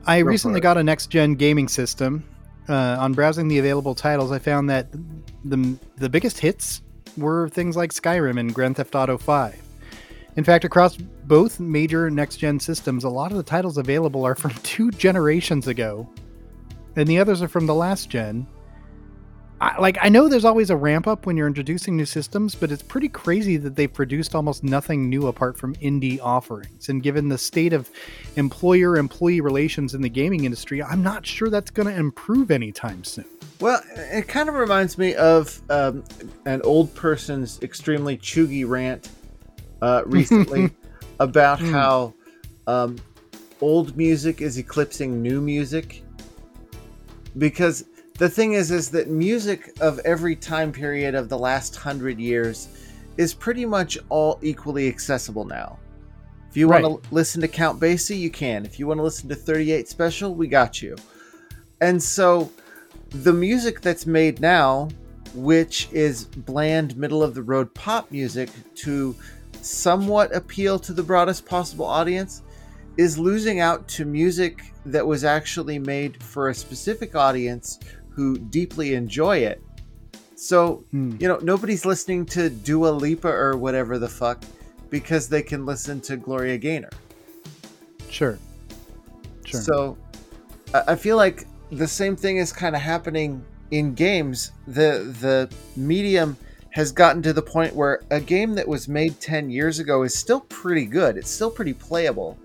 I 0.07 0.21
for 0.21 0.25
recently 0.25 0.61
got 0.61 0.79
a 0.79 0.83
next 0.83 1.11
gen 1.11 1.35
gaming 1.35 1.67
system. 1.67 2.27
Uh, 2.67 2.97
on 2.99 3.13
browsing 3.13 3.47
the 3.49 3.59
available 3.59 3.93
titles, 3.93 4.31
I 4.31 4.39
found 4.39 4.67
that 4.71 4.91
the, 5.45 5.77
the 5.97 6.09
biggest 6.09 6.39
hits 6.39 6.81
were 7.17 7.49
things 7.49 7.77
like 7.77 7.91
Skyrim 7.91 8.39
and 8.39 8.51
Grand 8.51 8.77
Theft 8.77 8.95
Auto 8.95 9.15
5. 9.15 9.61
In 10.35 10.43
fact, 10.43 10.65
across 10.65 10.97
both 10.97 11.59
major 11.59 12.09
next 12.09 12.37
gen 12.37 12.59
systems, 12.59 13.03
a 13.03 13.09
lot 13.09 13.29
of 13.29 13.37
the 13.37 13.43
titles 13.43 13.77
available 13.77 14.25
are 14.25 14.33
from 14.33 14.51
two 14.63 14.89
generations 14.89 15.67
ago, 15.67 16.09
and 16.95 17.07
the 17.07 17.19
others 17.19 17.43
are 17.43 17.47
from 17.47 17.67
the 17.67 17.75
last 17.75 18.09
gen. 18.09 18.47
I, 19.63 19.79
like 19.79 19.97
I 20.01 20.09
know 20.09 20.27
there's 20.27 20.43
always 20.43 20.69
a 20.69 20.75
ramp 20.75 21.07
up 21.07 21.25
when 21.25 21.37
you're 21.37 21.47
introducing 21.47 21.95
new 21.95 22.05
systems, 22.05 22.53
but 22.53 22.69
it's 22.69 22.83
pretty 22.83 23.07
crazy 23.07 23.55
that 23.57 23.77
they've 23.77 23.91
produced 23.91 24.35
almost 24.35 24.61
nothing 24.61 25.09
new 25.09 25.27
apart 25.27 25.57
from 25.57 25.73
indie 25.75 26.19
offerings. 26.21 26.89
And 26.89 27.01
given 27.01 27.29
the 27.29 27.37
state 27.37 27.71
of 27.71 27.89
employer-employee 28.35 29.39
relations 29.39 29.93
in 29.93 30.01
the 30.01 30.09
gaming 30.09 30.43
industry, 30.43 30.83
I'm 30.83 31.01
not 31.01 31.25
sure 31.25 31.49
that's 31.49 31.71
going 31.71 31.87
to 31.87 31.97
improve 31.97 32.51
anytime 32.51 33.05
soon. 33.05 33.23
Well, 33.61 33.81
it 33.95 34.27
kind 34.27 34.49
of 34.49 34.55
reminds 34.55 34.97
me 34.97 35.15
of 35.15 35.61
um, 35.69 36.03
an 36.45 36.61
old 36.63 36.93
person's 36.93 37.61
extremely 37.63 38.17
chuggy 38.17 38.67
rant 38.67 39.09
uh, 39.81 40.03
recently 40.07 40.71
about 41.21 41.59
Hmm. 41.59 41.71
how 41.71 42.13
um, 42.67 42.97
old 43.61 43.95
music 43.95 44.41
is 44.41 44.57
eclipsing 44.57 45.21
new 45.21 45.39
music. 45.39 46.03
Because 47.37 47.85
the 48.17 48.29
thing 48.29 48.53
is, 48.53 48.71
is 48.71 48.89
that 48.91 49.09
music 49.09 49.75
of 49.81 49.99
every 49.99 50.35
time 50.35 50.71
period 50.71 51.15
of 51.15 51.29
the 51.29 51.37
last 51.37 51.75
hundred 51.75 52.19
years 52.19 52.67
is 53.17 53.33
pretty 53.33 53.65
much 53.65 53.97
all 54.09 54.39
equally 54.41 54.87
accessible 54.87 55.45
now. 55.45 55.79
If 56.49 56.57
you 56.57 56.67
want 56.67 56.83
to 56.85 57.01
listen 57.13 57.41
to 57.41 57.47
Count 57.47 57.79
Basie, 57.79 58.19
you 58.19 58.29
can. 58.29 58.63
If 58.65 58.77
you 58.77 58.85
want 58.85 58.99
to 58.99 59.03
listen 59.03 59.27
to 59.29 59.35
38 59.35 59.87
Special, 59.87 60.35
we 60.35 60.47
got 60.47 60.83
you. 60.83 60.95
And 61.81 62.01
so 62.01 62.51
the 63.09 63.33
music 63.33 63.81
that's 63.81 64.05
made 64.05 64.39
now, 64.39 64.89
which 65.33 65.89
is 65.91 66.25
bland, 66.25 66.95
middle 66.95 67.23
of 67.23 67.33
the 67.33 67.41
road 67.41 67.73
pop 67.73 68.11
music 68.11 68.51
to 68.75 69.15
somewhat 69.61 70.35
appeal 70.35 70.77
to 70.77 70.93
the 70.93 71.01
broadest 71.01 71.45
possible 71.47 71.85
audience, 71.85 72.43
is 72.97 73.17
losing 73.17 73.59
out 73.59 73.87
to 73.87 74.05
music 74.05 74.71
that 74.85 75.05
was 75.05 75.23
actually 75.23 75.79
made 75.79 76.21
for 76.21 76.49
a 76.49 76.53
specific 76.53 77.15
audience 77.15 77.79
who 78.15 78.37
deeply 78.37 78.93
enjoy 78.93 79.37
it. 79.37 79.61
So, 80.35 80.83
Hmm. 80.91 81.15
you 81.19 81.27
know, 81.27 81.39
nobody's 81.41 81.85
listening 81.85 82.25
to 82.27 82.49
Dua 82.49 82.89
Lipa 82.89 83.27
or 83.29 83.55
whatever 83.57 83.97
the 83.97 84.09
fuck 84.09 84.43
because 84.89 85.27
they 85.29 85.41
can 85.41 85.65
listen 85.65 86.01
to 86.01 86.17
Gloria 86.17 86.57
Gaynor. 86.57 86.89
Sure. 88.09 88.37
Sure. 89.45 89.61
So 89.61 89.97
I 90.87 90.95
feel 90.95 91.17
like 91.17 91.47
the 91.71 91.87
same 91.87 92.15
thing 92.15 92.37
is 92.37 92.51
kind 92.53 92.75
of 92.75 92.81
happening 92.81 93.43
in 93.71 93.93
games. 93.93 94.51
The 94.67 95.15
the 95.21 95.49
medium 95.75 96.37
has 96.71 96.91
gotten 96.91 97.21
to 97.21 97.33
the 97.33 97.41
point 97.41 97.75
where 97.75 98.01
a 98.09 98.19
game 98.19 98.53
that 98.55 98.67
was 98.67 98.87
made 98.87 99.19
10 99.19 99.49
years 99.51 99.77
ago 99.79 100.03
is 100.03 100.13
still 100.17 100.41
pretty 100.41 100.85
good. 100.85 101.17
It's 101.17 101.29
still 101.29 101.51
pretty 101.51 101.73
playable. 101.73 102.37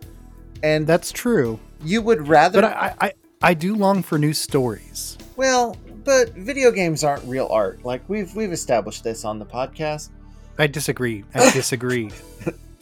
And 0.62 0.86
that's 0.86 1.12
true. 1.12 1.58
you 1.84 2.02
would 2.02 2.26
rather 2.28 2.60
But 2.60 2.72
I, 2.74 2.94
I, 3.00 3.12
I 3.40 3.54
do 3.54 3.74
long 3.74 4.02
for 4.02 4.18
new 4.18 4.32
stories. 4.34 5.16
Well, 5.38 5.76
but 6.04 6.30
video 6.34 6.70
games 6.70 7.04
aren't 7.04 7.24
real 7.24 7.48
art. 7.50 7.84
Like 7.84 8.06
we've 8.08 8.34
we've 8.34 8.52
established 8.52 9.04
this 9.04 9.24
on 9.24 9.38
the 9.38 9.46
podcast. 9.46 10.10
I 10.58 10.66
disagree. 10.66 11.24
I 11.34 11.50
disagree. 11.52 12.10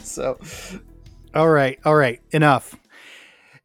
So 0.02 0.38
All 1.34 1.50
right, 1.50 1.78
all 1.84 1.94
right, 1.94 2.20
enough. 2.30 2.74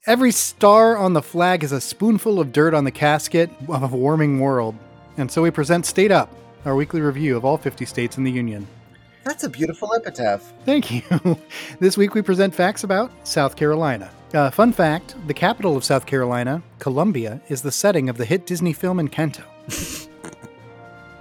Every 0.06 0.32
star 0.32 0.98
on 0.98 1.14
the 1.14 1.22
flag 1.22 1.64
is 1.64 1.72
a 1.72 1.80
spoonful 1.80 2.40
of 2.40 2.52
dirt 2.52 2.74
on 2.74 2.84
the 2.84 2.92
casket 2.92 3.50
of 3.70 3.94
a 3.94 3.96
warming 3.96 4.40
world. 4.40 4.76
And 5.16 5.32
so 5.32 5.44
we 5.44 5.52
present 5.52 5.86
State 5.86 6.12
Up, 6.12 6.34
our 6.66 6.76
weekly 6.76 7.02
review 7.02 7.38
of 7.38 7.46
all 7.46 7.58
50 7.58 7.86
states 7.86 8.18
in 8.18 8.24
the 8.24 8.32
Union. 8.32 8.68
That's 9.24 9.44
a 9.44 9.50
beautiful 9.50 9.94
epitaph. 9.94 10.54
Thank 10.66 10.92
you. 10.92 11.02
this 11.80 11.98
week 11.98 12.14
we 12.14 12.22
present 12.22 12.54
facts 12.54 12.84
about 12.84 13.12
South 13.28 13.56
Carolina. 13.56 14.12
Uh, 14.34 14.50
fun 14.50 14.72
fact 14.72 15.16
the 15.28 15.34
capital 15.34 15.76
of 15.76 15.84
South 15.84 16.06
Carolina, 16.06 16.62
Columbia, 16.80 17.42
is 17.50 17.62
the 17.62 17.72
setting 17.72 18.10
of 18.10 18.18
the 18.18 18.26
hit 18.26 18.46
Disney 18.46 18.74
film 18.74 18.98
Encanto. 18.98 19.44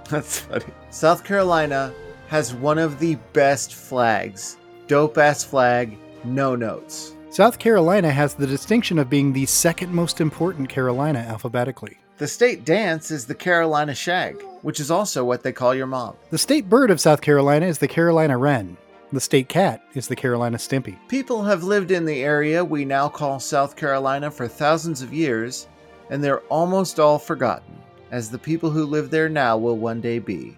That's 0.09 0.39
funny. 0.39 0.65
South 0.89 1.23
Carolina 1.23 1.93
has 2.27 2.53
one 2.53 2.77
of 2.77 2.99
the 2.99 3.15
best 3.33 3.73
flags. 3.73 4.57
Dope 4.87 5.17
ass 5.17 5.43
flag, 5.43 5.97
no 6.23 6.55
notes. 6.55 7.13
South 7.29 7.59
Carolina 7.59 8.11
has 8.11 8.33
the 8.33 8.47
distinction 8.47 8.99
of 8.99 9.09
being 9.09 9.31
the 9.31 9.45
second 9.45 9.93
most 9.93 10.19
important 10.19 10.67
Carolina 10.67 11.19
alphabetically. 11.19 11.97
The 12.21 12.27
state 12.27 12.65
dance 12.65 13.09
is 13.09 13.25
the 13.25 13.33
Carolina 13.33 13.95
Shag, 13.95 14.43
which 14.61 14.79
is 14.79 14.91
also 14.91 15.25
what 15.25 15.41
they 15.41 15.51
call 15.51 15.73
your 15.73 15.87
mom. 15.87 16.15
The 16.29 16.37
state 16.37 16.69
bird 16.69 16.91
of 16.91 17.01
South 17.01 17.19
Carolina 17.19 17.65
is 17.65 17.79
the 17.79 17.87
Carolina 17.87 18.37
wren. 18.37 18.77
The 19.11 19.19
state 19.19 19.49
cat 19.49 19.83
is 19.95 20.07
the 20.07 20.15
Carolina 20.15 20.57
stimpy. 20.57 20.99
People 21.07 21.41
have 21.41 21.63
lived 21.63 21.89
in 21.89 22.05
the 22.05 22.21
area 22.21 22.63
we 22.63 22.85
now 22.85 23.09
call 23.09 23.39
South 23.39 23.75
Carolina 23.75 24.29
for 24.29 24.47
thousands 24.47 25.01
of 25.01 25.11
years, 25.11 25.67
and 26.11 26.23
they're 26.23 26.41
almost 26.41 26.99
all 26.99 27.17
forgotten, 27.17 27.75
as 28.11 28.29
the 28.29 28.37
people 28.37 28.69
who 28.69 28.85
live 28.85 29.09
there 29.09 29.27
now 29.27 29.57
will 29.57 29.79
one 29.79 29.99
day 29.99 30.19
be. 30.19 30.55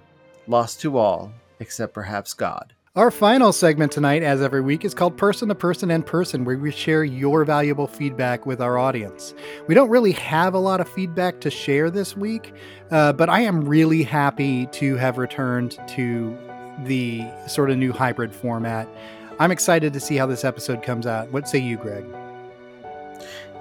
Lost 0.47 0.81
to 0.81 0.97
all, 0.97 1.31
except 1.61 1.93
perhaps 1.93 2.33
God. 2.33 2.73
Our 2.95 3.09
final 3.09 3.51
segment 3.51 3.91
tonight, 3.91 4.21
as 4.21 4.39
every 4.39 4.61
week, 4.61 4.85
is 4.85 4.93
called 4.93 5.17
Person 5.17 5.47
to 5.47 5.55
Person 5.55 5.89
and 5.89 6.05
Person, 6.05 6.45
where 6.45 6.59
we 6.59 6.69
share 6.69 7.03
your 7.03 7.43
valuable 7.43 7.87
feedback 7.87 8.45
with 8.45 8.61
our 8.61 8.77
audience. 8.77 9.33
We 9.65 9.73
don't 9.73 9.89
really 9.89 10.11
have 10.11 10.53
a 10.53 10.59
lot 10.59 10.79
of 10.79 10.87
feedback 10.87 11.41
to 11.41 11.49
share 11.49 11.89
this 11.89 12.15
week, 12.15 12.53
uh, 12.91 13.11
but 13.13 13.31
I 13.31 13.39
am 13.39 13.67
really 13.67 14.03
happy 14.03 14.67
to 14.73 14.95
have 14.97 15.17
returned 15.17 15.79
to 15.87 16.37
the 16.83 17.23
sort 17.47 17.71
of 17.71 17.79
new 17.79 17.93
hybrid 17.93 18.31
format. 18.31 18.87
I'm 19.39 19.49
excited 19.49 19.91
to 19.93 19.99
see 19.99 20.15
how 20.15 20.27
this 20.27 20.45
episode 20.45 20.83
comes 20.83 21.07
out. 21.07 21.31
What 21.31 21.49
say 21.49 21.57
you, 21.57 21.77
Greg? 21.77 22.05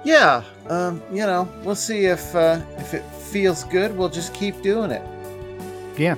Yeah, 0.03 0.43
um, 0.69 1.01
you 1.11 1.25
know, 1.25 1.51
we'll 1.63 1.73
see 1.73 2.05
if 2.05 2.35
uh, 2.35 2.61
if 2.77 2.93
it 2.93 3.03
feels 3.15 3.63
good. 3.63 3.97
We'll 3.97 4.09
just 4.09 4.35
keep 4.35 4.61
doing 4.61 4.91
it. 4.91 5.01
Yeah. 5.97 6.17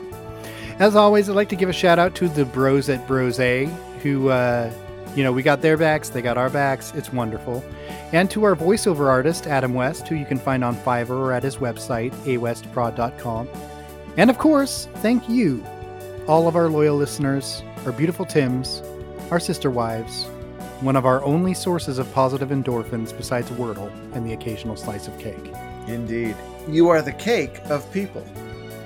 As 0.77 0.95
always, 0.95 1.29
I'd 1.29 1.35
like 1.35 1.47
to 1.49 1.55
give 1.55 1.69
a 1.69 1.73
shout 1.73 1.99
out 1.99 2.15
to 2.15 2.27
the 2.27 2.43
bros 2.43 2.89
at 2.89 3.07
Bros 3.07 3.39
A, 3.39 3.65
who, 4.03 4.27
uh, 4.27 4.69
you 5.15 5.23
know, 5.23 5.31
we 5.31 5.41
got 5.41 5.61
their 5.61 5.77
backs, 5.77 6.09
they 6.09 6.21
got 6.21 6.37
our 6.37 6.49
backs. 6.49 6.91
It's 6.95 7.13
wonderful. 7.13 7.63
And 8.11 8.29
to 8.31 8.43
our 8.43 8.57
voiceover 8.57 9.07
artist, 9.07 9.47
Adam 9.47 9.73
West, 9.73 10.05
who 10.09 10.15
you 10.15 10.25
can 10.25 10.37
find 10.37 10.65
on 10.65 10.75
Fiverr 10.75 11.11
or 11.11 11.31
at 11.31 11.43
his 11.43 11.57
website, 11.57 12.11
awestprod.com. 12.25 13.47
And 14.17 14.29
of 14.29 14.37
course, 14.37 14.89
thank 14.95 15.29
you, 15.29 15.63
all 16.27 16.47
of 16.47 16.57
our 16.57 16.67
loyal 16.67 16.97
listeners, 16.97 17.63
our 17.85 17.93
beautiful 17.93 18.25
Tims, 18.25 18.81
our 19.31 19.39
sister 19.39 19.71
wives, 19.71 20.25
one 20.81 20.97
of 20.97 21.05
our 21.05 21.23
only 21.23 21.53
sources 21.53 21.99
of 21.99 22.11
positive 22.13 22.49
endorphins 22.49 23.15
besides 23.15 23.49
Wordle 23.51 23.89
and 24.13 24.27
the 24.27 24.33
occasional 24.33 24.75
slice 24.75 25.07
of 25.07 25.17
cake. 25.19 25.53
Indeed. 25.87 26.35
You 26.67 26.89
are 26.89 27.01
the 27.01 27.13
cake 27.13 27.59
of 27.69 27.89
people. 27.93 28.25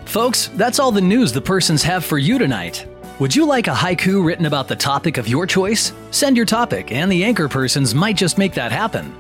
Folks, 0.10 0.48
that's 0.56 0.80
all 0.80 0.92
the 0.92 1.00
news 1.00 1.32
the 1.32 1.40
persons 1.40 1.84
have 1.84 2.04
for 2.04 2.18
you 2.18 2.40
tonight. 2.40 2.88
Would 3.20 3.36
you 3.36 3.46
like 3.46 3.68
a 3.68 3.76
haiku 3.76 4.26
written 4.26 4.48
about 4.48 4.68
the 4.68 4.76
topic 4.76 5.18
of 5.18 5.28
your 5.28 5.46
choice? 5.46 5.94
Send 6.10 6.36
your 6.36 6.48
topic, 6.48 6.92
and 6.92 7.12
the 7.12 7.24
anchor 7.24 7.48
persons 7.48 7.94
might 7.94 8.18
just 8.18 8.40
make 8.40 8.56
that 8.56 8.72
happen. 8.72 9.14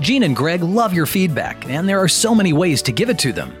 Gene 0.00 0.22
and 0.22 0.34
Greg 0.34 0.62
love 0.62 0.94
your 0.94 1.04
feedback, 1.04 1.68
and 1.68 1.86
there 1.86 1.98
are 1.98 2.08
so 2.08 2.34
many 2.34 2.54
ways 2.54 2.80
to 2.80 2.90
give 2.90 3.10
it 3.10 3.18
to 3.18 3.34
them. 3.34 3.54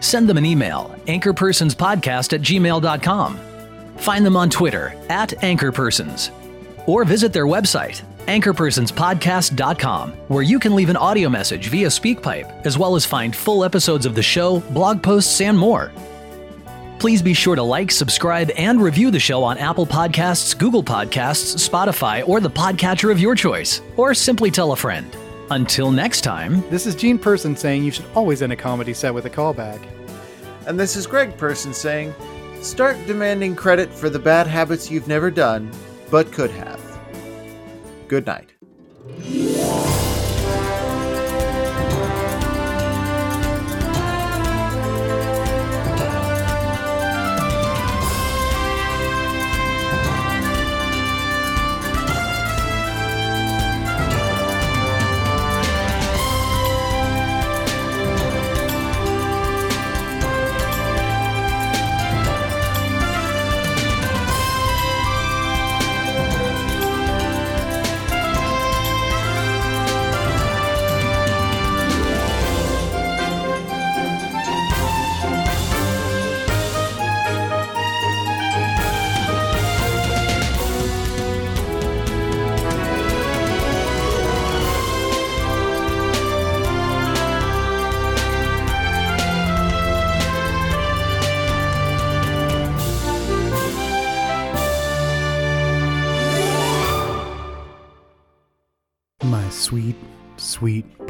Send 0.00 0.28
them 0.28 0.36
an 0.36 0.44
email, 0.44 0.94
anchorpersonspodcast 1.06 2.34
at 2.34 2.42
gmail.com. 2.42 3.40
Find 3.96 4.26
them 4.26 4.36
on 4.36 4.50
Twitter, 4.50 4.94
at 5.08 5.30
anchorpersons. 5.40 6.32
Or 6.86 7.06
visit 7.06 7.32
their 7.32 7.46
website, 7.46 8.02
anchorpersonspodcast.com, 8.26 10.10
where 10.28 10.42
you 10.42 10.58
can 10.58 10.74
leave 10.74 10.90
an 10.90 10.98
audio 10.98 11.30
message 11.30 11.68
via 11.68 11.88
SpeakPipe, 11.88 12.66
as 12.66 12.76
well 12.76 12.94
as 12.94 13.06
find 13.06 13.34
full 13.34 13.64
episodes 13.64 14.04
of 14.04 14.14
the 14.14 14.22
show, 14.22 14.60
blog 14.60 15.02
posts, 15.02 15.40
and 15.40 15.56
more. 15.56 15.90
Please 17.00 17.22
be 17.22 17.32
sure 17.32 17.56
to 17.56 17.62
like, 17.62 17.90
subscribe, 17.90 18.50
and 18.58 18.78
review 18.78 19.10
the 19.10 19.18
show 19.18 19.42
on 19.42 19.56
Apple 19.56 19.86
Podcasts, 19.86 20.56
Google 20.56 20.84
Podcasts, 20.84 21.56
Spotify, 21.56 22.28
or 22.28 22.40
the 22.40 22.50
podcatcher 22.50 23.10
of 23.10 23.18
your 23.18 23.34
choice, 23.34 23.80
or 23.96 24.12
simply 24.12 24.50
tell 24.50 24.72
a 24.72 24.76
friend. 24.76 25.16
Until 25.50 25.90
next 25.90 26.20
time, 26.20 26.62
This 26.68 26.86
is 26.86 26.94
Gene 26.94 27.18
Person 27.18 27.56
saying 27.56 27.84
you 27.84 27.90
should 27.90 28.04
always 28.14 28.42
end 28.42 28.52
a 28.52 28.56
comedy 28.56 28.92
set 28.92 29.14
with 29.14 29.24
a 29.24 29.30
callback. 29.30 29.80
And 30.66 30.78
this 30.78 30.94
is 30.94 31.06
Greg 31.06 31.38
Person 31.38 31.72
saying, 31.72 32.14
start 32.60 32.98
demanding 33.06 33.56
credit 33.56 33.90
for 33.90 34.10
the 34.10 34.18
bad 34.18 34.46
habits 34.46 34.90
you've 34.90 35.08
never 35.08 35.30
done, 35.30 35.72
but 36.10 36.30
could 36.30 36.50
have. 36.50 36.80
Good 38.08 38.26
night. 38.26 38.52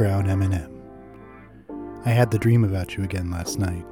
Brown 0.00 0.30
M&M. 0.30 0.82
I 2.06 2.08
had 2.08 2.30
the 2.30 2.38
dream 2.38 2.64
about 2.64 2.96
you 2.96 3.04
again 3.04 3.30
last 3.30 3.58
night. 3.58 3.84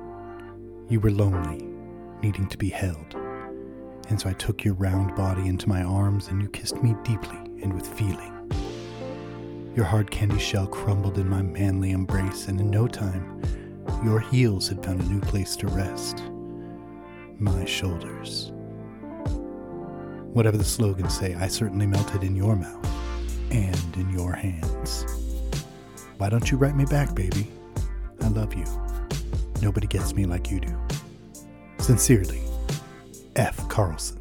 You 0.89 1.01
were 1.01 1.11
lonely, 1.11 1.69
needing 2.23 2.49
to 2.49 2.57
be 2.57 2.71
held. 2.71 3.15
And 4.09 4.19
so 4.19 4.31
I 4.31 4.33
took 4.33 4.65
your 4.65 4.73
round 4.73 5.15
body 5.15 5.47
into 5.47 5.69
my 5.69 5.83
arms 5.83 6.29
and 6.29 6.41
you 6.41 6.49
kissed 6.49 6.83
me 6.83 6.97
deeply 7.05 7.37
and 7.63 7.75
with 7.75 7.87
feeling. 7.87 8.51
Your 9.77 9.85
hard 9.85 10.11
candy 10.11 10.39
shell 10.39 10.67
crumbled 10.67 11.19
in 11.19 11.29
my 11.29 11.43
manly 11.43 11.91
embrace, 11.91 12.49
and 12.49 12.59
in 12.59 12.71
no 12.71 12.89
time, 12.89 13.43
your 14.03 14.21
heels 14.21 14.67
had 14.67 14.83
found 14.83 15.03
a 15.03 15.13
new 15.13 15.21
place 15.21 15.57
to 15.57 15.67
rest. 15.67 16.23
My 17.39 17.67
shoulders. 17.67 18.51
Whatever 20.33 20.57
the 20.57 20.65
slogans 20.65 21.19
say, 21.19 21.35
I 21.35 21.49
certainly 21.49 21.87
melted 21.87 22.25
in 22.25 22.35
your 22.35 22.57
mouth 22.57 22.91
and 23.51 23.95
in 23.99 24.09
your 24.09 24.33
hands. 24.33 25.28
Why 26.19 26.29
don't 26.29 26.51
you 26.51 26.59
write 26.59 26.75
me 26.75 26.85
back, 26.85 27.15
baby? 27.15 27.47
I 28.21 28.29
love 28.29 28.53
you. 28.53 28.65
Nobody 29.63 29.87
gets 29.87 30.15
me 30.15 30.27
like 30.27 30.51
you 30.51 30.59
do. 30.61 30.77
Sincerely, 31.79 32.43
F. 33.37 33.69
Carlson. 33.69 34.18